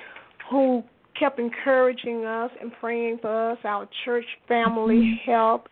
who 0.50 0.84
kept 1.20 1.38
encouraging 1.40 2.24
us 2.26 2.52
and 2.62 2.72
praying 2.80 3.20
for 3.22 3.52
us. 3.52 3.58
Our 3.66 3.90
church 4.06 4.26
family 4.48 5.20
help, 5.26 5.68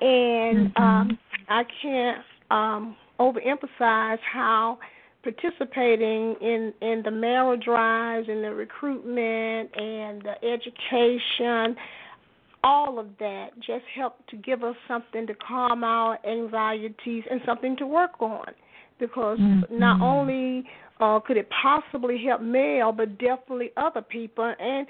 and 0.00 0.72
um, 0.76 1.18
I 1.48 1.62
can't 1.80 2.18
um, 2.50 2.96
overemphasize 3.20 4.18
how 4.32 4.78
participating 5.22 6.36
in 6.40 6.72
in 6.80 7.02
the 7.04 7.10
marrow 7.10 7.56
drives 7.56 8.28
and 8.28 8.42
the 8.44 8.54
recruitment 8.54 9.70
and 9.76 10.22
the 10.22 10.34
education 10.44 11.76
all 12.64 12.98
of 12.98 13.06
that 13.18 13.48
just 13.56 13.84
helped 13.94 14.28
to 14.28 14.36
give 14.36 14.64
us 14.64 14.74
something 14.86 15.26
to 15.26 15.34
calm 15.34 15.84
our 15.84 16.18
anxieties 16.26 17.22
and 17.30 17.40
something 17.46 17.76
to 17.76 17.86
work 17.86 18.20
on 18.20 18.46
because 18.98 19.38
Mhm. 19.38 19.70
not 19.70 20.00
only 20.00 20.64
uh, 21.00 21.20
could 21.20 21.36
it 21.36 21.48
possibly 21.50 22.18
help 22.18 22.40
Mel, 22.40 22.90
but 22.90 23.16
definitely 23.18 23.70
other 23.76 24.02
people. 24.02 24.52
And 24.58 24.84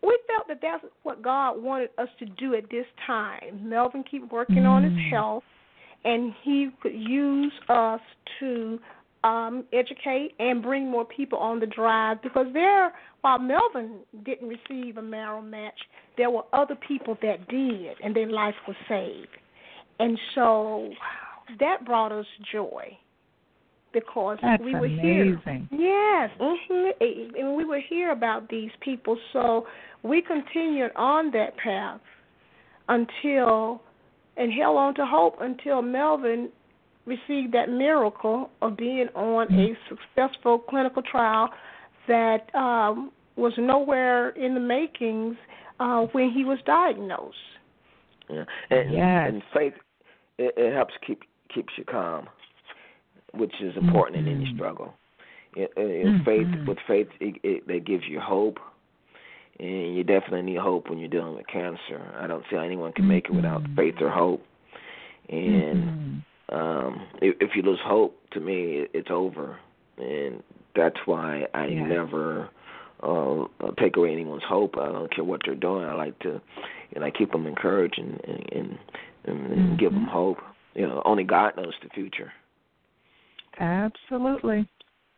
we 0.00 0.18
felt 0.26 0.48
that 0.48 0.62
that's 0.62 0.82
what 1.02 1.20
God 1.20 1.62
wanted 1.62 1.90
us 1.98 2.08
to 2.18 2.24
do 2.24 2.54
at 2.54 2.70
this 2.70 2.86
time. 3.06 3.68
Melvin 3.68 4.02
keep 4.02 4.30
working 4.32 4.64
on 4.64 4.84
his 4.84 4.92
Mm. 4.94 5.10
health, 5.10 5.44
and 6.04 6.32
he 6.42 6.68
could 6.82 6.94
use 6.94 7.52
us 7.68 8.00
to 8.38 8.78
um, 9.24 9.64
educate 9.72 10.32
and 10.38 10.62
bring 10.62 10.90
more 10.90 11.04
people 11.04 11.38
on 11.38 11.60
the 11.60 11.66
drive 11.66 12.22
because 12.22 12.46
there, 12.52 12.92
while 13.20 13.38
Melvin 13.38 13.98
didn't 14.24 14.48
receive 14.48 14.96
a 14.96 15.02
marrow 15.02 15.42
match, 15.42 15.78
there 16.16 16.30
were 16.30 16.44
other 16.52 16.74
people 16.74 17.16
that 17.22 17.48
did, 17.48 17.96
and 18.02 18.16
their 18.16 18.30
life 18.30 18.54
was 18.66 18.76
saved. 18.88 19.28
And 19.98 20.18
so 20.34 20.90
that 21.58 21.84
brought 21.84 22.12
us 22.12 22.26
joy 22.50 22.96
because 23.92 24.38
That's 24.40 24.62
we 24.62 24.74
were 24.74 24.86
here. 24.86 25.34
amazing. 25.34 25.68
Yes, 25.70 26.30
hmm 26.40 27.34
and 27.36 27.56
we 27.56 27.64
were 27.64 27.80
here 27.88 28.12
about 28.12 28.48
these 28.48 28.70
people, 28.80 29.18
so 29.32 29.66
we 30.02 30.22
continued 30.22 30.92
on 30.96 31.30
that 31.32 31.56
path 31.56 32.00
until 32.88 33.82
and 34.36 34.52
held 34.52 34.76
on 34.76 34.94
to 34.94 35.06
hope 35.06 35.36
until 35.40 35.82
Melvin 35.82 36.48
received 37.06 37.52
that 37.54 37.68
miracle 37.68 38.50
of 38.62 38.76
being 38.76 39.08
on 39.14 39.52
a 39.52 39.76
successful 39.88 40.58
clinical 40.58 41.02
trial 41.02 41.48
that 42.08 42.54
um, 42.54 43.10
was 43.36 43.52
nowhere 43.58 44.30
in 44.30 44.54
the 44.54 44.60
makings 44.60 45.36
uh, 45.80 46.02
when 46.12 46.30
he 46.30 46.44
was 46.44 46.58
diagnosed. 46.66 47.36
Yeah. 48.28 48.44
And, 48.70 48.92
Yes. 48.92 49.28
and 49.28 49.42
faith 49.52 49.74
it, 50.38 50.54
it 50.56 50.74
helps 50.74 50.94
keep 51.06 51.22
keeps 51.52 51.72
you 51.76 51.84
calm. 51.84 52.28
which 53.34 53.54
is 53.60 53.76
important 53.76 54.18
mm-hmm. 54.18 54.28
in 54.28 54.36
any 54.36 54.44
mm-hmm. 54.46 54.56
struggle. 54.56 54.94
It, 55.56 55.70
it, 55.76 56.06
mm-hmm. 56.06 56.24
Faith 56.24 56.68
with 56.68 56.78
faith, 56.86 57.08
it, 57.20 57.40
it, 57.42 57.64
it 57.68 57.84
gives 57.84 58.04
you 58.08 58.20
hope, 58.20 58.58
and 59.60 59.96
you 59.96 60.02
definitely 60.04 60.42
need 60.42 60.58
hope 60.58 60.88
when 60.88 60.98
you're 60.98 61.08
dealing 61.08 61.34
with 61.34 61.46
cancer. 61.46 62.00
I 62.18 62.26
don't 62.26 62.42
see 62.50 62.56
how 62.56 62.62
anyone 62.62 62.92
can 62.92 63.06
make 63.06 63.26
it 63.26 63.34
without 63.34 63.62
faith 63.76 63.96
or 64.00 64.10
hope. 64.10 64.42
And 65.28 66.24
mm-hmm. 66.48 66.54
um 66.54 67.06
if, 67.20 67.36
if 67.40 67.50
you 67.54 67.62
lose 67.62 67.78
hope, 67.84 68.16
to 68.32 68.40
me, 68.40 68.86
it's 68.94 69.10
over, 69.10 69.58
and 69.98 70.42
that's 70.74 70.96
why 71.04 71.44
I 71.52 71.66
yeah. 71.66 71.86
never 71.86 72.48
uh, 73.02 73.44
take 73.78 73.96
away 73.96 74.12
anyone's 74.12 74.42
hope. 74.48 74.76
I 74.78 74.86
don't 74.86 75.14
care 75.14 75.24
what 75.24 75.40
they're 75.44 75.54
doing. 75.54 75.84
I 75.84 75.94
like 75.94 76.18
to, 76.20 76.40
and 76.94 77.04
I 77.04 77.10
keep 77.10 77.32
them 77.32 77.46
encouraged 77.46 77.98
and 77.98 78.20
and 78.24 78.50
and, 78.52 78.78
and 79.26 79.50
mm-hmm. 79.50 79.76
give 79.76 79.92
them 79.92 80.06
hope. 80.06 80.38
You 80.74 80.86
know, 80.86 81.02
only 81.04 81.24
God 81.24 81.56
knows 81.56 81.74
the 81.82 81.88
future. 81.90 82.32
Absolutely, 83.58 84.68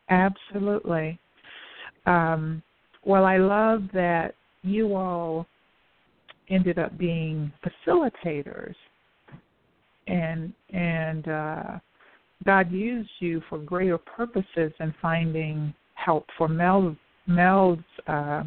absolutely. 0.09 1.19
Um, 2.07 2.63
well, 3.05 3.25
I 3.25 3.37
love 3.37 3.83
that 3.93 4.35
you 4.63 4.95
all 4.95 5.47
ended 6.49 6.79
up 6.79 6.97
being 6.99 7.53
facilitators, 7.87 8.75
and 10.07 10.53
and 10.73 11.29
uh, 11.29 11.79
God 12.45 12.71
used 12.71 13.11
you 13.21 13.43
for 13.49 13.59
greater 13.59 13.99
purposes 13.99 14.73
in 14.79 14.95
finding 15.01 15.75
help 15.95 16.27
for 16.37 16.49
Mel 16.49 16.97
Mel's 17.27 17.79
uh, 18.07 18.43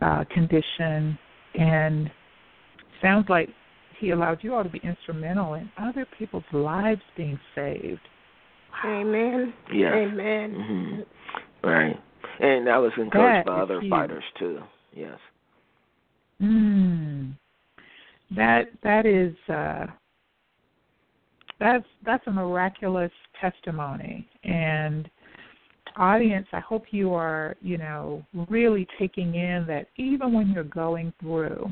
uh, 0.00 0.24
condition, 0.32 1.18
and 1.58 2.10
sounds 3.02 3.28
like 3.28 3.48
He 3.98 4.10
allowed 4.10 4.38
you 4.42 4.54
all 4.54 4.64
to 4.64 4.70
be 4.70 4.80
instrumental 4.84 5.54
in 5.54 5.70
other 5.78 6.06
people's 6.18 6.44
lives 6.52 7.02
being 7.16 7.38
saved. 7.54 8.00
Amen. 8.84 9.52
Yeah. 9.72 9.94
Amen. 9.94 10.54
Mm-hmm. 10.54 11.68
Right. 11.68 12.00
And 12.40 12.68
I 12.68 12.78
was 12.78 12.92
encouraged 12.96 13.46
that 13.46 13.52
by 13.52 13.60
other 13.60 13.80
huge. 13.80 13.90
fighters 13.90 14.24
too. 14.38 14.60
Yes. 14.94 15.18
Mm. 16.40 17.34
That 18.34 18.68
that 18.82 19.06
is 19.06 19.34
uh 19.48 19.86
that's 21.60 21.84
that's 22.04 22.26
a 22.26 22.30
miraculous 22.30 23.12
testimony 23.40 24.26
and 24.44 25.08
audience 25.96 26.46
i 26.52 26.60
hope 26.60 26.84
you 26.90 27.12
are 27.12 27.54
you 27.60 27.76
know 27.76 28.24
really 28.48 28.86
taking 28.98 29.34
in 29.34 29.64
that 29.66 29.86
even 29.96 30.32
when 30.32 30.48
you're 30.50 30.64
going 30.64 31.12
through 31.20 31.68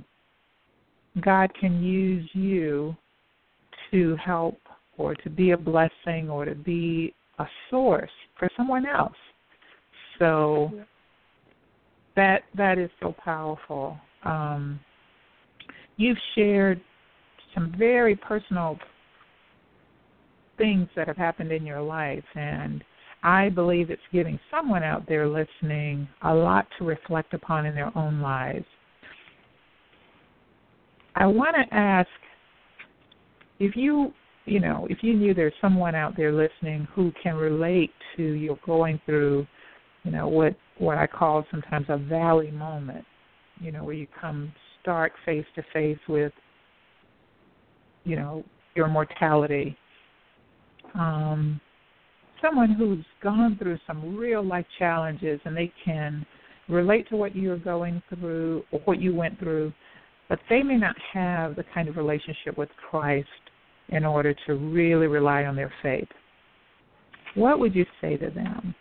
god 1.21 1.51
can 1.59 1.83
use 1.83 2.29
you 2.35 2.95
to 3.91 4.17
help 4.17 4.59
or 4.99 5.15
to 5.15 5.31
be 5.31 5.53
a 5.53 5.57
blessing 5.57 6.29
or 6.29 6.45
to 6.45 6.55
be 6.55 7.15
a 7.39 7.47
source 7.71 8.11
for 8.39 8.49
someone 8.57 8.85
else 8.87 9.17
so 10.19 10.71
that 12.17 12.43
that 12.57 12.79
is 12.79 12.91
so 13.01 13.15
powerful 13.25 13.97
um, 14.25 14.79
you've 15.97 16.19
shared 16.35 16.81
some 17.55 17.73
very 17.79 18.17
personal 18.17 18.79
things 20.57 20.89
that 20.97 21.07
have 21.07 21.17
happened 21.17 21.53
in 21.53 21.65
your 21.65 21.81
life 21.81 22.25
and 22.35 22.83
I 23.23 23.49
believe 23.49 23.91
it's 23.91 24.01
giving 24.13 24.39
someone 24.51 24.83
out 24.83 25.07
there 25.09 25.27
listening 25.27 26.09
a 26.23 26.33
lot 26.33 26.67
to 26.79 26.85
reflect 26.85 27.35
upon 27.35 27.67
in 27.67 27.75
their 27.75 27.97
own 27.97 28.21
lives. 28.21 28.65
I 31.17 31.27
want 31.27 31.57
to 31.57 31.75
ask 31.75 32.09
if 33.59 33.75
you, 33.75 34.13
you 34.45 34.61
know, 34.61 34.87
if 34.89 34.99
you 35.03 35.15
knew 35.15 35.35
there's 35.35 35.53
someone 35.61 35.97
out 35.97 36.17
there 36.17 36.33
listening 36.33 36.87
who 36.95 37.13
can 37.21 37.35
relate 37.35 37.91
to 38.17 38.23
you 38.23 38.57
going 38.65 39.01
through, 39.05 39.47
you 40.05 40.11
know, 40.11 40.29
what 40.29 40.57
what 40.79 40.97
I 40.99 41.07
call 41.07 41.45
sometimes 41.51 41.87
a 41.89 41.99
valley 41.99 42.51
moment, 42.51 43.05
you 43.61 43.73
know, 43.73 43.85
where 43.85 43.95
you 43.95 44.07
come 44.21 44.53
stark 44.81 45.13
face 45.25 45.45
to 45.57 45.63
face 45.73 45.99
with, 46.09 46.33
you 48.05 48.17
know, 48.17 48.45
your 48.75 48.89
mortality 48.89 49.77
um, 50.95 51.61
someone 52.43 52.71
who's 52.71 53.05
gone 53.23 53.57
through 53.59 53.79
some 53.87 54.17
real 54.17 54.45
life 54.45 54.67
challenges 54.79 55.41
and 55.45 55.57
they 55.57 55.73
can 55.85 56.25
relate 56.69 57.09
to 57.09 57.17
what 57.17 57.35
you're 57.35 57.59
going 57.59 58.03
through 58.09 58.63
or 58.71 58.81
what 58.85 59.01
you 59.01 59.15
went 59.15 59.39
through, 59.39 59.73
but 60.29 60.39
they 60.49 60.63
may 60.63 60.77
not 60.77 60.97
have 61.13 61.57
the 61.57 61.65
kind 61.75 61.89
of 61.89 61.97
relationship 61.97 62.57
with 62.57 62.69
Christ 62.91 63.29
in 63.89 64.05
order 64.05 64.35
to 64.47 64.55
really 64.55 65.07
rely 65.07 65.45
on 65.45 65.57
their 65.57 65.73
faith. 65.83 66.09
What 67.35 67.59
would 67.59 67.75
you 67.75 67.87
say 68.01 68.17
to 68.17 68.31
them? 68.31 68.75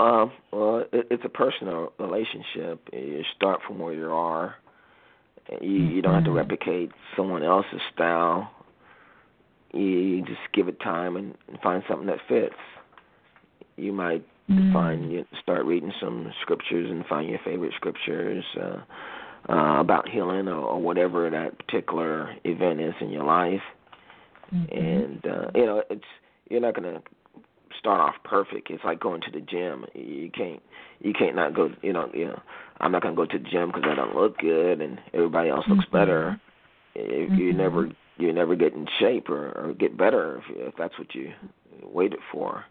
Um, 0.00 0.32
well, 0.52 0.84
it, 0.92 1.06
it's 1.10 1.24
a 1.24 1.28
personal 1.28 1.92
relationship. 1.98 2.88
You 2.92 3.22
start 3.36 3.60
from 3.66 3.78
where 3.78 3.92
you 3.92 4.10
are. 4.10 4.54
You, 5.60 5.70
you 5.70 6.02
don't 6.02 6.14
have 6.14 6.24
to 6.24 6.30
mm-hmm. 6.30 6.38
replicate 6.38 6.90
someone 7.16 7.42
else's 7.42 7.80
style 7.92 8.50
you 9.72 10.22
just 10.22 10.40
give 10.52 10.68
it 10.68 10.80
time 10.80 11.16
and, 11.16 11.34
find 11.62 11.82
something 11.88 12.06
that 12.06 12.18
fits. 12.28 12.54
You 13.76 13.92
might 13.92 14.24
mm. 14.50 14.72
find 14.72 15.12
you 15.12 15.24
start 15.42 15.64
reading 15.64 15.92
some 16.00 16.32
scriptures 16.42 16.90
and 16.90 17.04
find 17.06 17.28
your 17.28 17.38
favorite 17.44 17.72
scriptures 17.76 18.44
uh, 18.60 19.52
uh, 19.52 19.80
about 19.80 20.08
healing 20.08 20.48
or, 20.48 20.58
or 20.58 20.80
whatever 20.80 21.28
that 21.30 21.58
particular 21.58 22.34
event 22.44 22.80
is 22.80 22.94
in 23.00 23.10
your 23.10 23.24
life. 23.24 23.62
Mm-hmm. 24.54 24.78
And 24.78 25.26
uh, 25.26 25.50
you 25.54 25.66
know, 25.66 25.82
it's 25.90 26.04
you're 26.48 26.60
not 26.60 26.74
gonna 26.74 27.00
start 27.78 28.00
off 28.00 28.14
perfect. 28.24 28.70
It's 28.70 28.84
like 28.84 29.00
going 29.00 29.20
to 29.22 29.30
the 29.30 29.40
gym. 29.40 29.84
You 29.94 30.30
can't 30.30 30.62
you 31.00 31.12
can't 31.12 31.36
not 31.36 31.54
go. 31.54 31.70
You 31.82 31.92
know, 31.92 32.10
you 32.12 32.26
know, 32.26 32.40
I'm 32.80 32.92
not 32.92 33.02
gonna 33.02 33.16
go 33.16 33.26
to 33.26 33.38
the 33.38 33.48
gym 33.48 33.68
because 33.68 33.84
I 33.86 33.94
don't 33.94 34.14
look 34.14 34.38
good 34.38 34.80
and 34.80 34.98
everybody 35.14 35.50
else 35.50 35.64
looks 35.68 35.84
mm-hmm. 35.84 35.96
better. 35.96 36.40
If 36.94 37.38
you 37.38 37.52
never 37.52 37.88
you 38.18 38.32
never 38.32 38.54
get 38.54 38.74
in 38.74 38.86
shape 38.98 39.28
or, 39.28 39.52
or 39.52 39.74
get 39.74 39.96
better 39.96 40.38
if, 40.38 40.68
if 40.68 40.74
that's 40.76 40.98
what 40.98 41.14
you 41.14 41.32
waited 41.82 42.20
for. 42.32 42.64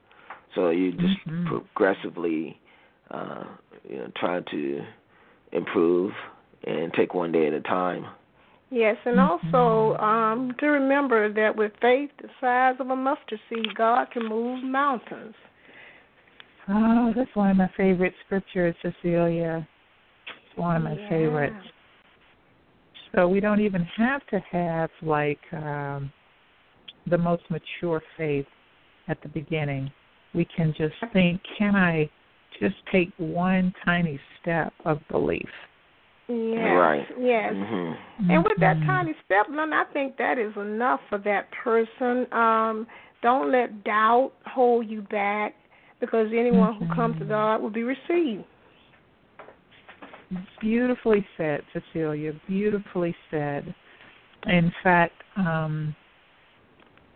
So 0.55 0.69
you 0.69 0.91
just 0.91 1.25
mm-hmm. 1.27 1.47
progressively, 1.47 2.59
uh, 3.11 3.43
you 3.87 3.97
know, 3.97 4.11
try 4.19 4.41
to 4.41 4.81
improve 5.51 6.11
and 6.65 6.93
take 6.93 7.13
one 7.13 7.31
day 7.31 7.47
at 7.47 7.53
a 7.53 7.61
time. 7.61 8.05
Yes, 8.71 8.97
and 9.05 9.17
mm-hmm. 9.17 9.55
also 9.55 9.97
um, 9.97 10.53
to 10.59 10.67
remember 10.67 11.33
that 11.33 11.55
with 11.55 11.71
faith 11.81 12.11
the 12.21 12.29
size 12.39 12.75
of 12.79 12.89
a 12.89 12.95
mustard 12.95 13.39
seed, 13.49 13.73
God 13.75 14.11
can 14.11 14.27
move 14.27 14.63
mountains. 14.63 15.33
Oh, 16.67 17.11
that's 17.15 17.35
one 17.35 17.49
of 17.49 17.57
my 17.57 17.69
favorite 17.75 18.13
scriptures, 18.25 18.75
Cecelia. 18.83 19.67
It's 20.27 20.59
one 20.59 20.75
of 20.75 20.83
my 20.83 20.93
yeah. 20.93 21.09
favorites. 21.09 21.65
So 23.15 23.27
we 23.27 23.39
don't 23.39 23.59
even 23.59 23.81
have 23.97 24.21
to 24.27 24.39
have 24.51 24.91
like 25.01 25.39
um, 25.51 26.11
the 27.09 27.17
most 27.17 27.41
mature 27.49 28.03
faith 28.17 28.45
at 29.07 29.19
the 29.23 29.29
beginning. 29.29 29.89
We 30.35 30.45
can 30.55 30.75
just 30.77 30.93
think, 31.11 31.41
can 31.57 31.75
I 31.75 32.07
just 32.59 32.75
take 32.91 33.09
one 33.17 33.73
tiny 33.83 34.19
step 34.39 34.71
of 34.85 34.99
belief? 35.09 35.49
Yes, 36.29 36.57
right. 36.77 37.05
Yes. 37.19 37.53
Mm-hmm. 37.53 38.31
And 38.31 38.43
with 38.43 38.59
that 38.59 38.77
mm-hmm. 38.77 38.85
tiny 38.85 39.15
step, 39.25 39.47
Lynn, 39.49 39.73
I 39.73 39.83
think 39.91 40.15
that 40.17 40.37
is 40.37 40.53
enough 40.57 40.99
for 41.09 41.17
that 41.19 41.47
person. 41.63 42.31
Um, 42.31 42.85
don't 43.23 43.51
let 43.51 43.83
doubt 43.83 44.33
hold 44.45 44.87
you 44.87 45.01
back 45.01 45.55
because 45.99 46.27
anyone 46.27 46.75
mm-hmm. 46.75 46.85
who 46.85 46.95
comes 46.95 47.17
to 47.19 47.25
God 47.25 47.57
will 47.57 47.71
be 47.71 47.81
received. 47.81 48.43
Beautifully 50.61 51.25
said, 51.35 51.61
Cecelia. 51.73 52.33
Beautifully 52.47 53.15
said. 53.31 53.73
In 54.45 54.71
fact, 54.83 55.15
um, 55.35 55.95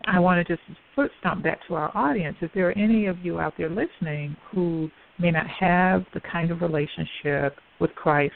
I 0.07 0.19
want 0.19 0.45
to 0.45 0.55
just 0.55 0.67
foot 0.95 1.11
stomp 1.19 1.43
back 1.43 1.59
to 1.67 1.75
our 1.75 1.95
audience. 1.95 2.35
If 2.41 2.51
there 2.55 2.67
are 2.67 2.77
any 2.77 3.05
of 3.05 3.19
you 3.23 3.39
out 3.39 3.53
there 3.59 3.69
listening 3.69 4.35
who 4.51 4.89
may 5.19 5.29
not 5.29 5.45
have 5.47 6.03
the 6.15 6.19
kind 6.21 6.49
of 6.49 6.61
relationship 6.61 7.57
with 7.79 7.93
Christ 7.93 8.33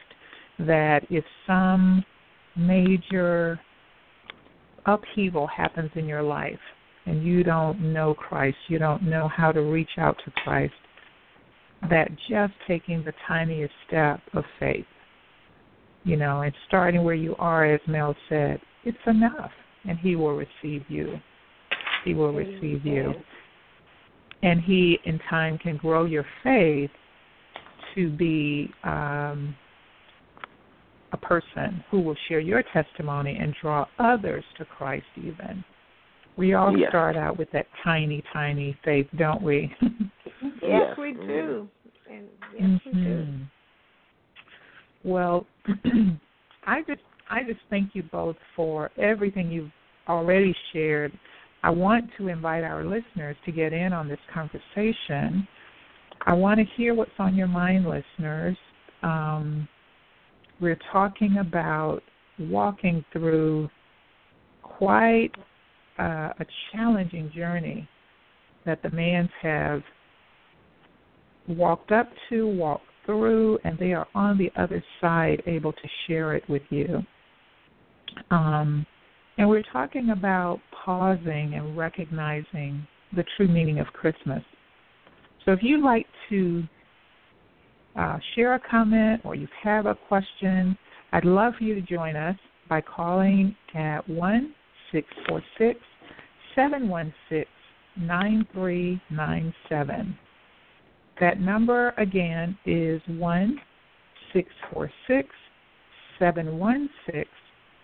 that 0.60 1.02
if 1.10 1.24
some 1.46 2.04
major 2.56 3.60
upheaval 4.86 5.48
happens 5.48 5.92
in 5.96 6.06
your 6.06 6.24
life 6.24 6.60
and 7.06 7.24
you 7.24 7.44
don't 7.44 7.94
know 7.94 8.14
Christ, 8.14 8.58
you 8.68 8.80
don't 8.80 9.04
know 9.04 9.28
how 9.28 9.52
to 9.52 9.62
reach 9.62 9.98
out 9.98 10.18
to 10.26 10.32
Christ, 10.44 10.74
that 11.90 12.10
just 12.30 12.54
taking 12.68 13.04
the 13.04 13.14
tiniest 13.28 13.74
step 13.88 14.20
of 14.34 14.44
faith, 14.60 14.86
you 16.04 16.18
know, 16.18 16.42
and 16.42 16.54
starting 16.68 17.04
where 17.04 17.16
you 17.16 17.36
are, 17.38 17.66
as 17.66 17.82
Mel 17.88 18.16
said, 18.30 18.60
it's 18.84 18.98
enough, 19.06 19.52
and 19.88 19.98
He 20.00 20.16
will 20.16 20.36
receive 20.36 20.84
you. 20.90 21.20
He 22.04 22.14
will 22.14 22.34
receive 22.34 22.86
you. 22.86 23.14
And 24.44 24.62
He, 24.62 24.98
in 25.06 25.20
time, 25.30 25.58
can 25.58 25.78
grow 25.78 26.06
your 26.06 26.26
faith 26.44 26.92
to 27.96 28.10
be 28.10 28.72
um, 28.84 29.56
a 31.14 31.18
person 31.18 31.84
who 31.90 32.02
will 32.02 32.16
share 32.28 32.40
your 32.40 32.64
testimony 32.74 33.38
and 33.40 33.54
draw 33.62 33.86
others 34.00 34.44
to 34.58 34.66
Christ, 34.66 35.06
even. 35.16 35.64
We 36.38 36.54
all 36.54 36.76
Yes. 36.78 36.90
start 36.90 37.16
out 37.16 37.38
with 37.38 37.50
that 37.52 37.68
tiny, 37.84 38.24
tiny 38.34 38.78
faith, 38.84 39.08
don't 39.18 39.42
we? 39.42 39.74
Yes, 40.62 40.62
Yes. 40.62 40.98
we 40.98 41.14
do. 41.14 41.68
And 42.10 42.28
yes, 42.56 42.70
we 42.86 42.92
do. 42.92 43.00
Mhm. 43.00 43.48
Well, 45.04 45.46
I 46.66 46.82
just 46.84 47.02
I 47.30 47.44
just 47.44 47.60
thank 47.70 47.96
you 47.96 48.04
both 48.04 48.36
for 48.56 48.92
everything 48.98 49.50
you've 49.52 49.72
already 50.08 50.56
shared. 50.74 51.12
I 51.64 51.70
want 51.70 52.10
to 52.18 52.28
invite 52.28 52.64
our 52.64 52.84
listeners 52.84 53.36
to 53.46 53.52
get 53.52 53.74
in 53.74 53.94
on 53.94 54.08
this 54.08 54.20
conversation. 54.34 55.48
I 56.26 56.34
want 56.34 56.60
to 56.60 56.66
hear 56.76 56.94
what's 56.94 57.12
on 57.20 57.36
your 57.36 57.48
mind, 57.48 57.86
listeners. 57.86 58.58
Um, 59.04 59.68
we're 60.60 60.80
talking 60.92 61.38
about 61.40 62.02
walking 62.40 63.04
through 63.12 63.70
quite 64.64 65.32
uh, 66.00 66.30
a 66.40 66.46
challenging 66.72 67.32
journey 67.36 67.88
that 68.66 68.82
the 68.84 68.90
Manns 68.90 69.30
have 69.42 69.82
walked 71.48 71.92
up 71.92 72.10
to, 72.30 72.48
walked 72.48 72.84
through, 73.06 73.58
and 73.64 73.78
they 73.80 73.94
are 73.94 74.08
on 74.14 74.38
the 74.38 74.52
other 74.62 74.84
side 75.00 75.42
able 75.48 75.72
to 75.72 75.88
share 76.06 76.36
it 76.36 76.48
with 76.50 76.64
you. 76.70 77.02
Um, 78.32 78.86
and 79.38 79.48
we're 79.48 79.64
talking 79.72 80.10
about 80.10 80.60
pausing 80.84 81.54
and 81.56 81.78
recognizing 81.78 82.86
the 83.16 83.24
true 83.36 83.48
meaning 83.48 83.80
of 83.80 83.88
Christmas. 83.88 84.44
So 85.46 85.54
if 85.54 85.60
you'd 85.62 85.84
like 85.84 86.08
to 86.30 86.64
uh, 87.98 88.18
share 88.36 88.56
a 88.56 88.60
comment 88.60 89.22
or 89.24 89.36
you 89.36 89.48
have 89.64 89.86
a 89.86 89.96
question, 89.96 90.78
I'd 91.12 91.26
love 91.26 91.54
for 91.58 91.64
you 91.64 91.76
to 91.76 91.82
join 91.82 92.16
us 92.16 92.36
by 92.70 92.82
calling 92.82 93.56
at 93.74 94.08
1 94.08 94.54
646 94.92 95.80
716 96.56 97.46
9397. 98.00 100.18
That 101.20 101.40
number 101.40 101.90
again 101.98 102.58
is 102.66 103.02
1 103.08 103.60
646 104.34 105.30
716 106.20 107.26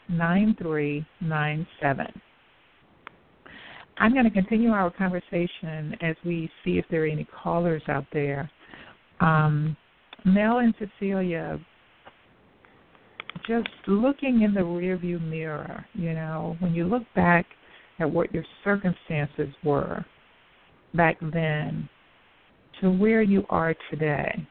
9397. 0.09 2.21
I'm 3.97 4.13
going 4.13 4.25
to 4.25 4.31
continue 4.31 4.71
our 4.71 4.91
conversation 4.91 5.95
as 6.01 6.15
we 6.25 6.49
see 6.63 6.77
if 6.77 6.85
there 6.89 7.03
are 7.03 7.07
any 7.07 7.25
callers 7.25 7.83
out 7.87 8.05
there. 8.11 8.49
Um, 9.19 9.77
Mel 10.25 10.59
and 10.59 10.73
Cecelia, 10.79 11.59
just 13.47 13.67
looking 13.87 14.41
in 14.41 14.53
the 14.53 14.61
rearview 14.61 15.21
mirror, 15.21 15.85
you 15.93 16.13
know, 16.13 16.55
when 16.59 16.73
you 16.73 16.85
look 16.85 17.03
back 17.15 17.45
at 17.99 18.09
what 18.09 18.33
your 18.33 18.43
circumstances 18.63 19.49
were 19.63 20.05
back 20.93 21.17
then 21.33 21.89
to 22.81 22.89
where 22.89 23.21
you 23.21 23.43
are 23.49 23.75
today, 23.89 24.47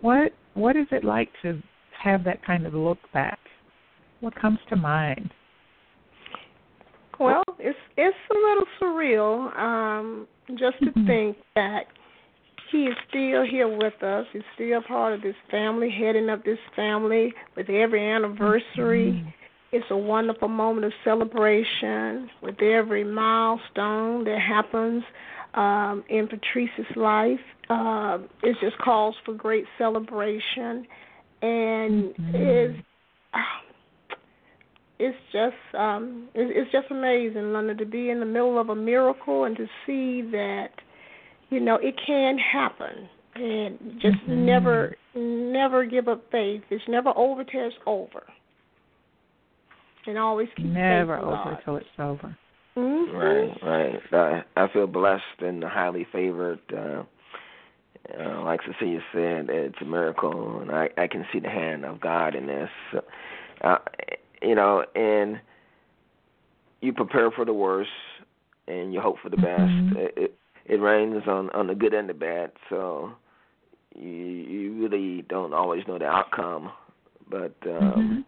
what 0.00 0.32
what 0.54 0.76
is 0.76 0.86
it 0.92 1.04
like 1.04 1.28
to 1.42 1.60
have 2.02 2.24
that 2.24 2.44
kind 2.44 2.66
of 2.66 2.74
look 2.74 2.98
back? 3.12 3.38
What 4.20 4.34
comes 4.34 4.58
to 4.68 4.76
mind? 4.76 5.30
Well, 7.18 7.42
it's 7.58 7.78
it's 7.96 8.16
a 8.30 8.34
little 8.34 8.66
surreal, 8.80 9.56
um, 9.58 10.26
just 10.56 10.78
to 10.80 10.90
Mhm. 10.92 11.06
think 11.06 11.36
that 11.54 11.86
he 12.74 12.86
is 12.86 12.96
still 13.08 13.44
here 13.44 13.68
with 13.68 14.02
us. 14.02 14.26
He's 14.32 14.42
still 14.54 14.82
part 14.82 15.12
of 15.12 15.22
this 15.22 15.36
family, 15.48 15.90
heading 15.90 16.28
up 16.28 16.44
this 16.44 16.58
family 16.74 17.32
with 17.56 17.70
every 17.70 18.04
anniversary. 18.04 19.12
Mhm. 19.12 19.32
It's 19.70 19.90
a 19.90 19.96
wonderful 19.96 20.48
moment 20.48 20.84
of 20.84 20.92
celebration 21.04 22.30
with 22.42 22.60
every 22.60 23.04
milestone 23.04 24.24
that 24.24 24.40
happens 24.40 25.04
um, 25.54 26.02
in 26.08 26.26
Patrice's 26.26 26.96
life. 26.96 27.40
Um, 27.68 28.28
it 28.42 28.56
just 28.60 28.76
calls 28.78 29.16
for 29.24 29.34
great 29.34 29.66
celebration, 29.78 30.84
and 31.40 32.12
Mhm. 32.16 32.34
is 32.34 32.76
it's 34.98 35.18
just 35.32 35.74
um, 35.74 36.28
it's 36.34 36.70
just 36.72 36.90
amazing, 36.90 37.52
Linda, 37.52 37.74
to 37.76 37.86
be 37.86 38.10
in 38.10 38.18
the 38.18 38.26
middle 38.26 38.58
of 38.58 38.70
a 38.70 38.74
miracle 38.74 39.44
and 39.44 39.56
to 39.56 39.68
see 39.86 40.22
that 40.22 40.80
you 41.50 41.60
know 41.60 41.76
it 41.76 41.94
can 42.06 42.38
happen, 42.38 43.08
and 43.34 44.00
just 44.00 44.18
Mhm. 44.26 44.28
never 44.28 44.96
never 45.14 45.84
give 45.84 46.08
up 46.08 46.30
faith. 46.30 46.62
It's 46.70 46.88
never 46.88 47.12
over 47.16 47.44
till 47.44 47.66
it's 47.66 47.76
over 47.86 48.24
and 50.06 50.18
always 50.18 50.48
keep 50.56 50.66
Never 50.66 51.16
over 51.16 51.30
God. 51.30 51.62
till 51.64 51.76
it's 51.76 51.86
over. 51.98 52.36
Mhm. 52.76 53.12
Right, 53.12 54.02
right. 54.12 54.44
I, 54.56 54.64
I 54.64 54.68
feel 54.68 54.86
blessed 54.86 55.40
and 55.40 55.62
highly 55.62 56.04
favored. 56.04 56.60
Uh, 56.72 57.04
uh, 58.18 58.42
like 58.42 58.60
Cecelia 58.62 59.00
said, 59.12 59.48
it's 59.48 59.80
a 59.80 59.84
miracle, 59.84 60.60
and 60.60 60.70
I, 60.70 60.90
I 60.98 61.06
can 61.06 61.24
see 61.32 61.38
the 61.38 61.48
hand 61.48 61.84
of 61.84 62.00
God 62.00 62.34
in 62.34 62.46
this. 62.46 62.70
Uh, 63.62 63.78
you 64.42 64.54
know, 64.54 64.84
and 64.94 65.40
you 66.80 66.92
prepare 66.92 67.30
for 67.30 67.44
the 67.44 67.54
worst, 67.54 67.90
and 68.66 68.92
you 68.92 69.00
hope 69.00 69.18
for 69.22 69.30
the 69.30 69.36
best. 69.36 69.96
It, 69.96 70.14
it 70.16 70.34
it 70.66 70.80
rains 70.80 71.22
on 71.26 71.50
on 71.50 71.66
the 71.66 71.74
good 71.74 71.94
and 71.94 72.08
the 72.08 72.14
bad, 72.14 72.52
so 72.70 73.12
you 73.94 74.08
you 74.08 74.82
really 74.82 75.22
don't 75.22 75.54
always 75.54 75.86
know 75.86 75.98
the 75.98 76.06
outcome. 76.06 76.72
But 77.30 77.54
um, 77.66 77.72
Mhm. 77.72 78.24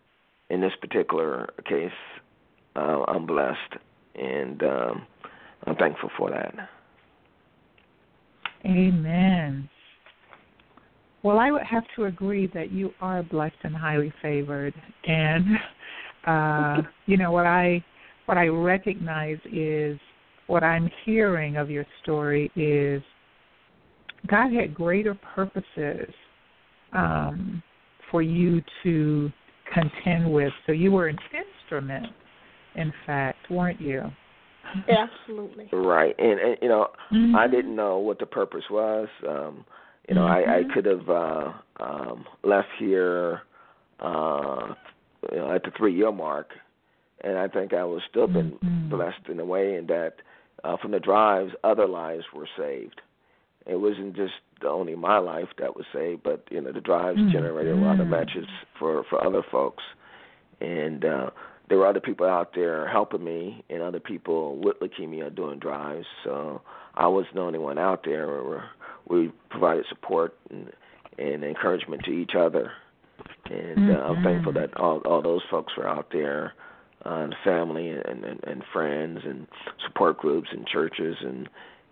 in 0.51 0.61
this 0.61 0.75
particular 0.81 1.53
case, 1.65 1.93
uh, 2.77 3.05
I'm 3.09 3.27
blessed, 3.27 3.77
and 4.15 4.63
um, 4.63 5.07
I'm 5.67 5.77
thankful 5.77 6.11
for 6.17 6.31
that. 6.31 6.55
Amen. 8.65 9.69
Well, 11.23 11.39
I 11.39 11.51
would 11.51 11.63
have 11.63 11.85
to 11.97 12.05
agree 12.05 12.47
that 12.49 12.71
you 12.71 12.95
are 13.01 13.23
blessed 13.23 13.57
and 13.65 13.75
highly 13.75 14.13
favored, 14.23 14.75
and 15.05 15.59
uh, 16.27 16.83
you 17.07 17.17
know 17.17 17.33
what 17.33 17.47
I 17.47 17.85
what 18.27 18.39
I 18.39 18.47
recognize 18.49 19.39
is 19.53 19.99
what 20.47 20.63
I'm 20.63 20.91
hearing 21.05 21.57
of 21.57 21.71
your 21.71 21.87
story 22.03 22.51
is 22.57 23.03
God 24.29 24.53
had 24.53 24.75
greater 24.75 25.15
purposes 25.15 26.13
um, 26.93 27.63
for 28.11 28.23
you 28.23 28.63
to 28.83 29.31
contend 29.73 30.33
with. 30.33 30.53
So 30.67 30.73
you 30.73 30.93
were 30.93 31.09
an 31.09 31.19
instrument, 31.33 32.07
in 32.75 32.93
fact, 33.05 33.51
weren't 33.51 33.81
you? 33.81 34.03
Absolutely. 34.89 35.69
Right, 35.73 36.15
and, 36.19 36.41
and 36.41 36.57
you 36.63 36.69
know, 36.69 36.89
I 37.11 37.15
Mhm. 37.47 37.51
didn't 37.51 37.77
know 37.77 37.99
what 37.99 38.19
the 38.19 38.27
purpose 38.27 38.65
was. 38.71 39.09
Um, 39.27 39.65
you 40.09 40.15
know, 40.15 40.27
I, 40.27 40.59
I 40.59 40.63
Mhm. 40.63 40.73
could 40.73 40.87
have 40.87 41.11
uh, 41.11 41.53
um, 41.81 42.27
left 42.45 42.69
here 42.79 43.43
uh, 44.01 44.75
you 45.33 45.39
know, 45.39 45.51
at 45.51 45.63
the 45.65 45.71
three 45.73 45.95
year 45.95 46.13
mark, 46.13 46.51
and 47.23 47.37
I 47.39 47.49
think 47.49 47.73
I 47.73 47.85
was 47.85 48.03
still 48.09 48.27
been 48.27 48.59
Mhm. 48.63 48.91
blessed 48.91 49.29
in 49.29 49.41
a 49.41 49.45
way 49.45 49.77
in 49.77 49.87
that 49.87 50.21
uh, 50.65 50.77
from 50.77 50.91
the 50.91 51.01
drives, 51.01 51.53
other 51.65 51.87
lives 51.87 52.25
were 52.35 52.49
saved. 52.57 53.01
It 53.67 53.77
wasn't 53.77 54.15
just 54.15 54.35
only 54.65 54.95
my 54.95 55.19
life 55.19 55.49
that 55.59 55.77
was 55.77 55.85
saved, 55.93 56.23
but 56.23 56.45
you 56.51 56.61
know, 56.61 56.73
the 56.73 56.81
drives 56.81 57.19
Mhm. 57.19 57.31
generated 57.31 57.75
a 57.75 57.77
lot 57.77 58.01
of 58.01 58.07
Mhm. 58.07 58.11
matches 58.11 58.47
for 58.79 59.03
for 59.05 59.23
other 59.25 59.43
folks, 59.43 59.83
and 60.61 61.05
uh, 61.05 61.31
there 61.69 61.79
were 61.79 61.87
other 61.87 62.01
people 62.01 62.27
out 62.27 62.55
there 62.55 62.87
helping 62.87 63.25
me, 63.25 63.65
and 63.69 63.83
other 63.83 64.01
people 64.01 64.57
with 64.57 64.79
leukemia 64.81 65.35
doing 65.35 65.59
drives. 65.59 66.07
So 66.25 66.63
I 66.95 67.07
wasn't 67.09 67.35
the 67.35 67.41
only 67.43 67.59
one 67.59 67.79
out 67.79 68.05
there. 68.05 68.43
We, 68.43 68.57
we 69.09 69.33
provided 69.51 69.85
support 69.87 70.37
and, 70.51 70.73
and 71.19 71.45
encouragement 71.45 72.05
to 72.05 72.13
each 72.13 72.35
other, 72.35 72.73
and 73.51 73.91
uh, 73.91 74.01
I'm 74.05 74.23
thankful 74.23 74.53
that 74.53 74.77
all 74.77 74.99
all 75.01 75.23
those 75.23 75.43
folks 75.51 75.77
were 75.77 75.89
out 75.89 76.11
there, 76.11 76.55
and 77.09 77.35
family 77.45 77.91
and, 77.91 78.25
and 78.25 78.41
and 78.45 78.63
friends 78.73 79.21
and 79.25 79.47
support 79.87 80.19
groups 80.19 80.49
and 80.53 80.67
churches 80.67 81.17
and 81.21 81.49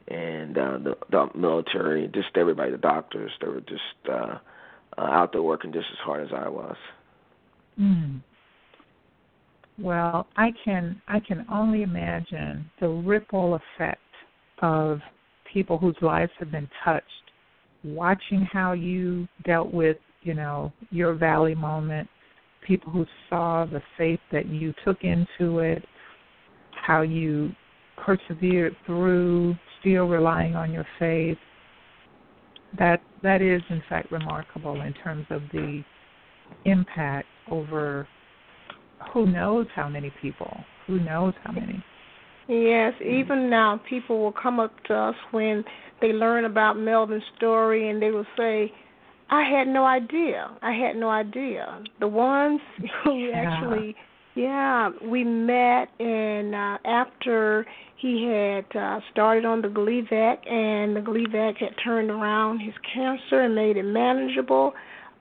and 0.09 0.59
uh, 0.59 0.79
the, 0.79 0.97
the 1.11 1.29
military, 1.35 2.09
just 2.09 2.29
everybody, 2.37 2.71
the 2.71 2.79
doctors. 2.79 3.31
They 3.41 3.49
were 3.49 3.61
just 3.61 4.11
uh, 4.11 4.39
uh, 4.99 5.01
out 5.01 5.33
there 5.33 5.43
working 5.43 5.73
just 5.73 5.87
as 5.91 5.99
hard 6.05 6.25
as 6.25 6.33
I 6.35 6.49
was. 6.49 6.77
Mm. 7.81 8.21
Well, 9.79 10.27
I 10.37 10.51
can 10.65 11.01
I 11.09 11.21
can 11.21 11.45
only 11.51 11.83
imagine 11.83 12.71
the 12.81 12.89
ripple 12.89 13.59
effect 13.77 14.01
of 14.63 15.01
people 15.53 15.79
whose 15.79 15.97
lives 16.01 16.33
have 16.39 16.51
been 16.51 16.69
touched, 16.85 17.05
watching 17.83 18.47
how 18.53 18.73
you 18.73 19.27
dealt 19.45 19.73
with, 19.73 19.97
you 20.23 20.35
know, 20.35 20.73
your 20.91 21.15
valley 21.15 21.55
moment, 21.55 22.09
people 22.65 22.91
who 22.93 23.07
saw 23.29 23.65
the 23.65 23.83
faith 23.97 24.21
that 24.33 24.47
you 24.47 24.75
took 24.85 24.99
into 25.03 25.61
it, 25.61 25.85
how 26.87 27.03
you 27.03 27.51
persevered 28.05 28.75
through, 28.87 29.55
still 29.81 30.05
relying 30.05 30.55
on 30.57 30.73
your 30.73 30.87
faith. 30.99 31.39
That 32.79 33.01
that 33.23 33.41
is 33.41 33.63
in 33.71 33.83
fact 33.89 34.11
remarkable 34.11 34.81
in 34.81 34.93
terms 34.95 35.27
of 35.31 35.43
the 35.53 35.83
impact 36.65 37.29
over 37.51 38.09
who 39.13 39.27
knows 39.27 39.67
how 39.75 39.89
many 39.89 40.13
people? 40.21 40.57
Who 40.87 41.01
knows 41.01 41.35
how 41.45 41.53
many? 41.53 41.83
Yes, 42.49 42.93
even 43.01 43.49
now 43.49 43.81
people 43.89 44.21
will 44.21 44.33
come 44.33 44.61
up 44.61 44.73
to 44.85 44.95
us 44.95 45.15
when 45.31 45.65
they 46.01 46.09
learn 46.09 46.45
about 46.45 46.77
Melvin's 46.77 47.23
story 47.37 47.89
and 47.89 48.03
they 48.03 48.11
will 48.11 48.27
say, 48.37 48.71
I 49.31 49.43
had 49.49 49.69
no 49.69 49.85
idea. 49.85 50.51
I 50.63 50.73
had 50.73 50.97
no 50.97 51.09
idea. 51.09 51.83
The 52.01 52.09
ones 52.09 52.61
who 53.05 53.15
yeah. 53.15 53.33
actually 53.37 53.97
yeah, 54.37 54.91
we 55.03 55.23
met 55.23 55.89
and 56.01 56.55
uh 56.55 56.79
after 56.85 57.65
he 57.97 58.25
had 58.25 58.65
uh 58.77 59.01
started 59.13 59.45
on 59.45 59.63
the 59.63 59.69
Gleevec 59.69 60.51
and 60.51 60.97
the 60.97 61.01
Gleevec 61.01 61.59
had 61.59 61.75
turned 61.83 62.11
around 62.11 62.59
his 62.59 62.75
cancer 62.93 63.43
and 63.43 63.55
made 63.55 63.77
it 63.77 63.85
manageable 63.85 64.73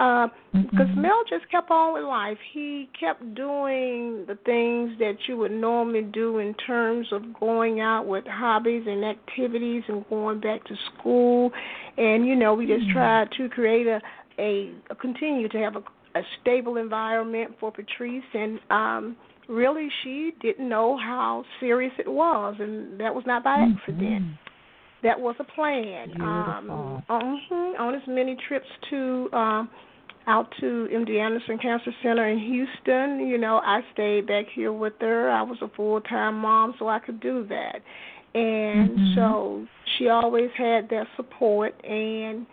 uh, 0.04 0.28
because 0.52 0.88
mm-hmm. 0.88 1.02
Mel 1.02 1.24
just 1.30 1.50
kept 1.50 1.72
on 1.72 1.94
with 1.94 2.04
life. 2.04 2.38
He 2.52 2.90
kept 3.00 3.22
doing 3.36 4.26
the 4.28 4.38
things 4.46 4.92
that 5.00 5.16
you 5.28 5.38
would 5.38 5.52
normally 5.52 6.02
do 6.02 6.40
in 6.40 6.54
terms 6.56 7.08
of 7.12 7.22
going 7.40 7.80
out 7.80 8.06
with 8.06 8.26
hobbies 8.28 8.84
and 8.86 9.06
activities 9.06 9.84
and 9.88 10.08
going 10.10 10.42
back 10.42 10.64
to 10.66 10.76
school. 10.92 11.52
And 11.98 12.28
you 12.28 12.36
know, 12.36 12.54
we 12.54 12.68
just 12.68 12.82
mm-hmm. 12.82 12.92
tried 12.92 13.30
to 13.38 13.48
create 13.48 13.88
a, 13.88 14.02
a, 14.38 14.74
a 14.90 14.96
continue 14.96 15.48
to 15.48 15.58
have 15.60 15.78
a, 15.78 16.20
a 16.20 16.22
stable 16.42 16.76
environment 16.76 17.52
for 17.60 17.72
Patrice 17.72 18.24
and 18.34 18.60
um 18.70 19.16
really 19.50 19.90
she 20.04 20.32
didn't 20.42 20.70
know 20.70 20.98
how 20.98 21.44
serious 21.60 21.92
it 22.00 22.08
was 22.08 22.56
and 22.60 23.00
that 23.00 23.14
was 23.14 23.24
not 23.26 23.44
by 23.44 23.58
mm-hmm. 23.58 23.78
accident. 23.78 24.26
That 25.04 25.20
was 25.20 25.36
a 25.40 25.44
plan. 25.44 26.08
Beautiful. 26.08 26.30
Um, 26.30 27.04
on, 27.10 27.40
on 27.78 27.96
as 27.96 28.02
many 28.08 28.38
trips 28.48 28.68
to 28.90 29.30
um, 29.34 29.70
out 30.28 30.54
to 30.60 30.88
MD 30.92 31.20
Anderson 31.20 31.58
Cancer 31.58 31.92
Center 32.02 32.28
in 32.28 32.40
Houston. 32.40 33.28
You 33.28 33.38
know, 33.38 33.58
I 33.64 33.82
stayed 33.94 34.28
back 34.28 34.46
here 34.54 34.72
with 34.72 34.94
her. 35.02 35.30
I 35.30 35.42
was 35.42 35.58
a 35.62 35.70
full 35.76 36.02
time 36.02 36.36
mom, 36.40 36.74
so 36.80 36.88
I 36.88 37.00
could 37.00 37.20
do 37.20 37.46
that. 37.50 37.82
And 38.34 38.92
mm-hmm. 38.92 39.16
so 39.16 39.68
she 39.98 40.08
always 40.08 40.50
had 40.58 40.90
that 40.90 41.06
support 41.16 41.74
and 41.84 42.46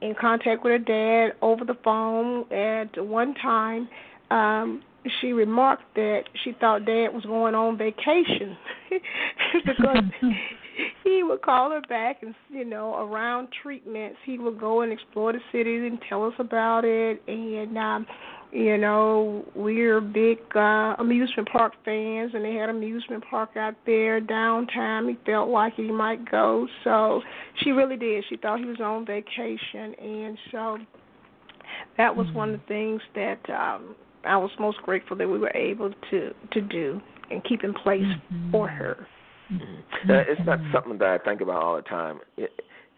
in 0.00 0.14
contact 0.20 0.64
with 0.64 0.72
her 0.72 0.78
dad 0.78 1.36
over 1.42 1.64
the 1.64 1.76
phone. 1.84 2.50
At 2.52 3.02
one 3.04 3.34
time, 3.34 3.88
um, 4.30 4.82
she 5.20 5.32
remarked 5.32 5.94
that 5.94 6.24
she 6.42 6.52
thought 6.60 6.84
dad 6.84 7.08
was 7.12 7.24
going 7.24 7.54
on 7.54 7.78
vacation 7.78 8.56
because 9.64 10.02
he 11.04 11.22
would 11.22 11.42
call 11.42 11.70
her 11.70 11.80
back 11.88 12.22
and 12.22 12.34
you 12.50 12.64
know 12.64 12.96
around 12.96 13.48
treatments 13.62 14.16
he 14.24 14.38
would 14.38 14.58
go 14.58 14.82
and 14.82 14.92
explore 14.92 15.32
the 15.32 15.40
city 15.50 15.76
and 15.86 15.98
tell 16.08 16.24
us 16.24 16.34
about 16.38 16.84
it 16.84 17.22
and 17.26 17.76
um 17.76 18.06
you 18.52 18.76
know 18.76 19.44
we're 19.54 20.00
big 20.00 20.38
uh 20.54 20.94
amusement 20.98 21.48
park 21.50 21.72
fans 21.84 22.32
and 22.34 22.44
they 22.44 22.54
had 22.54 22.68
amusement 22.68 23.24
park 23.30 23.50
out 23.56 23.74
there 23.86 24.20
downtown 24.20 25.08
he 25.08 25.16
felt 25.24 25.48
like 25.48 25.74
he 25.74 25.90
might 25.90 26.30
go 26.30 26.66
so 26.84 27.22
she 27.62 27.70
really 27.70 27.96
did 27.96 28.24
she 28.28 28.36
thought 28.36 28.58
he 28.58 28.66
was 28.66 28.80
on 28.80 29.06
vacation 29.06 29.94
and 30.00 30.38
so 30.50 30.78
that 31.96 32.14
was 32.14 32.26
mm-hmm. 32.28 32.36
one 32.36 32.54
of 32.54 32.60
the 32.60 32.66
things 32.66 33.00
that 33.14 33.40
um 33.50 33.94
I 34.24 34.36
was 34.36 34.50
most 34.58 34.78
grateful 34.78 35.16
that 35.16 35.28
we 35.28 35.38
were 35.38 35.52
able 35.54 35.90
to 36.10 36.34
to 36.52 36.60
do 36.60 37.00
and 37.30 37.42
keep 37.44 37.64
in 37.64 37.74
place 37.74 38.02
mm-hmm. 38.02 38.50
for 38.50 38.68
her. 38.68 39.06
Mm-hmm. 39.50 40.10
Uh, 40.10 40.14
it's 40.28 40.40
not 40.46 40.58
something 40.72 40.98
that 40.98 41.08
I 41.08 41.18
think 41.18 41.40
about 41.40 41.62
all 41.62 41.76
the 41.76 41.82
time 41.82 42.20
it, 42.36 42.50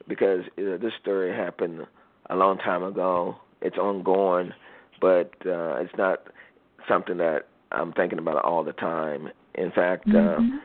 because 0.09 0.45
uh, 0.59 0.77
this 0.77 0.93
story 1.01 1.35
happened 1.35 1.87
a 2.31 2.37
long 2.37 2.59
time 2.59 2.83
ago. 2.83 3.37
It's 3.61 3.79
ongoing, 3.79 4.53
but 5.01 5.33
uh, 5.47 5.77
it's 5.77 5.97
not 5.97 6.23
something 6.89 7.17
that 7.19 7.47
I'm 7.73 7.93
thinking 7.93 8.19
about 8.19 8.45
all 8.45 8.65
the 8.65 8.73
time. 8.73 9.31
In 9.55 9.71
fact, 9.71 10.07
uh, 10.09 10.39
mm-hmm. 10.39 10.57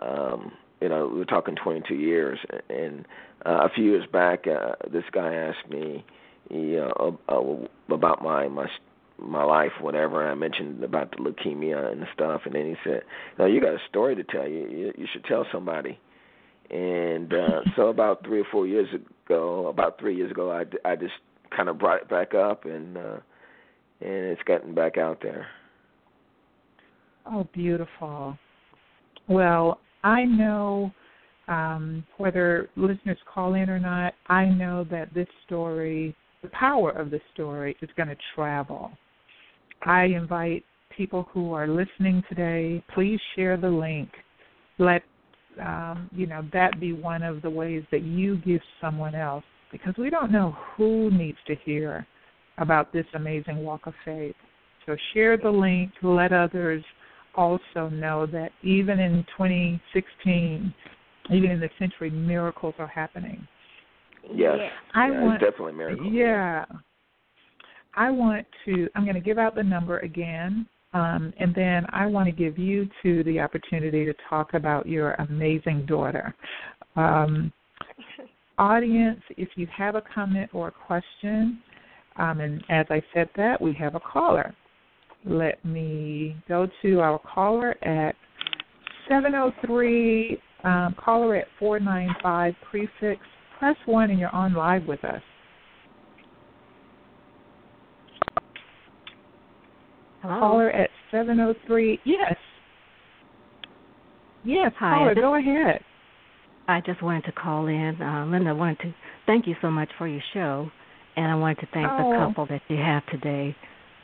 uh, 0.00 0.34
um, 0.34 0.52
you 0.80 0.88
know, 0.88 1.08
we 1.08 1.18
were 1.18 1.24
talking 1.24 1.54
22 1.54 1.94
years, 1.94 2.38
and 2.68 3.06
uh, 3.46 3.66
a 3.66 3.68
few 3.74 3.84
years 3.84 4.04
back, 4.12 4.46
uh, 4.46 4.72
this 4.92 5.04
guy 5.12 5.32
asked 5.34 5.70
me, 5.70 6.04
you 6.50 6.76
know, 6.76 7.18
uh, 7.28 7.94
about 7.94 8.22
my 8.22 8.48
my 8.48 8.66
my 9.24 9.44
life, 9.44 9.72
whatever. 9.80 10.22
And 10.22 10.30
I 10.30 10.34
mentioned 10.34 10.82
about 10.82 11.10
the 11.10 11.18
leukemia 11.18 11.92
and 11.92 12.02
the 12.02 12.06
stuff, 12.14 12.42
and 12.44 12.54
then 12.54 12.66
he 12.66 12.74
said, 12.84 13.02
"No, 13.38 13.46
you 13.46 13.60
got 13.60 13.74
a 13.74 13.78
story 13.88 14.14
to 14.16 14.24
tell. 14.24 14.46
You 14.46 14.68
you, 14.68 14.92
you 14.96 15.06
should 15.12 15.24
tell 15.24 15.46
somebody." 15.52 15.98
And 16.70 17.32
uh, 17.32 17.60
so 17.76 17.88
about 17.88 18.24
three 18.24 18.40
or 18.40 18.46
four 18.50 18.66
years 18.66 18.88
ago, 18.94 19.66
about 19.68 19.98
three 19.98 20.16
years 20.16 20.30
ago, 20.30 20.50
I, 20.50 20.64
I 20.88 20.96
just 20.96 21.14
kind 21.54 21.68
of 21.68 21.78
brought 21.78 22.02
it 22.02 22.08
back 22.08 22.34
up, 22.34 22.64
and 22.64 22.96
uh, 22.96 23.18
and 24.00 24.10
it's 24.10 24.42
gotten 24.42 24.74
back 24.74 24.98
out 24.98 25.20
there. 25.22 25.46
Oh, 27.26 27.46
beautiful. 27.52 28.36
Well, 29.28 29.78
I 30.02 30.24
know 30.24 30.92
um, 31.48 32.04
whether 32.16 32.68
listeners 32.76 33.18
call 33.32 33.54
in 33.54 33.70
or 33.70 33.78
not, 33.78 34.14
I 34.26 34.46
know 34.46 34.84
that 34.90 35.12
this 35.14 35.28
story, 35.46 36.16
the 36.42 36.48
power 36.48 36.90
of 36.90 37.10
the 37.10 37.20
story, 37.34 37.76
is 37.80 37.90
going 37.96 38.08
to 38.08 38.16
travel. 38.34 38.90
I 39.84 40.04
invite 40.04 40.64
people 40.96 41.28
who 41.32 41.52
are 41.52 41.66
listening 41.66 42.22
today, 42.28 42.82
please 42.94 43.18
share 43.34 43.56
the 43.56 43.68
link. 43.68 44.08
Let 44.78 45.02
um, 45.60 46.08
you 46.12 46.26
know 46.26 46.46
that 46.52 46.80
be 46.80 46.92
one 46.92 47.22
of 47.22 47.42
the 47.42 47.50
ways 47.50 47.82
that 47.90 48.02
you 48.02 48.38
give 48.38 48.60
someone 48.80 49.14
else 49.14 49.44
because 49.70 49.94
we 49.98 50.10
don't 50.10 50.30
know 50.30 50.56
who 50.76 51.10
needs 51.10 51.38
to 51.46 51.54
hear 51.64 52.06
about 52.58 52.92
this 52.92 53.06
amazing 53.14 53.58
walk 53.58 53.86
of 53.86 53.94
faith. 54.04 54.34
So 54.86 54.96
share 55.14 55.36
the 55.36 55.50
link, 55.50 55.90
let 56.02 56.32
others 56.32 56.84
also 57.34 57.88
know 57.88 58.26
that 58.26 58.50
even 58.62 58.98
in 58.98 59.24
2016, 59.36 60.74
even 61.32 61.50
in 61.50 61.60
the 61.60 61.70
century, 61.78 62.10
miracles 62.10 62.74
are 62.78 62.86
happening. 62.86 63.46
Yes, 64.34 64.58
I 64.94 65.10
yeah, 65.10 65.22
want, 65.22 65.40
definitely 65.40 65.72
miracles. 65.72 66.08
Yeah, 66.12 66.64
I 67.94 68.10
want 68.10 68.46
to, 68.64 68.88
I'm 68.94 69.04
going 69.04 69.14
to 69.14 69.20
give 69.20 69.38
out 69.38 69.54
the 69.54 69.62
number 69.62 69.98
again, 70.00 70.66
um, 70.94 71.32
and 71.38 71.54
then 71.54 71.86
I 71.90 72.06
want 72.06 72.26
to 72.26 72.32
give 72.32 72.58
you 72.58 72.88
two 73.02 73.22
the 73.24 73.40
opportunity 73.40 74.04
to 74.04 74.14
talk 74.28 74.54
about 74.54 74.86
your 74.86 75.12
amazing 75.14 75.86
daughter. 75.86 76.34
Um, 76.96 77.52
audience, 78.58 79.20
if 79.36 79.48
you 79.56 79.66
have 79.76 79.94
a 79.94 80.02
comment 80.14 80.50
or 80.52 80.68
a 80.68 80.72
question, 80.72 81.62
um, 82.16 82.40
and 82.40 82.62
as 82.68 82.86
I 82.90 83.02
said 83.14 83.28
that, 83.36 83.60
we 83.60 83.72
have 83.74 83.94
a 83.94 84.00
caller. 84.00 84.54
Let 85.24 85.64
me 85.64 86.36
go 86.48 86.68
to 86.82 87.00
our 87.00 87.18
caller 87.18 87.76
at 87.84 88.14
703, 89.08 90.40
um, 90.64 90.94
caller 90.98 91.36
at 91.36 91.46
495, 91.58 92.54
prefix, 92.70 93.20
press 93.58 93.76
1, 93.86 94.10
and 94.10 94.18
you're 94.18 94.34
on 94.34 94.54
live 94.54 94.86
with 94.86 95.04
us. 95.04 95.22
Hello. 100.22 100.38
Caller 100.38 100.70
at 100.70 100.88
703. 101.10 102.00
Yes. 102.04 102.34
Yes, 104.44 104.72
Hi, 104.78 104.94
caller, 104.98 105.14
this- 105.14 105.22
go 105.22 105.34
ahead. 105.34 105.80
I 106.68 106.80
just 106.80 107.02
wanted 107.02 107.24
to 107.24 107.32
call 107.32 107.66
in. 107.66 108.00
Uh, 108.00 108.26
Linda, 108.26 108.50
I 108.50 108.52
wanted 108.52 108.78
to 108.80 108.94
thank 109.26 109.46
you 109.46 109.56
so 109.60 109.70
much 109.70 109.90
for 109.98 110.06
your 110.06 110.22
show, 110.32 110.70
and 111.16 111.26
I 111.30 111.34
wanted 111.34 111.58
to 111.60 111.66
thank 111.74 111.88
Oh. 111.90 112.10
the 112.10 112.16
couple 112.26 112.46
that 112.46 112.62
you 112.68 112.76
have 112.76 113.04
today, 113.06 113.54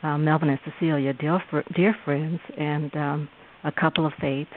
uh, 0.03 0.17
Melvin 0.17 0.49
and 0.49 0.59
Cecelia, 0.65 1.13
dear, 1.13 1.41
dear 1.73 1.93
friends, 2.05 2.39
and 2.57 2.95
um, 2.97 3.29
a 3.63 3.71
couple 3.71 4.05
of 4.05 4.13
faith. 4.15 4.47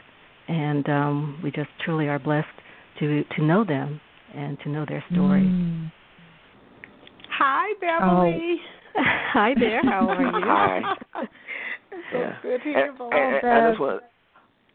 And 0.48 0.88
um, 0.88 1.40
we 1.42 1.52
just 1.52 1.70
truly 1.84 2.08
are 2.08 2.18
blessed 2.18 2.48
to 2.98 3.22
to 3.36 3.42
know 3.42 3.62
them 3.64 4.00
and 4.34 4.58
to 4.60 4.68
know 4.68 4.84
their 4.84 5.02
story. 5.12 5.42
Mm. 5.42 5.92
Hi, 7.30 7.72
Beverly. 7.80 8.60
Oh. 8.96 9.02
Hi 9.32 9.54
there. 9.58 9.80
How 9.84 10.08
are 10.08 10.22
you? 10.22 10.30
Hi. 10.44 11.28
Good 12.58 12.62
And, 13.12 13.34
and, 13.34 13.44
and 13.44 13.66
I 13.66 13.70
just 13.70 13.80
want 13.80 14.02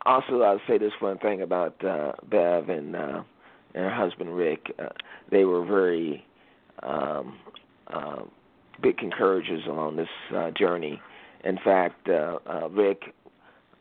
also 0.05 0.41
I'll 0.41 0.61
say 0.67 0.77
this 0.77 0.93
one 0.99 1.17
thing 1.19 1.41
about 1.41 1.83
uh, 1.83 2.13
Bev 2.29 2.69
and 2.69 2.95
uh, 2.95 3.23
and 3.73 3.83
her 3.83 3.93
husband 3.93 4.35
Rick. 4.35 4.71
Uh, 4.79 4.89
they 5.31 5.45
were 5.45 5.65
very 5.65 6.25
um, 6.83 7.37
uh, 7.87 8.23
big 8.81 9.01
encouragers 9.01 9.63
along 9.67 9.97
this 9.97 10.07
uh, 10.35 10.51
journey. 10.51 11.01
In 11.43 11.57
fact, 11.63 12.09
uh, 12.09 12.39
uh, 12.47 12.69
Rick 12.69 13.13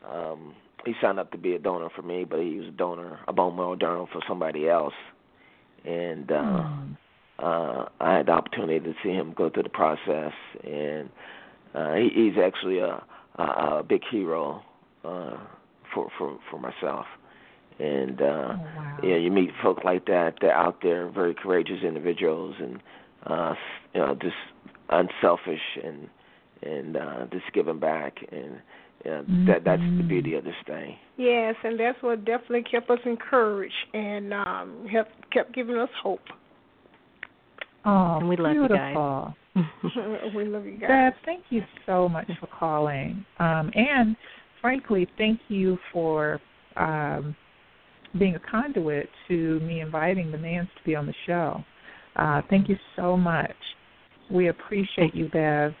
um, 0.07 0.55
he 0.85 0.93
signed 1.01 1.19
up 1.19 1.31
to 1.31 1.37
be 1.37 1.53
a 1.53 1.59
donor 1.59 1.89
for 1.95 2.01
me, 2.01 2.23
but 2.23 2.39
he 2.39 2.55
was 2.55 2.67
a 2.67 2.71
donor, 2.71 3.19
a 3.27 3.33
bone 3.33 3.55
marrow 3.55 3.75
donor 3.75 4.05
for 4.11 4.21
somebody 4.27 4.69
else, 4.69 4.93
and. 5.85 6.31
Uh, 6.31 6.63
Mm. 6.67 6.97
uh, 7.39 7.85
I 7.99 8.17
had 8.17 8.25
the 8.25 8.31
opportunity 8.31 8.79
to 8.79 8.95
see 9.03 9.09
him 9.09 9.33
go 9.35 9.49
through 9.49 9.63
the 9.63 9.69
process, 9.69 10.33
and 10.63 11.09
uh, 11.75 11.93
he, 11.93 12.09
he's 12.09 12.37
actually 12.43 12.79
a, 12.79 13.03
a, 13.37 13.43
a 13.43 13.83
big 13.87 14.01
hero 14.11 14.61
uh, 15.03 15.37
for 15.93 16.09
for 16.17 16.39
for 16.49 16.59
myself. 16.59 17.05
And 17.79 18.21
uh, 18.21 18.25
Oh, 18.25 18.59
wow. 18.77 18.97
yeah, 19.03 19.17
you 19.17 19.29
meet 19.29 19.51
folk 19.61 19.83
like 19.83 20.05
that. 20.07 20.35
They're 20.41 20.51
out 20.51 20.79
there, 20.81 21.09
very 21.09 21.35
courageous 21.35 21.83
individuals, 21.83 22.55
and 22.59 22.79
uh, 23.25 23.53
you 23.93 24.01
know, 24.01 24.15
just 24.15 24.35
unselfish 24.89 25.61
and 25.83 26.09
and 26.63 26.97
uh, 26.97 27.25
just 27.31 27.45
giving 27.53 27.79
back. 27.79 28.15
And 28.31 28.61
yeah, 29.05 29.11
mm-hmm. 29.21 29.45
that 29.47 29.63
that's 29.63 29.81
the 29.81 30.03
beauty 30.03 30.33
of 30.33 30.43
this 30.43 30.55
thing. 30.65 30.95
Yes, 31.17 31.55
and 31.63 31.79
that's 31.79 32.01
what 32.01 32.25
definitely 32.25 32.63
kept 32.63 32.89
us 32.89 32.99
encouraged 33.05 33.73
and 33.93 34.33
um 34.33 34.87
helped 34.91 35.11
kept 35.31 35.53
giving 35.53 35.77
us 35.77 35.89
hope. 36.01 36.21
Oh, 37.85 38.17
and 38.17 38.27
we 38.27 38.35
love 38.37 38.53
beautiful. 38.53 38.75
you 38.75 38.95
guys. 38.95 39.33
we 40.35 40.45
love 40.45 40.65
you 40.65 40.77
guys. 40.77 40.89
Beth, 40.89 41.13
thank 41.25 41.45
you 41.49 41.61
so 41.85 42.07
much 42.07 42.29
for 42.39 42.47
calling. 42.47 43.25
Um, 43.39 43.71
and 43.73 44.15
frankly, 44.61 45.07
thank 45.17 45.39
you 45.47 45.77
for 45.91 46.39
um, 46.75 47.35
being 48.17 48.35
a 48.35 48.39
conduit 48.39 49.09
to 49.27 49.59
me 49.61 49.81
inviting 49.81 50.31
the 50.31 50.37
Manns 50.37 50.67
to 50.77 50.83
be 50.85 50.95
on 50.95 51.05
the 51.05 51.13
show. 51.25 51.63
Uh, 52.15 52.41
thank 52.49 52.69
you 52.69 52.77
so 52.95 53.15
much. 53.15 53.55
We 54.31 54.49
appreciate 54.49 55.15
you, 55.15 55.29
Bev. 55.29 55.73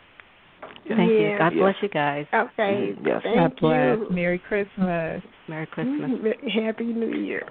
Thank 0.87 1.11
yeah. 1.11 1.19
you. 1.19 1.37
God 1.37 1.53
Yes. 1.53 1.61
bless 1.61 1.75
you 1.81 1.89
guys. 1.89 2.25
Okay. 2.33 2.95
Mhm. 2.95 3.05
Yes. 3.05 3.23
Thank 3.23 3.35
God 3.35 3.55
bless. 3.59 3.99
you. 3.99 4.09
Merry 4.09 4.39
Christmas. 4.39 5.23
Merry 5.47 5.65
Christmas. 5.67 6.35
Happy 6.53 6.85
New 6.85 7.13
Year. 7.13 7.47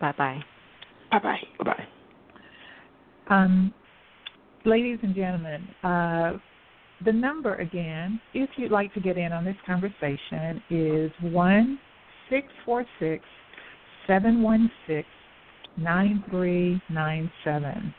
Bye 0.00 0.12
bye. 0.12 0.42
Bye 1.10 1.18
bye. 1.18 1.40
Bye 1.58 1.64
bye. 1.64 1.86
Um, 3.28 3.72
ladies 4.64 4.98
and 5.02 5.14
gentlemen, 5.14 5.66
uh, 5.82 6.32
the 7.04 7.12
number 7.12 7.54
again, 7.56 8.20
if 8.34 8.50
you'd 8.56 8.72
like 8.72 8.92
to 8.94 9.00
get 9.00 9.16
in 9.16 9.32
on 9.32 9.44
this 9.44 9.56
conversation, 9.66 10.62
is 10.70 11.10
one 11.32 11.78
six 12.28 12.46
four 12.64 12.84
six 12.98 13.24
seven 14.06 14.42
one 14.42 14.70
six 14.86 15.06
nine 15.76 16.22
three 16.30 16.80
nine 16.90 17.30
seven. 17.44 17.94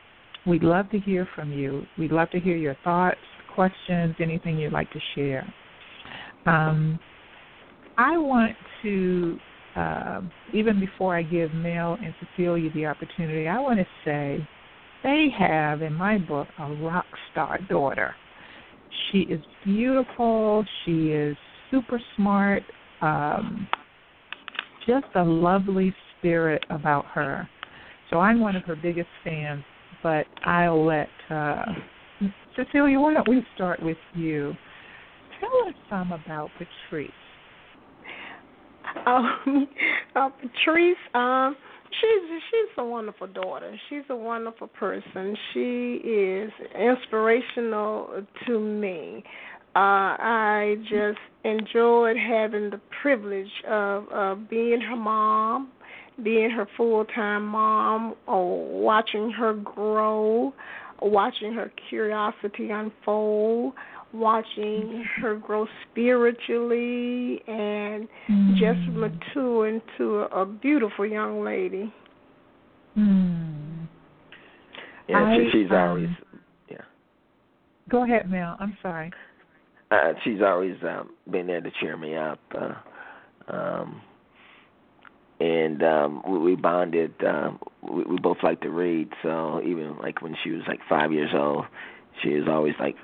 We'd 0.45 0.63
love 0.63 0.89
to 0.91 0.99
hear 0.99 1.27
from 1.35 1.51
you. 1.51 1.83
We'd 1.97 2.11
love 2.11 2.29
to 2.31 2.39
hear 2.39 2.55
your 2.55 2.75
thoughts, 2.83 3.17
questions, 3.53 4.15
anything 4.19 4.57
you'd 4.57 4.73
like 4.73 4.91
to 4.91 4.99
share. 5.15 5.51
Um, 6.45 6.99
I 7.97 8.17
want 8.17 8.55
to, 8.81 9.37
uh, 9.75 10.21
even 10.53 10.79
before 10.79 11.15
I 11.15 11.21
give 11.21 11.53
Mel 11.53 11.97
and 12.03 12.13
Cecelia 12.19 12.71
the 12.73 12.87
opportunity, 12.87 13.47
I 13.47 13.59
want 13.59 13.79
to 13.79 13.85
say 14.03 14.47
they 15.03 15.27
have, 15.37 15.81
in 15.81 15.93
my 15.93 16.17
book, 16.17 16.47
a 16.59 16.73
rock 16.75 17.05
star 17.31 17.59
daughter. 17.69 18.15
She 19.11 19.19
is 19.19 19.41
beautiful. 19.63 20.65
She 20.85 21.09
is 21.09 21.35
super 21.69 21.99
smart. 22.15 22.63
Um, 23.01 23.67
just 24.87 25.05
a 25.15 25.23
lovely 25.23 25.93
spirit 26.17 26.63
about 26.69 27.05
her. 27.07 27.49
So 28.09 28.19
I'm 28.19 28.39
one 28.39 28.55
of 28.55 28.63
her 28.63 28.75
biggest 28.75 29.09
fans. 29.23 29.63
But 30.03 30.25
I'll 30.45 30.83
let 30.85 31.09
uh, 31.29 31.63
Cecelia. 32.55 32.99
Why 32.99 33.13
don't 33.13 33.27
we 33.27 33.45
start 33.55 33.81
with 33.81 33.97
you? 34.15 34.53
Tell 35.39 35.69
us 35.69 35.75
some 35.89 36.11
about 36.11 36.49
Patrice. 36.57 37.11
Um, 39.05 39.69
uh, 40.15 40.29
Patrice, 40.29 40.97
um, 41.13 41.55
she's 41.99 42.41
she's 42.49 42.77
a 42.77 42.85
wonderful 42.85 43.27
daughter. 43.27 43.77
She's 43.89 44.03
a 44.09 44.15
wonderful 44.15 44.67
person. 44.67 45.35
She 45.53 45.95
is 46.03 46.51
inspirational 46.75 48.23
to 48.45 48.59
me. 48.59 49.23
Uh, 49.73 50.19
I 50.19 50.75
just 50.89 51.19
enjoyed 51.45 52.17
having 52.17 52.71
the 52.71 52.81
privilege 53.01 53.51
of 53.69 54.05
uh, 54.13 54.35
being 54.35 54.81
her 54.81 54.97
mom, 54.97 55.71
being 56.21 56.49
her 56.49 56.67
full 56.75 57.05
time 57.05 57.45
mom, 57.45 58.15
or 58.27 58.65
watching 58.81 59.31
her 59.31 59.53
grow, 59.53 60.53
watching 61.01 61.53
her 61.53 61.71
curiosity 61.89 62.69
unfold, 62.69 63.73
watching 64.13 65.05
her 65.21 65.35
grow 65.35 65.67
spiritually, 65.89 67.41
and 67.47 68.07
just 68.57 68.79
mature 68.91 69.67
into 69.67 70.19
a, 70.19 70.41
a 70.41 70.45
beautiful 70.45 71.05
young 71.05 71.43
lady. 71.43 71.93
Hmm. 72.95 73.85
Yeah, 75.07 75.23
I, 75.23 75.37
she, 75.37 75.49
she's 75.51 75.71
um, 75.71 75.77
always 75.77 76.09
yeah. 76.69 76.81
Go 77.89 78.03
ahead, 78.03 78.29
Mel. 78.29 78.57
I'm 78.59 78.77
sorry. 78.81 79.11
Uh, 79.89 80.13
she's 80.23 80.41
always 80.45 80.75
um, 80.83 81.11
been 81.29 81.47
there 81.47 81.61
to 81.61 81.71
cheer 81.79 81.97
me 81.97 82.15
up. 82.15 82.39
Uh, 82.53 82.73
um, 83.53 84.01
and 85.41 85.83
um, 85.83 86.23
we, 86.27 86.37
we 86.37 86.55
bonded. 86.55 87.13
Um, 87.25 87.59
we, 87.81 88.03
we 88.03 88.17
both 88.19 88.37
like 88.43 88.61
to 88.61 88.69
read, 88.69 89.09
so 89.23 89.61
even 89.65 89.97
like 89.97 90.21
when 90.21 90.35
she 90.43 90.51
was 90.51 90.61
like 90.67 90.79
five 90.87 91.11
years 91.11 91.31
old, 91.33 91.65
she 92.21 92.29
was 92.29 92.47
always 92.49 92.73
like 92.79 92.95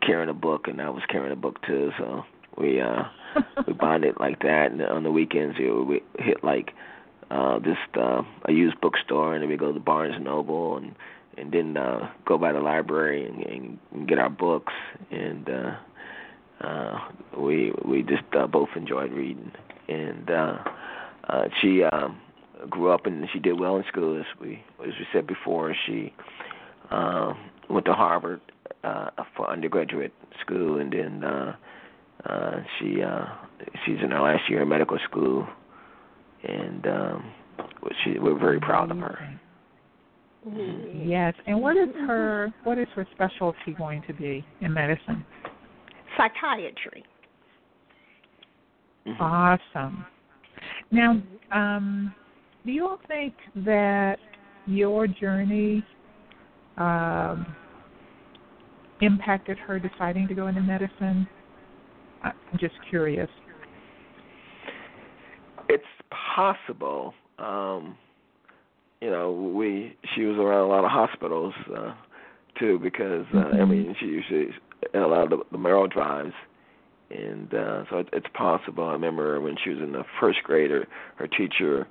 carrying 0.00 0.28
a 0.28 0.34
book, 0.34 0.68
and 0.68 0.80
I 0.80 0.90
was 0.90 1.02
carrying 1.08 1.32
a 1.32 1.36
book 1.36 1.64
too. 1.66 1.90
So 1.98 2.24
we 2.56 2.80
uh, 2.80 3.04
we 3.66 3.72
bonded 3.72 4.16
like 4.18 4.40
that. 4.40 4.72
And 4.72 4.82
on 4.82 5.02
the 5.02 5.10
weekends, 5.10 5.56
you 5.58 5.68
know, 5.68 5.82
we 5.82 6.02
hit 6.18 6.42
like 6.42 6.72
uh, 7.30 7.58
this 7.58 7.76
uh, 7.96 8.22
a 8.46 8.52
used 8.52 8.80
bookstore, 8.80 9.34
and 9.34 9.42
then 9.42 9.50
we 9.50 9.56
go 9.56 9.72
to 9.72 9.80
Barnes 9.80 10.14
and 10.16 10.24
Noble, 10.24 10.76
and 10.76 10.94
and 11.36 11.52
then 11.52 11.76
uh, 11.76 12.10
go 12.26 12.36
by 12.36 12.52
the 12.52 12.60
library 12.60 13.26
and, 13.26 13.78
and, 13.92 14.08
get 14.08 14.18
our 14.18 14.30
books. 14.30 14.72
And 15.10 15.48
uh, 15.48 15.76
uh, 16.60 16.98
we 17.38 17.72
we 17.84 18.02
just 18.02 18.24
uh, 18.36 18.46
both 18.46 18.70
enjoyed 18.76 19.12
reading. 19.12 19.52
And 19.88 20.30
uh, 20.30 20.58
uh, 21.28 21.44
she 21.60 21.82
um, 21.84 22.20
grew 22.68 22.90
up 22.90 23.06
and 23.06 23.28
she 23.32 23.38
did 23.38 23.58
well 23.58 23.76
in 23.76 23.84
school, 23.84 24.18
as 24.18 24.26
we 24.40 24.62
as 24.80 24.92
we 24.98 25.06
said 25.12 25.26
before. 25.26 25.74
She 25.86 26.12
uh, 26.90 27.34
went 27.70 27.86
to 27.86 27.92
Harvard 27.92 28.40
uh, 28.84 29.10
for 29.36 29.50
undergraduate 29.50 30.12
school, 30.40 30.80
and 30.80 30.92
then 30.92 31.24
uh, 31.24 31.56
uh, 32.28 32.56
she 32.78 33.02
uh, 33.02 33.24
she's 33.84 33.98
in 34.02 34.10
her 34.10 34.20
last 34.20 34.42
year 34.48 34.62
of 34.62 34.68
medical 34.68 34.98
school, 35.10 35.46
and 36.44 36.86
um, 36.86 37.32
she 38.04 38.18
we're 38.18 38.38
very 38.38 38.60
proud 38.60 38.90
of 38.90 38.98
her. 38.98 39.38
Yes. 40.94 41.34
And 41.46 41.60
what 41.60 41.76
is 41.76 41.88
her 42.06 42.52
what 42.64 42.78
is 42.78 42.86
her 42.94 43.06
specialty 43.14 43.74
going 43.76 44.02
to 44.06 44.14
be 44.14 44.44
in 44.60 44.72
medicine? 44.72 45.24
Psychiatry. 46.16 47.04
Mhm. 49.06 49.20
Awesome. 49.20 50.06
Now, 50.90 51.20
um, 51.52 52.14
do 52.64 52.72
you 52.72 52.86
all 52.86 53.00
think 53.08 53.34
that 53.56 54.18
your 54.66 55.06
journey 55.06 55.84
um, 56.76 57.46
impacted 59.00 59.58
her 59.58 59.78
deciding 59.78 60.28
to 60.28 60.34
go 60.34 60.46
into 60.46 60.60
medicine? 60.60 61.28
I'm 62.22 62.32
just 62.58 62.74
curious. 62.90 63.28
It's 65.68 65.84
possible. 66.34 67.14
Um, 67.38 67.96
you 69.00 69.10
know, 69.10 69.32
we 69.32 69.96
she 70.14 70.22
was 70.22 70.38
around 70.38 70.62
a 70.62 70.66
lot 70.66 70.84
of 70.84 70.90
hospitals 70.90 71.54
uh, 71.76 71.94
too 72.58 72.78
because 72.78 73.26
uh, 73.34 73.38
I 73.38 73.58
Mhm. 73.58 73.68
mean 73.68 73.96
she 74.00 74.06
usually 74.06 74.52
in 74.94 75.02
a 75.02 75.06
lot 75.06 75.24
of 75.24 75.30
the, 75.30 75.44
the 75.52 75.58
marrow 75.58 75.86
drives, 75.86 76.34
and 77.10 77.52
uh, 77.54 77.84
so 77.90 77.98
it, 77.98 78.08
it's 78.12 78.26
possible. 78.34 78.84
I 78.84 78.92
remember 78.92 79.40
when 79.40 79.56
she 79.62 79.70
was 79.70 79.78
in 79.80 79.92
the 79.92 80.04
first 80.20 80.42
grade, 80.42 80.70
her, 80.70 80.86
her 81.16 81.26
teacher 81.26 81.86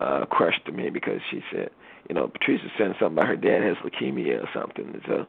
uh, 0.00 0.26
crushed 0.26 0.70
me 0.72 0.90
because 0.90 1.20
she 1.30 1.42
said, 1.52 1.70
you 2.08 2.14
know, 2.14 2.28
Patrice 2.28 2.60
is 2.64 2.70
saying 2.78 2.94
something 2.98 3.18
about 3.18 3.28
her 3.28 3.36
dad 3.36 3.62
has 3.62 3.76
leukemia 3.78 4.42
or 4.42 4.48
something. 4.52 5.00
So 5.06 5.26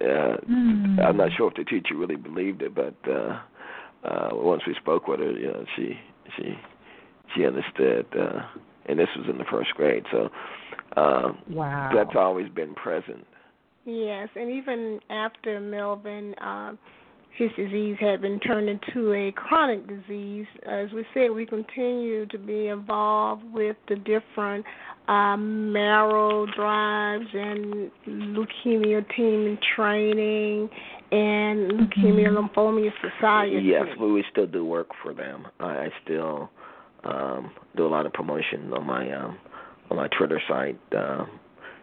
uh, 0.00 0.36
Mm. 0.48 1.04
I'm 1.04 1.16
not 1.16 1.30
sure 1.36 1.48
if 1.48 1.54
the 1.54 1.64
teacher 1.64 1.94
really 1.94 2.16
believed 2.16 2.62
it, 2.62 2.74
but 2.74 2.94
uh, 3.08 3.40
uh, 4.04 4.28
once 4.32 4.62
we 4.66 4.74
spoke 4.74 5.06
with 5.08 5.20
her, 5.20 5.32
you 5.32 5.48
know, 5.48 5.64
she 5.76 5.98
she 6.36 6.58
she 7.34 7.46
understood. 7.46 8.06
Uh, 8.18 8.42
and 8.86 8.98
this 8.98 9.08
was 9.16 9.26
in 9.28 9.38
the 9.38 9.44
first 9.50 9.70
grade, 9.74 10.04
so 10.10 10.30
uh, 10.96 11.32
Wow. 11.50 11.90
that's 11.94 12.16
always 12.16 12.48
been 12.48 12.74
present. 12.74 13.24
Yes, 13.84 14.28
and 14.34 14.50
even 14.50 15.00
after 15.10 15.60
Melvin, 15.60 16.34
um, 16.40 16.78
his 17.36 17.50
disease 17.56 17.96
had 18.00 18.20
been 18.20 18.40
turned 18.40 18.68
into 18.68 19.12
a 19.12 19.32
chronic 19.32 19.86
disease. 19.86 20.46
As 20.66 20.90
we 20.92 21.04
said, 21.14 21.30
we 21.30 21.46
continue 21.46 22.26
to 22.26 22.38
be 22.38 22.68
involved 22.68 23.44
with 23.52 23.76
the 23.88 23.96
different 23.96 24.64
um, 25.10 25.72
marrow 25.72 26.46
drives 26.54 27.26
and 27.32 27.90
leukemia 28.06 29.04
team 29.16 29.46
and 29.46 29.58
training 29.74 30.68
and 31.10 31.72
leukemia 31.72 32.28
lymphoma 32.28 32.90
society. 33.02 33.60
Yes, 33.64 33.86
we 34.00 34.12
we 34.12 34.24
still 34.30 34.46
do 34.46 34.64
work 34.64 34.88
for 35.02 35.12
them. 35.12 35.46
I, 35.58 35.64
I 35.64 35.88
still 36.04 36.50
um, 37.04 37.50
do 37.76 37.86
a 37.86 37.90
lot 37.96 38.06
of 38.06 38.12
promotion 38.12 38.72
on 38.72 38.86
my 38.86 39.10
um, 39.12 39.38
on 39.90 39.96
my 39.96 40.08
Twitter 40.16 40.40
site, 40.48 40.78
uh, 40.96 41.24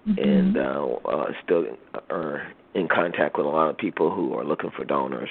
Mhm. 0.07 0.23
and 0.23 0.57
uh, 0.57 0.86
uh, 1.09 1.32
still 1.43 1.65
are 2.09 2.47
in 2.75 2.88
contact 2.88 3.36
with 3.38 3.45
a 3.45 3.49
lot 3.49 3.69
of 3.69 3.78
people 3.78 4.09
who 4.09 4.34
are 4.36 4.45
looking 4.45 4.71
for 4.71 4.86
donors 4.86 5.30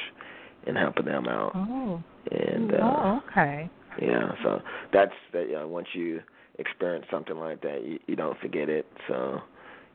and 0.67 0.77
helping 0.77 1.07
them 1.07 1.27
out. 1.27 1.53
Oh. 1.55 2.03
And 2.31 2.75
uh, 2.75 2.79
oh, 2.83 3.23
okay. 3.31 3.71
yeah, 4.03 4.33
so 4.43 4.61
that's 4.93 5.15
that. 5.33 5.49
You 5.49 5.55
know, 5.55 5.69
once 5.69 5.89
you 5.95 6.21
experience 6.59 7.07
something 7.11 7.39
like 7.39 7.61
that, 7.63 7.85
you, 7.85 7.99
you 8.07 8.17
don't 8.17 8.39
forget 8.41 8.69
it. 8.69 8.87
So 9.09 9.41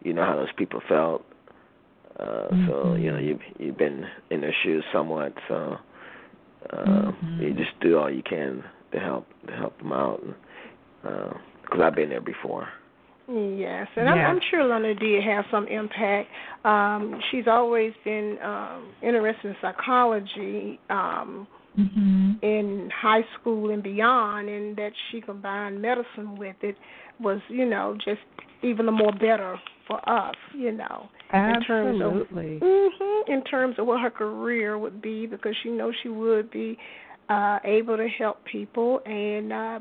you 0.04 0.14
know 0.14 0.26
how 0.26 0.36
those 0.36 0.54
people 0.58 0.82
felt. 0.88 1.26
Uh, 2.20 2.50
So 2.68 2.74
Mhm. 2.86 3.02
you 3.02 3.12
know 3.12 3.20
you've 3.20 3.42
you've 3.60 3.78
been 3.78 4.06
in 4.30 4.42
their 4.42 4.54
shoes 4.64 4.84
somewhat. 4.92 5.34
So 5.48 5.78
Uh, 6.72 6.78
mm-hmm. 6.78 7.42
You 7.42 7.54
just 7.54 7.80
do 7.82 7.98
all 7.98 8.10
you 8.10 8.22
can 8.24 8.64
to 8.92 9.00
help 9.00 9.26
to 9.48 9.54
help 9.54 9.78
them 9.80 9.92
out, 9.92 10.22
because 11.02 11.80
uh, 11.80 11.84
I've 11.84 11.96
been 11.96 12.10
there 12.10 12.22
before. 12.22 12.68
Yes, 13.28 13.88
and 13.96 14.10
I'm, 14.10 14.20
I'm 14.20 14.42
sure 14.50 14.64
London 14.66 14.96
did 14.98 15.24
have 15.24 15.46
some 15.50 15.66
impact. 15.68 16.30
Um, 16.66 17.20
she's 17.32 17.48
always 17.48 17.94
been 18.04 18.38
um, 18.44 18.94
interested 19.02 19.50
in 19.50 19.56
psychology 19.62 20.80
um, 20.90 21.48
mm-hmm. 21.78 22.32
in 22.42 22.90
high 22.94 23.26
school 23.40 23.72
and 23.72 23.84
beyond, 23.84 24.50
and 24.50 24.76
that 24.78 24.92
she 25.12 25.22
combined 25.22 25.82
medicine 25.82 26.36
with 26.38 26.56
it 26.62 26.76
was, 27.20 27.40
you 27.50 27.66
know, 27.66 27.96
just 28.04 28.22
even 28.64 28.86
the 28.86 28.92
more 28.92 29.12
better 29.14 29.60
for 29.88 29.98
us, 30.10 30.36
you 30.54 30.72
know. 30.72 31.10
Absolutely. 31.34 32.56
In 32.56 32.60
terms 32.60 32.62
of, 32.62 32.68
mm-hmm, 32.68 33.32
in 33.32 33.44
terms 33.44 33.76
of 33.80 33.88
what 33.88 34.02
her 34.02 34.10
career 34.10 34.78
would 34.78 35.02
be, 35.02 35.26
because 35.26 35.56
she 35.64 35.70
knows 35.70 35.94
she 36.04 36.10
would 36.10 36.52
be 36.52 36.78
uh, 37.30 37.60
able 37.64 37.98
to 37.98 38.08
help 38.20 38.38
people, 38.46 39.02
and 39.06 39.54
uh, 39.54 39.80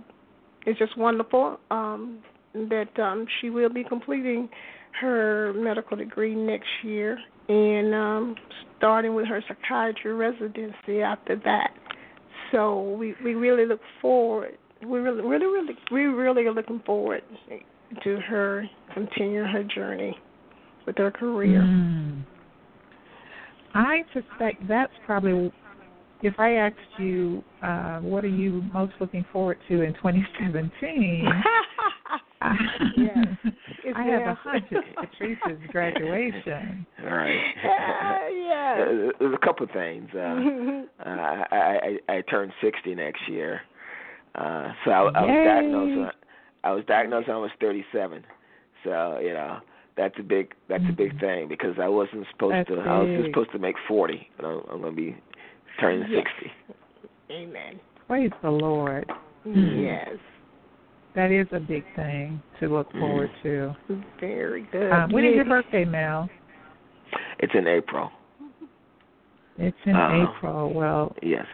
it's 0.66 0.78
just 0.78 0.96
wonderful. 0.96 1.58
Um, 1.70 2.22
that 2.52 2.88
um, 2.98 3.26
she 3.40 3.48
will 3.48 3.68
be 3.68 3.84
completing 3.84 4.48
her 5.00 5.52
medical 5.54 5.96
degree 5.96 6.34
next 6.34 6.68
year 6.82 7.16
and 7.48 7.94
um, 7.94 8.34
starting 8.80 9.14
with 9.14 9.26
her 9.26 9.44
psychiatry 9.46 10.14
residency 10.14 11.02
after 11.02 11.36
that. 11.44 11.70
So 12.50 12.94
we 12.98 13.14
we 13.22 13.34
really 13.34 13.66
look 13.66 13.80
forward. 14.00 14.56
We 14.82 14.98
really 14.98 15.22
really 15.22 15.46
really 15.46 15.76
we 15.92 16.04
really 16.04 16.46
are 16.46 16.54
looking 16.54 16.80
forward 16.86 17.22
to 18.02 18.20
her 18.20 18.64
continuing 18.94 19.46
her 19.48 19.62
journey 19.62 20.18
with 20.86 20.96
her 20.96 21.10
career. 21.10 21.60
Mm. 21.60 22.24
I 23.74 24.02
suspect 24.14 24.66
that's 24.66 24.92
probably 25.04 25.52
if 26.22 26.38
I 26.38 26.54
asked 26.54 26.76
you 26.98 27.42
uh, 27.62 27.98
what 28.00 28.24
are 28.24 28.28
you 28.28 28.62
most 28.72 28.92
looking 29.00 29.24
forward 29.32 29.58
to 29.68 29.82
in 29.82 29.94
2017, 29.94 31.24
yes. 32.96 33.16
I 33.94 34.02
have 34.04 34.22
a 34.22 34.34
hunch 34.34 34.64
it's 34.70 34.86
Patrice's 34.94 35.60
graduation. 35.72 36.86
All 37.02 37.16
right. 37.16 37.40
Uh, 37.64 38.28
yeah. 38.28 38.84
There's 39.18 39.34
a 39.34 39.44
couple 39.44 39.64
of 39.64 39.72
things. 39.72 40.08
Uh, 40.14 40.18
uh, 41.08 41.44
I, 41.50 41.98
I 42.08 42.12
I 42.16 42.20
turn 42.22 42.52
60 42.62 42.94
next 42.94 43.20
year, 43.28 43.60
uh, 44.34 44.68
so 44.84 44.90
I, 44.90 45.00
I 45.00 45.22
was 45.22 45.46
diagnosed. 45.46 45.98
When, 45.98 46.10
I 46.62 46.70
was 46.72 46.84
diagnosed 46.86 47.28
when 47.28 47.36
I 47.36 47.40
was 47.40 47.50
37. 47.60 48.24
So 48.84 49.18
you 49.22 49.32
know 49.32 49.58
that's 49.96 50.14
a 50.18 50.22
big 50.22 50.54
that's 50.68 50.84
a 50.88 50.92
big 50.92 51.18
thing 51.20 51.48
because 51.48 51.74
I 51.80 51.88
wasn't 51.88 52.26
supposed 52.32 52.54
that's 52.54 52.68
to. 52.68 52.76
Big. 52.76 52.86
I 52.86 52.98
was 52.98 53.26
supposed 53.30 53.52
to 53.52 53.58
make 53.58 53.76
40, 53.88 54.28
but 54.36 54.46
I'm, 54.46 54.60
I'm 54.70 54.80
going 54.80 54.96
to 54.96 54.96
be 54.96 55.16
turning 55.78 56.10
yes. 56.10 56.24
60. 56.40 56.52
Amen. 57.30 57.80
Praise 58.08 58.30
the 58.42 58.50
Lord. 58.50 59.10
Yes. 59.44 60.16
That 61.14 61.32
is 61.32 61.46
a 61.52 61.60
big 61.60 61.84
thing 61.96 62.40
to 62.60 62.68
look 62.68 62.90
forward 62.92 63.30
to. 63.42 63.74
Very 64.20 64.66
good. 64.70 64.92
Um, 64.92 65.12
when 65.12 65.24
is 65.24 65.34
your 65.34 65.44
birthday, 65.44 65.84
Mel? 65.84 66.28
It's 67.40 67.52
in 67.54 67.66
April. 67.66 68.10
It's 69.58 69.76
in 69.86 69.96
uh, 69.96 70.26
April. 70.28 70.72
Well, 70.72 71.14
yes. 71.22 71.46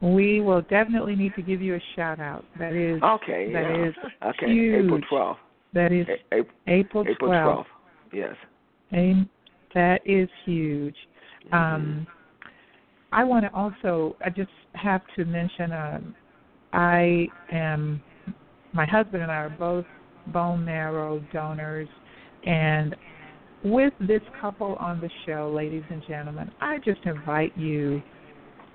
We 0.00 0.40
will 0.40 0.62
definitely 0.62 1.16
need 1.16 1.34
to 1.34 1.42
give 1.42 1.60
you 1.60 1.74
a 1.74 1.80
shout 1.96 2.20
out. 2.20 2.44
That 2.58 2.72
is 2.72 3.02
okay. 3.02 3.52
That 3.52 3.62
yeah. 3.62 3.88
is 3.88 3.94
okay. 4.24 4.52
huge. 4.52 4.84
April 4.84 5.00
12th. 5.10 5.36
That 5.74 5.92
is 5.92 6.06
A- 6.32 6.70
April, 6.70 7.04
April 7.06 7.30
12th. 7.30 7.40
April 7.40 7.56
12th. 7.56 7.64
Yes. 8.12 8.36
And 8.92 9.28
that 9.74 10.00
is 10.06 10.28
huge. 10.44 10.96
Mm-hmm. 11.52 11.54
Um, 11.54 12.06
I 13.12 13.24
want 13.24 13.44
to 13.44 13.54
also. 13.54 14.16
I 14.24 14.30
just 14.30 14.50
have 14.74 15.02
to 15.16 15.24
mention. 15.24 15.72
Um, 15.72 16.14
I 16.72 17.26
am 17.50 18.02
my 18.72 18.84
husband 18.86 19.22
and 19.22 19.32
I 19.32 19.36
are 19.36 19.56
both 19.58 19.86
bone 20.32 20.64
marrow 20.64 21.24
donors, 21.32 21.88
and 22.44 22.94
with 23.64 23.92
this 24.00 24.20
couple 24.40 24.76
on 24.76 25.00
the 25.00 25.10
show, 25.26 25.52
ladies 25.54 25.82
and 25.90 26.02
gentlemen, 26.06 26.50
I 26.60 26.78
just 26.78 27.00
invite 27.04 27.56
you, 27.56 28.02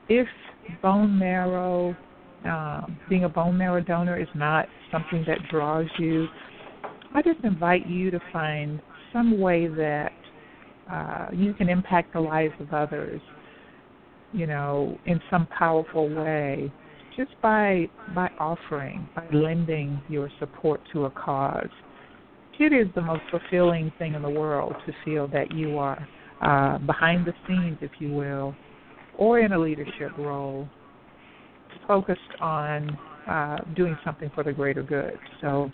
if 0.09 0.27
bone 0.81 1.17
marrow, 1.17 1.95
uh, 2.47 2.81
being 3.07 3.23
a 3.23 3.29
bone 3.29 3.57
marrow 3.57 3.81
donor 3.81 4.19
is 4.19 4.27
not 4.35 4.67
something 4.91 5.23
that 5.27 5.37
draws 5.49 5.87
you, 5.99 6.27
I 7.13 7.21
just 7.21 7.39
invite 7.43 7.87
you 7.87 8.11
to 8.11 8.19
find 8.31 8.81
some 9.13 9.39
way 9.39 9.67
that 9.67 10.11
uh, 10.91 11.27
you 11.31 11.53
can 11.53 11.69
impact 11.69 12.13
the 12.13 12.19
lives 12.19 12.53
of 12.59 12.73
others, 12.73 13.21
you 14.33 14.47
know, 14.47 14.97
in 15.05 15.21
some 15.29 15.47
powerful 15.47 16.09
way 16.09 16.71
just 17.15 17.31
by 17.41 17.87
by 18.15 18.29
offering, 18.39 19.07
by 19.15 19.27
lending 19.31 20.01
your 20.09 20.29
support 20.39 20.81
to 20.91 21.05
a 21.05 21.11
cause. 21.11 21.69
It 22.59 22.71
is 22.71 22.87
the 22.95 23.01
most 23.01 23.23
fulfilling 23.31 23.91
thing 23.97 24.13
in 24.13 24.21
the 24.21 24.29
world 24.29 24.73
to 24.85 24.93
feel 25.03 25.27
that 25.29 25.53
you 25.53 25.77
are 25.77 26.07
uh, 26.41 26.77
behind 26.79 27.25
the 27.25 27.33
scenes, 27.47 27.77
if 27.81 27.91
you 27.99 28.11
will, 28.11 28.55
or 29.17 29.39
in 29.39 29.53
a 29.53 29.59
leadership 29.59 30.11
role, 30.17 30.67
focused 31.87 32.19
on 32.39 32.97
uh, 33.27 33.57
doing 33.75 33.97
something 34.05 34.31
for 34.35 34.43
the 34.43 34.53
greater 34.53 34.83
good. 34.83 35.17
So 35.41 35.71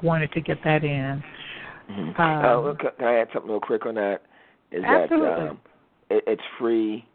I 0.00 0.04
wanted 0.04 0.30
to 0.32 0.40
get 0.40 0.58
that 0.64 0.84
in. 0.84 1.22
Mm-hmm. 1.90 2.20
Um, 2.20 2.66
uh, 2.66 2.90
can 2.96 3.06
I 3.06 3.20
add 3.20 3.28
something 3.32 3.50
real 3.50 3.60
quick 3.60 3.86
on 3.86 3.94
that? 3.94 4.22
Is 4.70 4.84
absolutely. 4.84 5.26
that 5.26 5.50
um, 5.50 5.60
it, 6.10 6.24
it's 6.26 6.42
free 6.58 7.06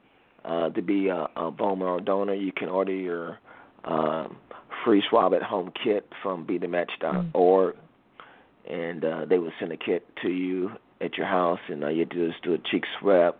uh, 0.46 0.70
to 0.70 0.82
be 0.82 1.08
a, 1.08 1.28
a 1.36 1.52
bone 1.52 1.80
marrow 1.80 2.00
donor. 2.00 2.34
You 2.34 2.52
can 2.52 2.70
order 2.70 2.94
your 2.94 3.40
um, 3.86 4.38
free 4.84 5.04
swab 5.10 5.34
at 5.34 5.44
home 5.44 5.72
kit 5.84 6.08
from 6.22 6.46
bethematch.org, 6.46 7.76
mm-hmm. 7.76 8.74
and 8.74 9.06
uh, 9.06 9.26
they 9.26 9.38
will 9.38 9.52
send 9.60 9.72
a 9.72 9.78
kit 9.78 10.06
to 10.22 10.30
you 10.30 10.72
at 11.02 11.18
your 11.18 11.28
house, 11.28 11.60
and 11.68 11.84
all 11.84 11.92
you 11.92 12.06
do 12.06 12.28
is 12.28 12.34
do 12.44 12.54
a 12.54 12.58
cheek 12.72 12.84
swab, 13.00 13.36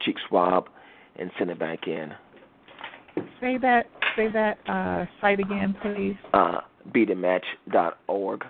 cheek 0.00 0.16
swab, 0.28 0.68
and 1.16 1.30
send 1.38 1.50
it 1.50 1.58
back 1.58 1.86
in. 1.86 2.12
Say 3.40 3.58
that. 3.58 3.86
Say 4.16 4.28
that 4.32 4.58
uh, 4.68 5.06
site 5.20 5.40
again, 5.40 5.74
please. 5.82 6.16
Uh, 6.32 6.60
bethematch.org. 6.94 8.44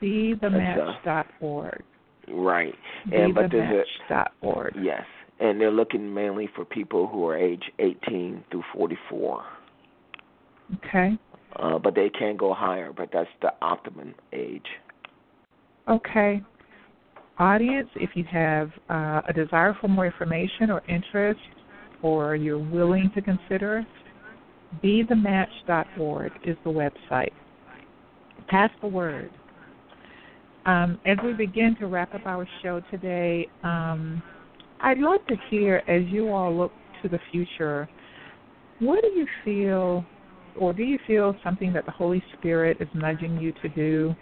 Bethematch.org. 0.00 1.82
Right. 2.30 2.74
And 3.12 3.34
but 3.34 3.50
there's 3.50 3.86
a 4.10 4.24
org. 4.42 4.76
Yes, 4.80 5.04
and 5.40 5.60
they're 5.60 5.70
looking 5.70 6.12
mainly 6.12 6.48
for 6.54 6.64
people 6.64 7.06
who 7.06 7.26
are 7.26 7.36
age 7.36 7.62
18 7.78 8.44
through 8.50 8.64
44. 8.74 9.44
Okay. 10.76 11.18
Uh, 11.56 11.78
but 11.78 11.94
they 11.94 12.10
can 12.10 12.36
go 12.36 12.52
higher, 12.52 12.92
but 12.92 13.08
that's 13.12 13.30
the 13.40 13.52
optimum 13.62 14.14
age. 14.32 14.66
Okay. 15.88 16.42
Audience, 17.38 17.88
if 17.96 18.10
you 18.14 18.24
have 18.24 18.70
uh, 18.90 19.22
a 19.28 19.32
desire 19.32 19.76
for 19.80 19.88
more 19.88 20.06
information 20.06 20.70
or 20.70 20.82
interest, 20.88 21.40
or 22.02 22.36
you're 22.36 22.58
willing 22.58 23.10
to 23.14 23.22
consider, 23.22 23.86
bethematch.org 24.82 26.32
is 26.44 26.56
the 26.64 26.70
website. 26.70 27.32
Pass 28.48 28.70
the 28.80 28.88
word. 28.88 29.30
Um, 30.66 31.00
as 31.06 31.16
we 31.24 31.32
begin 31.32 31.76
to 31.80 31.86
wrap 31.86 32.14
up 32.14 32.26
our 32.26 32.46
show 32.62 32.82
today, 32.90 33.48
um, 33.62 34.22
I'd 34.80 34.98
love 34.98 35.20
to 35.28 35.36
hear, 35.50 35.82
as 35.88 36.02
you 36.08 36.28
all 36.28 36.56
look 36.56 36.72
to 37.02 37.08
the 37.08 37.18
future, 37.32 37.88
what 38.78 39.02
do 39.02 39.08
you 39.08 39.26
feel, 39.44 40.04
or 40.58 40.72
do 40.72 40.82
you 40.82 40.98
feel 41.06 41.34
something 41.42 41.72
that 41.72 41.84
the 41.84 41.92
Holy 41.92 42.22
Spirit 42.38 42.78
is 42.80 42.88
nudging 42.94 43.38
you 43.38 43.52
to 43.62 43.68
do? 43.70 44.14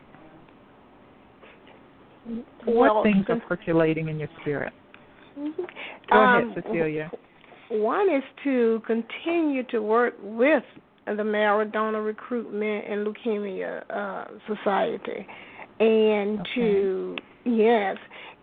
Well, 2.67 2.97
what 2.97 3.05
things 3.05 3.27
are 3.29 3.41
percolating 3.47 4.09
in 4.09 4.19
your 4.19 4.29
spirit? 4.41 4.73
Mm-hmm. 5.39 5.63
Go 6.11 6.17
um, 6.17 6.51
ahead, 6.51 6.65
Cecelia. 6.65 7.11
One 7.71 8.09
is 8.09 8.23
to 8.45 8.81
continue 8.87 9.63
to 9.71 9.81
work 9.81 10.15
with 10.23 10.63
the 11.07 11.25
marrow 11.25 11.65
donor 11.65 12.03
Recruitment 12.03 12.85
and 12.89 13.07
Leukemia 13.07 13.83
uh, 13.91 14.25
Society, 14.47 15.27
and 15.79 16.41
okay. 16.41 16.51
to 16.57 17.17
yes, 17.45 17.97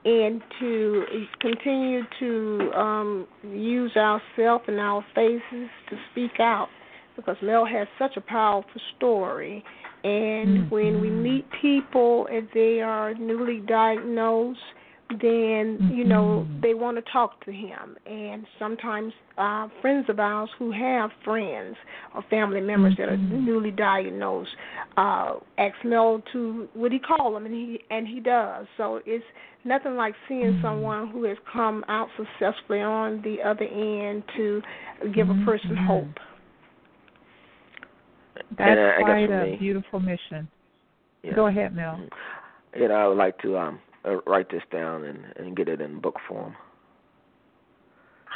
and 0.05 0.41
to 0.59 1.05
continue 1.39 2.01
to 2.19 2.71
um, 2.75 3.27
use 3.43 3.95
ourselves 3.95 4.65
and 4.67 4.79
our 4.79 5.05
faces 5.15 5.69
to 5.89 5.95
speak 6.11 6.39
out, 6.39 6.67
because 7.15 7.37
Mel 7.41 7.65
has 7.65 7.87
such 7.97 8.17
a 8.17 8.21
powerful 8.21 8.81
story. 8.97 9.63
And 10.03 10.63
mm-hmm. 10.63 10.69
when 10.69 10.99
we 10.99 11.09
meet 11.09 11.45
people 11.61 12.27
and 12.29 12.49
they 12.53 12.81
are 12.81 13.13
newly 13.13 13.61
diagnosed, 13.65 14.59
then 15.21 15.91
you 15.91 16.03
know 16.03 16.45
Mhm. 16.49 16.61
they 16.61 16.73
want 16.73 16.97
to 16.97 17.11
talk 17.11 17.43
to 17.45 17.51
him. 17.51 17.97
And 18.05 18.45
sometimes 18.59 19.13
uh, 19.37 19.67
friends 19.81 20.09
of 20.09 20.19
ours 20.19 20.49
who 20.57 20.71
have 20.71 21.11
friends 21.23 21.75
or 22.13 22.21
family 22.29 22.61
members 22.61 22.95
that 22.97 23.09
are 23.09 23.17
Mhm. 23.17 23.43
newly 23.45 23.71
diagnosed 23.71 24.55
uh, 24.97 25.35
ask 25.57 25.75
Mel 25.83 26.21
to 26.31 26.67
would 26.75 26.91
he 26.91 26.99
call 26.99 27.33
them, 27.33 27.45
and 27.45 27.53
he 27.53 27.83
and 27.89 28.07
he 28.07 28.19
does. 28.19 28.67
So 28.77 29.01
it's 29.05 29.25
nothing 29.63 29.95
like 29.95 30.15
seeing 30.27 30.53
Mhm. 30.53 30.61
someone 30.61 31.07
who 31.07 31.23
has 31.23 31.37
come 31.51 31.83
out 31.87 32.09
successfully 32.17 32.81
on 32.81 33.21
the 33.21 33.41
other 33.41 33.65
end 33.65 34.23
to 34.35 34.61
give 35.13 35.29
a 35.29 35.35
person 35.45 35.75
hope. 35.75 36.19
That's 38.57 38.69
and 38.69 38.79
uh, 38.79 38.97
quite 38.99 39.29
a 39.29 39.45
me, 39.45 39.57
beautiful 39.57 39.99
mission. 39.99 40.47
yeah. 41.23 41.33
Go 41.35 41.47
ahead, 41.47 41.75
Mel. 41.75 41.99
You 42.75 42.87
know, 42.87 42.95
I 42.95 43.07
would 43.07 43.17
like 43.17 43.37
to 43.39 43.57
um 43.57 43.79
uh, 44.05 44.21
write 44.27 44.49
this 44.49 44.63
down 44.71 45.03
and 45.05 45.19
and 45.37 45.55
get 45.55 45.67
it 45.67 45.81
in 45.81 45.99
book 45.99 46.15
form. 46.27 46.55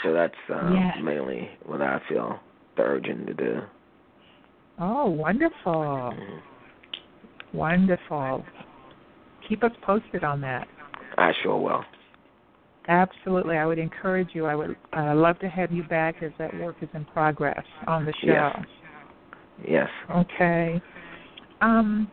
So 0.03 0.13
that's 0.13 0.35
um, 0.53 0.75
Yes. 0.75 0.97
mainly 1.03 1.49
what 1.65 1.81
I 1.81 1.99
feel 2.07 2.39
the 2.75 2.83
urgent 2.83 3.27
to 3.27 3.33
do. 3.33 3.61
Oh, 4.79 5.09
wonderful. 5.09 6.13
Mhm. 6.13 6.41
Wonderful. 7.53 8.45
Keep 9.47 9.63
us 9.63 9.71
posted 9.81 10.23
on 10.23 10.41
that. 10.41 10.67
I 11.17 11.33
sure 11.41 11.57
will. 11.57 11.83
Absolutely. 12.87 13.57
I 13.57 13.65
would 13.65 13.79
encourage 13.79 14.29
you. 14.33 14.45
I 14.45 14.55
would 14.55 14.75
uh, 14.95 15.15
love 15.15 15.39
to 15.39 15.49
have 15.49 15.71
you 15.71 15.83
back 15.83 16.21
as 16.21 16.31
that 16.37 16.53
work 16.59 16.75
is 16.81 16.89
in 16.93 17.05
progress 17.05 17.65
on 17.87 18.05
the 18.05 18.13
show. 18.21 18.27
Yes. 18.27 18.65
Yes. 19.67 19.89
Okay. 20.15 20.81
Um, 21.61 22.09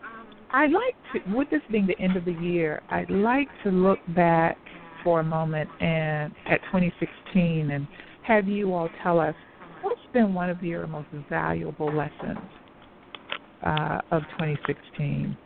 I'd 0.55 0.71
like 0.71 0.95
to, 1.13 1.37
with 1.37 1.51
this 1.51 1.63
being 1.69 1.89
the 1.89 1.99
end 1.99 2.17
of 2.17 2.25
the 2.25 2.33
year, 2.35 2.81
I'd 2.89 3.11
like 3.11 3.49
to 3.65 3.71
look 3.71 3.99
back 4.15 4.57
for 5.03 5.19
a 5.19 5.25
moment 5.25 5.69
and 5.81 6.33
at 6.47 6.61
2016 6.67 7.73
and 7.73 7.89
have 8.23 8.47
you 8.47 8.73
all 8.73 8.89
tell 9.03 9.19
us 9.19 9.35
what's 9.83 10.01
been 10.13 10.33
one 10.33 10.51
of 10.51 10.63
your 10.63 10.87
most 10.87 11.09
valuable 11.29 11.93
lessons 11.93 12.39
uh, 13.67 13.99
of 14.13 14.23
2016. 14.39 15.37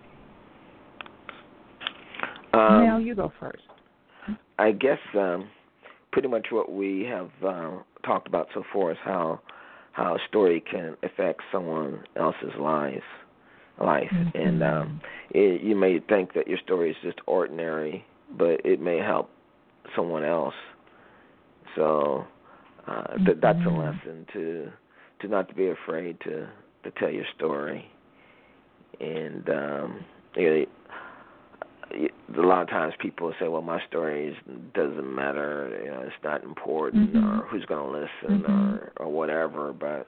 Um, 2.52 2.84
Mel, 2.84 3.00
you 3.00 3.14
go 3.14 3.32
first. 3.40 3.62
I 4.58 4.72
guess 4.72 4.98
um, 5.14 5.48
pretty 6.12 6.28
much 6.28 6.48
what 6.50 6.70
we 6.70 7.08
have 7.10 7.30
uh, 7.42 7.70
talked 8.04 8.28
about 8.28 8.48
so 8.52 8.62
far 8.74 8.92
is 8.92 8.98
how 9.02 9.40
how 9.92 10.16
a 10.16 10.18
story 10.28 10.62
can 10.70 10.98
affect 11.02 11.40
someone 11.50 12.04
else's 12.14 12.52
lives 12.60 13.02
life 13.80 14.10
and 14.34 14.62
um 14.62 15.00
it, 15.30 15.60
you 15.62 15.76
may 15.76 16.00
think 16.08 16.34
that 16.34 16.48
your 16.48 16.58
story 16.58 16.90
is 16.90 16.96
just 17.02 17.18
ordinary 17.26 18.04
but 18.36 18.60
it 18.64 18.80
may 18.80 18.98
help 18.98 19.30
someone 19.94 20.24
else 20.24 20.54
so 21.76 22.24
uh 22.86 23.16
th- 23.24 23.38
that's 23.40 23.58
a 23.66 23.70
lesson 23.70 24.26
to 24.32 24.70
to 25.20 25.28
not 25.28 25.48
to 25.48 25.54
be 25.54 25.68
afraid 25.68 26.18
to 26.20 26.48
to 26.82 26.90
tell 26.98 27.10
your 27.10 27.26
story 27.36 27.88
and 29.00 29.48
um 29.48 30.00
know, 30.36 30.64
a 32.36 32.40
lot 32.40 32.62
of 32.62 32.68
times 32.68 32.94
people 32.98 33.32
say, 33.40 33.48
"Well, 33.48 33.62
my 33.62 33.80
story 33.86 34.28
is, 34.28 34.36
doesn't 34.74 35.14
matter. 35.14 35.78
You 35.84 35.90
know, 35.90 36.00
it's 36.02 36.22
not 36.22 36.44
important, 36.44 37.14
Mhm. 37.14 37.40
or 37.40 37.46
who's 37.46 37.64
going 37.64 37.80
to 37.82 37.98
listen, 37.98 38.42
Mhm. 38.42 38.48
or 38.50 38.92
or 38.96 39.08
whatever." 39.08 39.72
But 39.72 40.06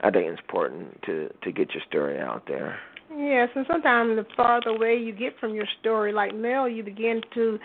I 0.00 0.10
think 0.10 0.28
it's 0.28 0.40
important 0.40 1.02
to 1.02 1.28
to 1.42 1.52
get 1.52 1.74
your 1.74 1.82
story 1.84 2.18
out 2.18 2.46
there. 2.46 2.78
Yes, 3.20 3.48
and 3.54 3.66
sometimes 3.70 4.16
the 4.16 4.24
farther 4.34 4.70
away 4.70 4.96
you 4.96 5.12
get 5.12 5.38
from 5.38 5.54
your 5.54 5.66
story, 5.80 6.12
like 6.12 6.34
Mel, 6.34 6.68
you 6.68 6.82
begin 6.82 7.20
to 7.34 7.58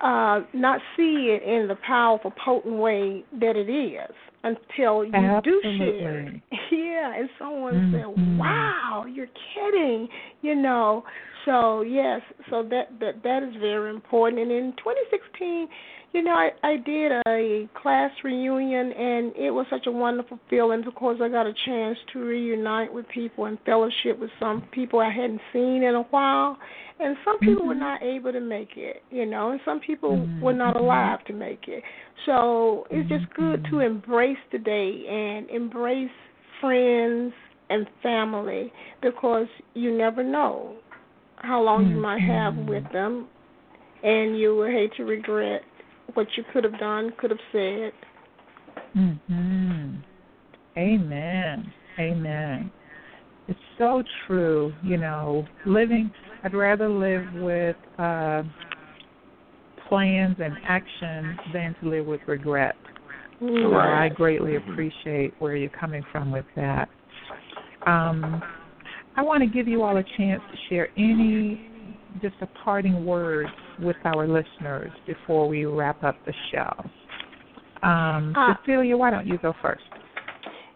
uh 0.00 0.40
not 0.52 0.80
see 0.96 1.34
it 1.34 1.42
in 1.42 1.68
the 1.68 1.76
powerful, 1.86 2.32
potent 2.44 2.76
way 2.76 3.24
that 3.40 3.56
it 3.56 3.70
is 3.70 4.14
until 4.42 5.04
you 5.04 5.40
do 5.44 5.62
share 5.78 6.20
it. 6.20 6.42
Yeah, 6.70 7.14
and 7.18 7.28
someone 7.38 7.82
said, 7.92 8.04
Mhm. 8.04 8.38
"Wow, 8.38 9.04
you're 9.08 9.28
kidding," 9.54 10.08
you 10.42 10.54
know. 10.54 11.04
So 11.46 11.80
yes, 11.82 12.20
so 12.50 12.62
that 12.64 12.90
that 13.00 13.22
that 13.22 13.42
is 13.42 13.54
very 13.60 13.88
important. 13.90 14.42
And 14.42 14.50
in 14.50 14.72
2016, 14.76 15.68
you 16.12 16.22
know, 16.22 16.32
I 16.32 16.50
I 16.62 16.76
did 16.76 17.12
a 17.28 17.68
class 17.80 18.10
reunion, 18.24 18.92
and 18.92 19.34
it 19.36 19.50
was 19.52 19.64
such 19.70 19.86
a 19.86 19.92
wonderful 19.92 20.40
feeling. 20.50 20.84
Of 20.86 20.94
course, 20.96 21.20
I 21.22 21.28
got 21.28 21.46
a 21.46 21.54
chance 21.64 21.96
to 22.12 22.18
reunite 22.18 22.92
with 22.92 23.06
people 23.08 23.44
and 23.46 23.58
fellowship 23.64 24.18
with 24.18 24.30
some 24.40 24.62
people 24.72 24.98
I 24.98 25.10
hadn't 25.10 25.40
seen 25.52 25.84
in 25.84 25.94
a 25.94 26.02
while, 26.10 26.58
and 26.98 27.16
some 27.24 27.38
people 27.38 27.66
were 27.66 27.74
Mhm. 27.74 27.78
not 27.78 28.02
able 28.02 28.32
to 28.32 28.40
make 28.40 28.76
it, 28.76 29.02
you 29.10 29.24
know, 29.24 29.52
and 29.52 29.60
some 29.64 29.78
people 29.78 30.16
Mhm. 30.16 30.42
were 30.42 30.52
not 30.52 30.76
alive 30.76 31.22
to 31.26 31.32
make 31.32 31.68
it. 31.68 31.84
So 32.24 32.88
it's 32.90 33.08
just 33.08 33.32
good 33.34 33.64
to 33.66 33.76
Mhm. 33.76 33.86
embrace 33.86 34.38
the 34.50 34.58
day 34.58 35.06
and 35.06 35.48
embrace 35.50 36.10
friends 36.60 37.32
and 37.68 37.88
family 38.02 38.72
because 39.02 39.48
you 39.74 39.92
never 39.96 40.22
know 40.22 40.76
how 41.36 41.62
long 41.62 41.88
you 41.88 41.96
might 41.96 42.20
have 42.20 42.54
Mhm. 42.54 42.66
with 42.66 42.88
them, 42.92 43.28
and 44.02 44.38
you 44.38 44.56
will 44.56 44.70
hate 44.70 44.94
to 44.94 45.04
regret 45.04 45.62
what 46.14 46.36
you 46.36 46.44
could 46.52 46.64
have 46.64 46.78
done, 46.78 47.12
could 47.12 47.30
have 47.30 47.40
said. 47.52 47.92
Mhm. 48.96 50.02
Amen. 50.76 51.72
Amen. 51.98 52.70
It's 53.48 53.60
so 53.78 54.02
true. 54.26 54.74
You 54.82 54.96
know, 54.96 55.46
living. 55.64 56.10
I'd 56.42 56.54
rather 56.54 56.88
live 56.88 57.32
with 57.34 57.76
uh, 57.98 58.42
plans 59.88 60.36
and 60.40 60.56
action 60.64 61.38
than 61.52 61.74
to 61.80 61.88
live 61.88 62.06
with 62.06 62.20
regret. 62.26 62.76
So 63.38 63.76
I 63.76 64.08
greatly 64.08 64.52
Mhm. 64.52 64.72
appreciate 64.72 65.34
where 65.38 65.56
you're 65.56 65.68
coming 65.70 66.02
from 66.04 66.30
with 66.30 66.46
that. 66.54 66.88
Um, 67.86 68.42
I 69.16 69.22
want 69.22 69.42
to 69.42 69.48
give 69.48 69.66
you 69.66 69.82
all 69.82 69.96
a 69.96 70.04
chance 70.16 70.42
to 70.50 70.58
share 70.68 70.88
any 70.96 71.70
just 72.22 72.34
a 72.40 72.46
parting 72.64 73.04
words 73.04 73.50
with 73.80 73.96
our 74.04 74.26
listeners 74.26 74.90
before 75.06 75.48
we 75.48 75.64
wrap 75.64 76.02
up 76.02 76.16
the 76.26 76.32
show. 76.52 77.86
Um, 77.86 78.34
Uh, 78.36 78.54
Cecelia, 78.64 78.96
why 78.96 79.10
don't 79.10 79.26
you 79.26 79.38
go 79.38 79.54
first? 79.62 79.84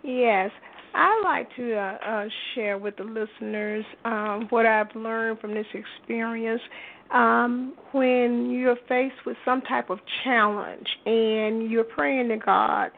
Yes, 0.03 0.51
I'd 0.95 1.23
like 1.25 1.49
to 1.57 1.75
uh, 1.75 1.99
uh, 2.07 2.29
share 2.55 2.79
with 2.79 2.97
the 2.97 3.05
listeners 3.05 3.85
um, 4.05 4.47
what 4.51 4.67
I've 4.67 4.95
learned 4.95 5.41
from 5.41 5.55
this 5.55 5.67
experience. 5.75 6.61
Um, 7.13 7.75
when 7.93 8.51
you're 8.51 8.77
faced 8.89 9.27
with 9.27 9.37
some 9.45 9.63
type 9.63 9.91
of 9.91 9.99
challenge 10.25 10.87
and 11.07 11.71
you're 11.71 11.85
praying 11.85 12.29
to 12.29 12.37
God, 12.37 12.91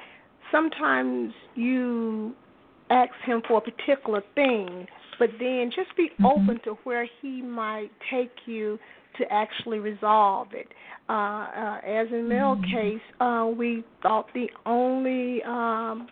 sometimes 0.50 1.32
you 1.54 2.34
ask 2.90 3.12
Him 3.24 3.42
for 3.48 3.58
a 3.58 3.60
particular 3.60 4.22
thing, 4.34 4.86
but 5.22 5.30
then 5.38 5.70
just 5.72 5.96
be 5.96 6.10
Mhm. 6.18 6.24
open 6.24 6.60
to 6.64 6.72
where 6.82 7.08
He 7.20 7.40
might 7.42 7.92
take 8.10 8.32
you 8.44 8.76
to 9.18 9.32
actually 9.32 9.78
resolve 9.78 10.48
it. 10.52 10.66
Uh, 11.08 11.12
uh, 11.12 11.80
as 11.86 12.08
in 12.10 12.28
Mel's 12.28 12.58
Mhm. 12.58 12.72
case, 12.72 13.00
uh, 13.20 13.46
we 13.56 13.84
thought 14.02 14.26
the 14.34 14.50
only 14.66 15.40
um, 15.44 16.08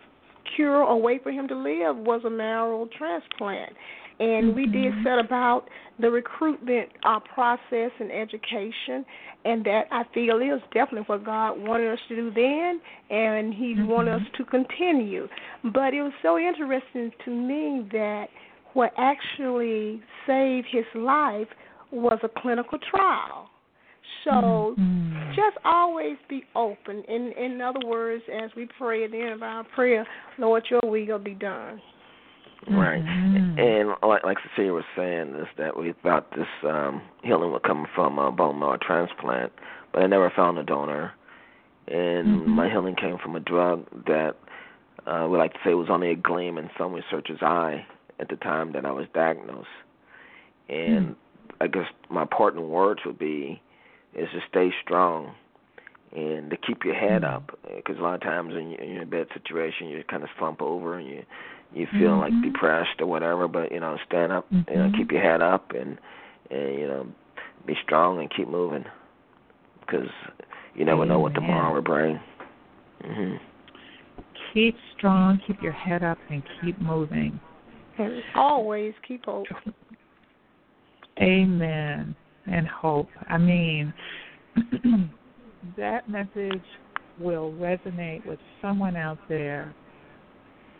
cure 0.55 0.81
or 0.81 1.01
way 1.01 1.17
for 1.17 1.29
him 1.29 1.45
to 1.49 1.55
live 1.55 1.97
was 1.97 2.23
a 2.23 2.29
marrow 2.29 2.87
transplant. 2.97 3.73
And 4.21 4.55
we 4.55 4.67
did 4.67 4.93
Mhm. 4.93 5.03
set 5.03 5.19
about 5.19 5.67
the 5.99 6.09
recruitment 6.09 6.89
uh, 7.03 7.19
process 7.19 7.91
and 7.99 8.11
education, 8.13 9.03
and 9.43 9.65
that 9.65 9.87
I 9.91 10.03
feel 10.13 10.37
is 10.39 10.61
definitely 10.73 11.01
what 11.07 11.25
God 11.25 11.59
wanted 11.59 11.91
us 11.91 11.99
to 12.07 12.15
do 12.15 12.31
then, 12.31 12.79
and 13.09 13.53
He 13.53 13.73
Mhm. 13.73 13.87
wanted 13.87 14.13
us 14.13 14.27
to 14.37 14.45
continue. 14.45 15.27
But 15.63 15.93
it 15.93 16.01
was 16.01 16.13
so 16.21 16.37
interesting 16.37 17.11
to 17.25 17.31
me 17.31 17.89
that 17.91 18.29
what 18.73 18.91
actually 18.97 20.01
saved 20.25 20.67
his 20.71 20.85
life 20.95 21.47
was 21.91 22.19
a 22.23 22.29
clinical 22.41 22.77
trial. 22.89 23.49
So 24.23 24.75
Mhm. 24.77 25.35
just 25.35 25.57
always 25.65 26.17
be 26.27 26.45
open. 26.55 27.03
In 27.03 27.31
in 27.33 27.61
other 27.61 27.85
words, 27.85 28.23
as 28.29 28.53
we 28.55 28.65
pray 28.77 29.03
at 29.03 29.11
the 29.11 29.19
end 29.19 29.33
of 29.33 29.43
our 29.43 29.63
prayer, 29.63 30.05
Lord, 30.37 30.69
your 30.69 30.81
will 30.83 31.19
be 31.19 31.33
done. 31.33 31.81
Right. 32.67 33.03
Mhm. 33.03 33.59
And 33.59 33.95
like 34.03 34.23
like 34.23 34.37
Cecelia 34.39 34.73
was 34.73 34.85
saying, 34.95 35.35
is 35.35 35.47
that 35.57 35.75
we 35.75 35.93
thought 36.03 36.29
this 36.31 36.47
um 36.63 37.01
healing 37.23 37.51
would 37.51 37.63
come 37.63 37.87
from 37.95 38.19
a 38.19 38.31
bone 38.31 38.59
marrow 38.59 38.77
transplant, 38.77 39.51
but 39.91 40.03
I 40.03 40.07
never 40.07 40.29
found 40.29 40.57
a 40.57 40.63
donor. 40.63 41.13
And 41.87 42.27
Mhm. 42.27 42.47
my 42.47 42.69
healing 42.69 42.95
came 42.95 43.17
from 43.17 43.35
a 43.35 43.39
drug 43.39 43.85
that 44.05 44.35
uh 45.07 45.27
we 45.29 45.37
like 45.37 45.53
to 45.53 45.59
say 45.63 45.73
was 45.73 45.89
only 45.89 46.11
a 46.11 46.15
gleam 46.15 46.57
in 46.57 46.69
some 46.77 46.93
researcher's 46.93 47.41
eye 47.41 47.85
at 48.21 48.29
the 48.29 48.37
time 48.37 48.71
that 48.73 48.85
I 48.85 48.91
was 48.91 49.07
diagnosed. 49.13 49.67
And 50.69 51.15
I 51.59 51.67
guess 51.67 51.87
my 52.09 52.23
parting 52.25 52.69
words 52.69 53.01
would 53.05 53.19
be 53.19 53.61
is 54.15 54.29
to 54.31 54.39
stay 54.49 54.69
strong 54.83 55.33
and 56.15 56.49
to 56.49 56.57
keep 56.57 56.83
your 56.85 56.93
head 56.93 57.23
Mhm. 57.23 57.35
up 57.35 57.57
because 57.75 57.97
a 57.97 58.01
lot 58.01 58.15
of 58.15 58.21
times 58.21 58.53
when 58.53 58.71
you're 58.71 58.81
in 58.81 59.01
a 59.01 59.05
bad 59.05 59.27
situation 59.33 59.87
you 59.87 60.03
kind 60.03 60.23
of 60.23 60.29
slump 60.37 60.61
over 60.61 60.95
and 60.95 61.07
you 61.07 61.23
you 61.73 61.87
feel 61.87 62.17
like 62.17 62.33
Mhm. 62.33 62.41
depressed 62.43 62.99
or 62.99 63.05
whatever 63.05 63.47
but 63.47 63.71
you 63.71 63.79
know 63.79 63.97
stand 64.05 64.31
up 64.33 64.45
you 64.51 64.75
know 64.75 64.89
Mhm. 64.89 64.97
keep 64.97 65.09
your 65.11 65.21
head 65.21 65.41
up 65.41 65.71
and 65.71 65.97
and 66.49 66.75
you 66.77 66.85
know 66.87 67.07
be 67.65 67.75
strong 67.75 68.19
and 68.19 68.29
keep 68.29 68.49
moving 68.49 68.83
because 69.79 70.09
you 70.75 70.83
never 70.83 71.05
know 71.05 71.19
what 71.19 71.33
tomorrow 71.33 71.73
will 71.73 71.81
bring. 71.81 72.19
hmm 73.03 73.35
Keep 74.53 74.75
strong, 74.97 75.37
keep 75.47 75.61
your 75.61 75.71
head 75.71 76.03
up, 76.03 76.17
and 76.29 76.43
keep 76.59 76.77
moving. 76.81 77.39
And 78.01 78.21
always 78.35 78.93
keep 79.07 79.25
hope. 79.25 79.47
Amen. 81.19 82.15
And 82.47 82.67
hope. 82.67 83.09
I 83.27 83.37
mean, 83.37 83.93
that 85.77 86.09
message 86.09 86.63
will 87.19 87.51
resonate 87.53 88.25
with 88.25 88.39
someone 88.61 88.95
out 88.95 89.19
there. 89.29 89.73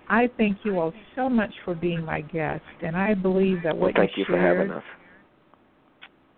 I 0.09 0.29
thank 0.37 0.57
you 0.63 0.79
all 0.79 0.93
so 1.15 1.29
much 1.29 1.53
for 1.63 1.73
being 1.75 2.03
my 2.03 2.21
guest, 2.21 2.63
and 2.81 2.97
I 2.97 3.13
believe 3.13 3.63
that 3.63 3.73
what 3.75 3.93
well, 3.93 4.05
thank 4.05 4.17
you 4.17 4.21
you 4.21 4.25
for 4.25 4.33
shared, 4.33 4.57
having 4.57 4.71
us. 4.73 4.83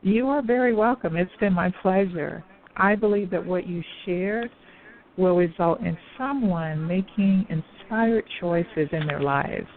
You 0.01 0.27
are 0.27 0.43
very 0.43 0.75
welcome. 0.75 1.15
It's 1.15 1.31
been 1.39 1.53
my 1.53 1.73
pleasure. 1.81 2.43
I 2.75 2.95
believe 2.95 3.29
that 3.31 3.43
what 3.43 3.65
you 3.65 3.81
shared 4.05 4.51
will 5.17 5.35
result 5.35 5.79
in 5.81 5.97
someone 6.17 6.85
making 6.85 7.47
inspired 7.49 8.25
choices 8.39 8.89
in 8.91 9.07
their 9.07 9.21
lives. 9.21 9.67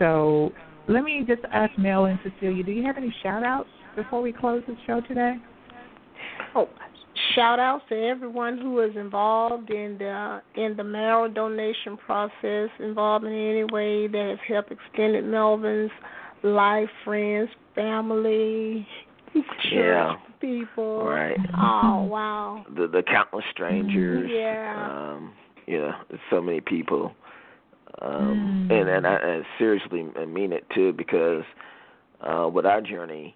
So 0.00 0.50
let 0.88 1.04
me 1.04 1.24
just 1.26 1.42
ask 1.52 1.78
Mel 1.78 2.06
and 2.06 2.18
Cecelia, 2.24 2.64
do 2.64 2.72
you 2.72 2.82
have 2.84 2.96
any 2.96 3.14
shout 3.22 3.44
outs 3.44 3.68
before 3.94 4.22
we 4.22 4.32
close 4.32 4.62
the 4.66 4.74
show 4.86 5.00
today? 5.02 5.36
Oh, 6.54 6.68
shout 7.34 7.60
outs 7.60 7.84
to 7.90 7.94
everyone 7.94 8.58
who 8.58 8.80
is 8.80 8.96
involved 8.96 9.70
in 9.70 9.98
the 9.98 10.40
in 10.56 10.74
the 10.76 10.84
marrow 10.84 11.28
donation 11.28 11.96
process, 11.98 12.70
involved 12.80 13.26
in 13.26 13.32
any 13.32 13.64
way 13.64 14.08
that 14.08 14.26
has 14.30 14.38
helped 14.48 14.72
extended 14.72 15.24
Melvin's 15.24 15.90
life, 16.42 16.88
friends, 17.04 17.50
family, 17.74 18.86
church 19.34 19.44
Yeah. 19.70 20.16
people. 20.40 21.04
Right. 21.04 21.36
Oh 21.60 22.04
wow. 22.04 22.64
The 22.74 22.86
the 22.86 23.02
countless 23.02 23.44
strangers. 23.52 24.30
Yeah. 24.32 25.12
Um, 25.14 25.34
you 25.66 25.78
know, 25.78 25.92
so 26.30 26.40
many 26.40 26.60
people. 26.62 27.12
Um, 28.00 28.68
Mm. 28.70 28.80
and 28.80 28.88
and 28.88 29.06
I, 29.06 29.14
I 29.16 29.42
seriously 29.58 30.02
mean 30.26 30.52
it 30.52 30.64
too 30.74 30.92
because 30.92 31.42
uh, 32.20 32.48
with 32.52 32.66
our 32.66 32.80
journey, 32.80 33.34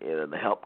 you 0.00 0.08
know, 0.16 0.26
the 0.26 0.36
help 0.36 0.64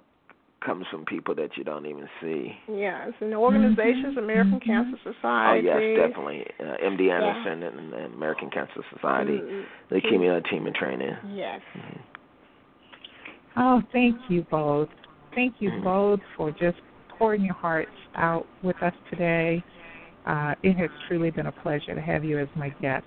comes 0.64 0.86
from 0.90 1.04
people 1.04 1.34
that 1.34 1.56
you 1.56 1.64
don't 1.64 1.86
even 1.86 2.08
see. 2.20 2.52
Yes, 2.68 3.10
and 3.20 3.32
the 3.32 3.36
organizations, 3.36 4.14
Mhm, 4.14 4.18
American 4.18 4.60
mhm. 4.60 4.64
Cancer 4.64 4.98
Society. 5.02 5.68
Oh 5.68 5.78
yes, 5.78 6.08
definitely. 6.08 6.46
Uh, 6.60 6.76
MD 6.84 7.10
Anderson 7.10 7.62
and 7.64 7.92
the 7.92 8.04
American 8.14 8.50
Cancer 8.50 8.84
Society, 8.94 9.40
Mm, 9.40 9.64
the 9.88 10.00
Leukemia 10.00 10.48
Team 10.50 10.66
in 10.66 10.74
Training. 10.74 11.16
Yes. 11.34 11.60
Mhm. 11.76 11.98
Oh, 13.56 13.82
thank 13.92 14.16
you 14.30 14.42
both. 14.50 14.88
Thank 15.34 15.60
you 15.60 15.70
Mhm. 15.70 15.82
both 15.82 16.20
for 16.36 16.50
just 16.52 16.80
pouring 17.08 17.42
your 17.42 17.54
hearts 17.54 17.90
out 18.14 18.46
with 18.62 18.80
us 18.82 18.94
today. 19.10 19.62
Uh, 20.26 20.54
it 20.62 20.76
has 20.76 20.90
truly 21.08 21.30
been 21.30 21.46
a 21.46 21.52
pleasure 21.52 21.94
to 21.94 22.00
have 22.00 22.24
you 22.24 22.38
as 22.38 22.48
my 22.54 22.68
guest. 22.80 23.06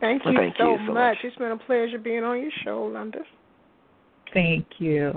Thank 0.00 0.24
Well, 0.24 0.34
you, 0.34 0.40
thank 0.40 0.56
so, 0.58 0.72
you 0.72 0.78
so 0.86 0.92
much. 0.92 1.16
It's 1.24 1.36
been 1.36 1.52
a 1.52 1.56
pleasure 1.56 1.98
being 1.98 2.22
on 2.22 2.40
your 2.40 2.50
show, 2.64 2.90
Linda. 2.92 3.20
Thank 4.34 4.66
you. 4.78 5.12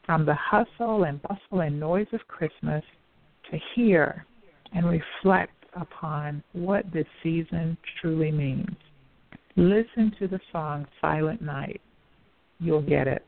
from 0.05 0.27
the 0.27 0.35
hustle 0.35 1.05
and 1.05 1.23
bustle 1.23 1.61
and 1.61 1.79
noise 1.79 2.09
of 2.13 2.21
Christmas 2.27 2.83
to 3.51 3.59
hear 3.75 4.27
and 4.75 4.87
reflect 4.87 5.53
upon 5.75 6.43
what 6.53 6.85
this 6.93 7.07
season 7.23 7.77
truly 8.01 8.33
means. 8.33 8.77
Listen 9.57 10.13
to 10.19 10.27
the 10.27 10.41
song 10.51 10.87
Silent 11.01 11.43
Night. 11.43 11.81
You'll 12.63 12.83
get 12.83 13.09
it. 13.09 13.25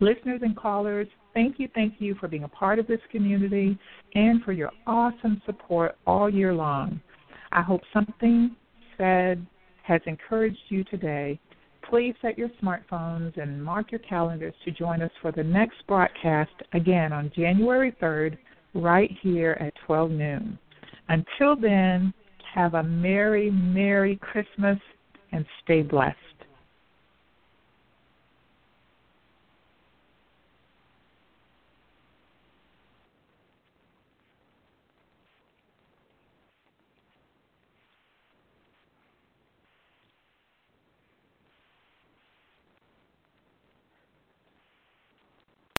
Listeners 0.00 0.40
and 0.42 0.56
callers, 0.56 1.06
thank 1.32 1.58
you, 1.58 1.68
thank 1.74 1.94
you 1.98 2.14
for 2.16 2.28
being 2.28 2.44
a 2.44 2.48
part 2.48 2.78
of 2.78 2.86
this 2.86 3.00
community 3.10 3.78
and 4.14 4.42
for 4.42 4.52
your 4.52 4.70
awesome 4.86 5.40
support 5.46 5.96
all 6.06 6.28
year 6.28 6.52
long. 6.52 7.00
I 7.52 7.62
hope 7.62 7.82
something 7.92 8.56
said 8.98 9.44
has 9.84 10.00
encouraged 10.06 10.58
you 10.68 10.84
today. 10.84 11.38
Please 11.88 12.14
set 12.22 12.38
your 12.38 12.50
smartphones 12.62 13.40
and 13.40 13.62
mark 13.62 13.90
your 13.90 14.00
calendars 14.00 14.54
to 14.64 14.70
join 14.70 15.02
us 15.02 15.10
for 15.20 15.32
the 15.32 15.42
next 15.42 15.76
broadcast 15.86 16.52
again 16.72 17.12
on 17.12 17.32
January 17.34 17.94
3rd, 18.00 18.38
right 18.74 19.10
here 19.22 19.56
at 19.60 19.72
12 19.86 20.10
noon. 20.10 20.58
Until 21.08 21.56
then, 21.56 22.12
have 22.54 22.74
a 22.74 22.82
Merry, 22.82 23.50
Merry 23.50 24.16
Christmas 24.16 24.78
and 25.32 25.44
stay 25.64 25.82
blessed. 25.82 26.16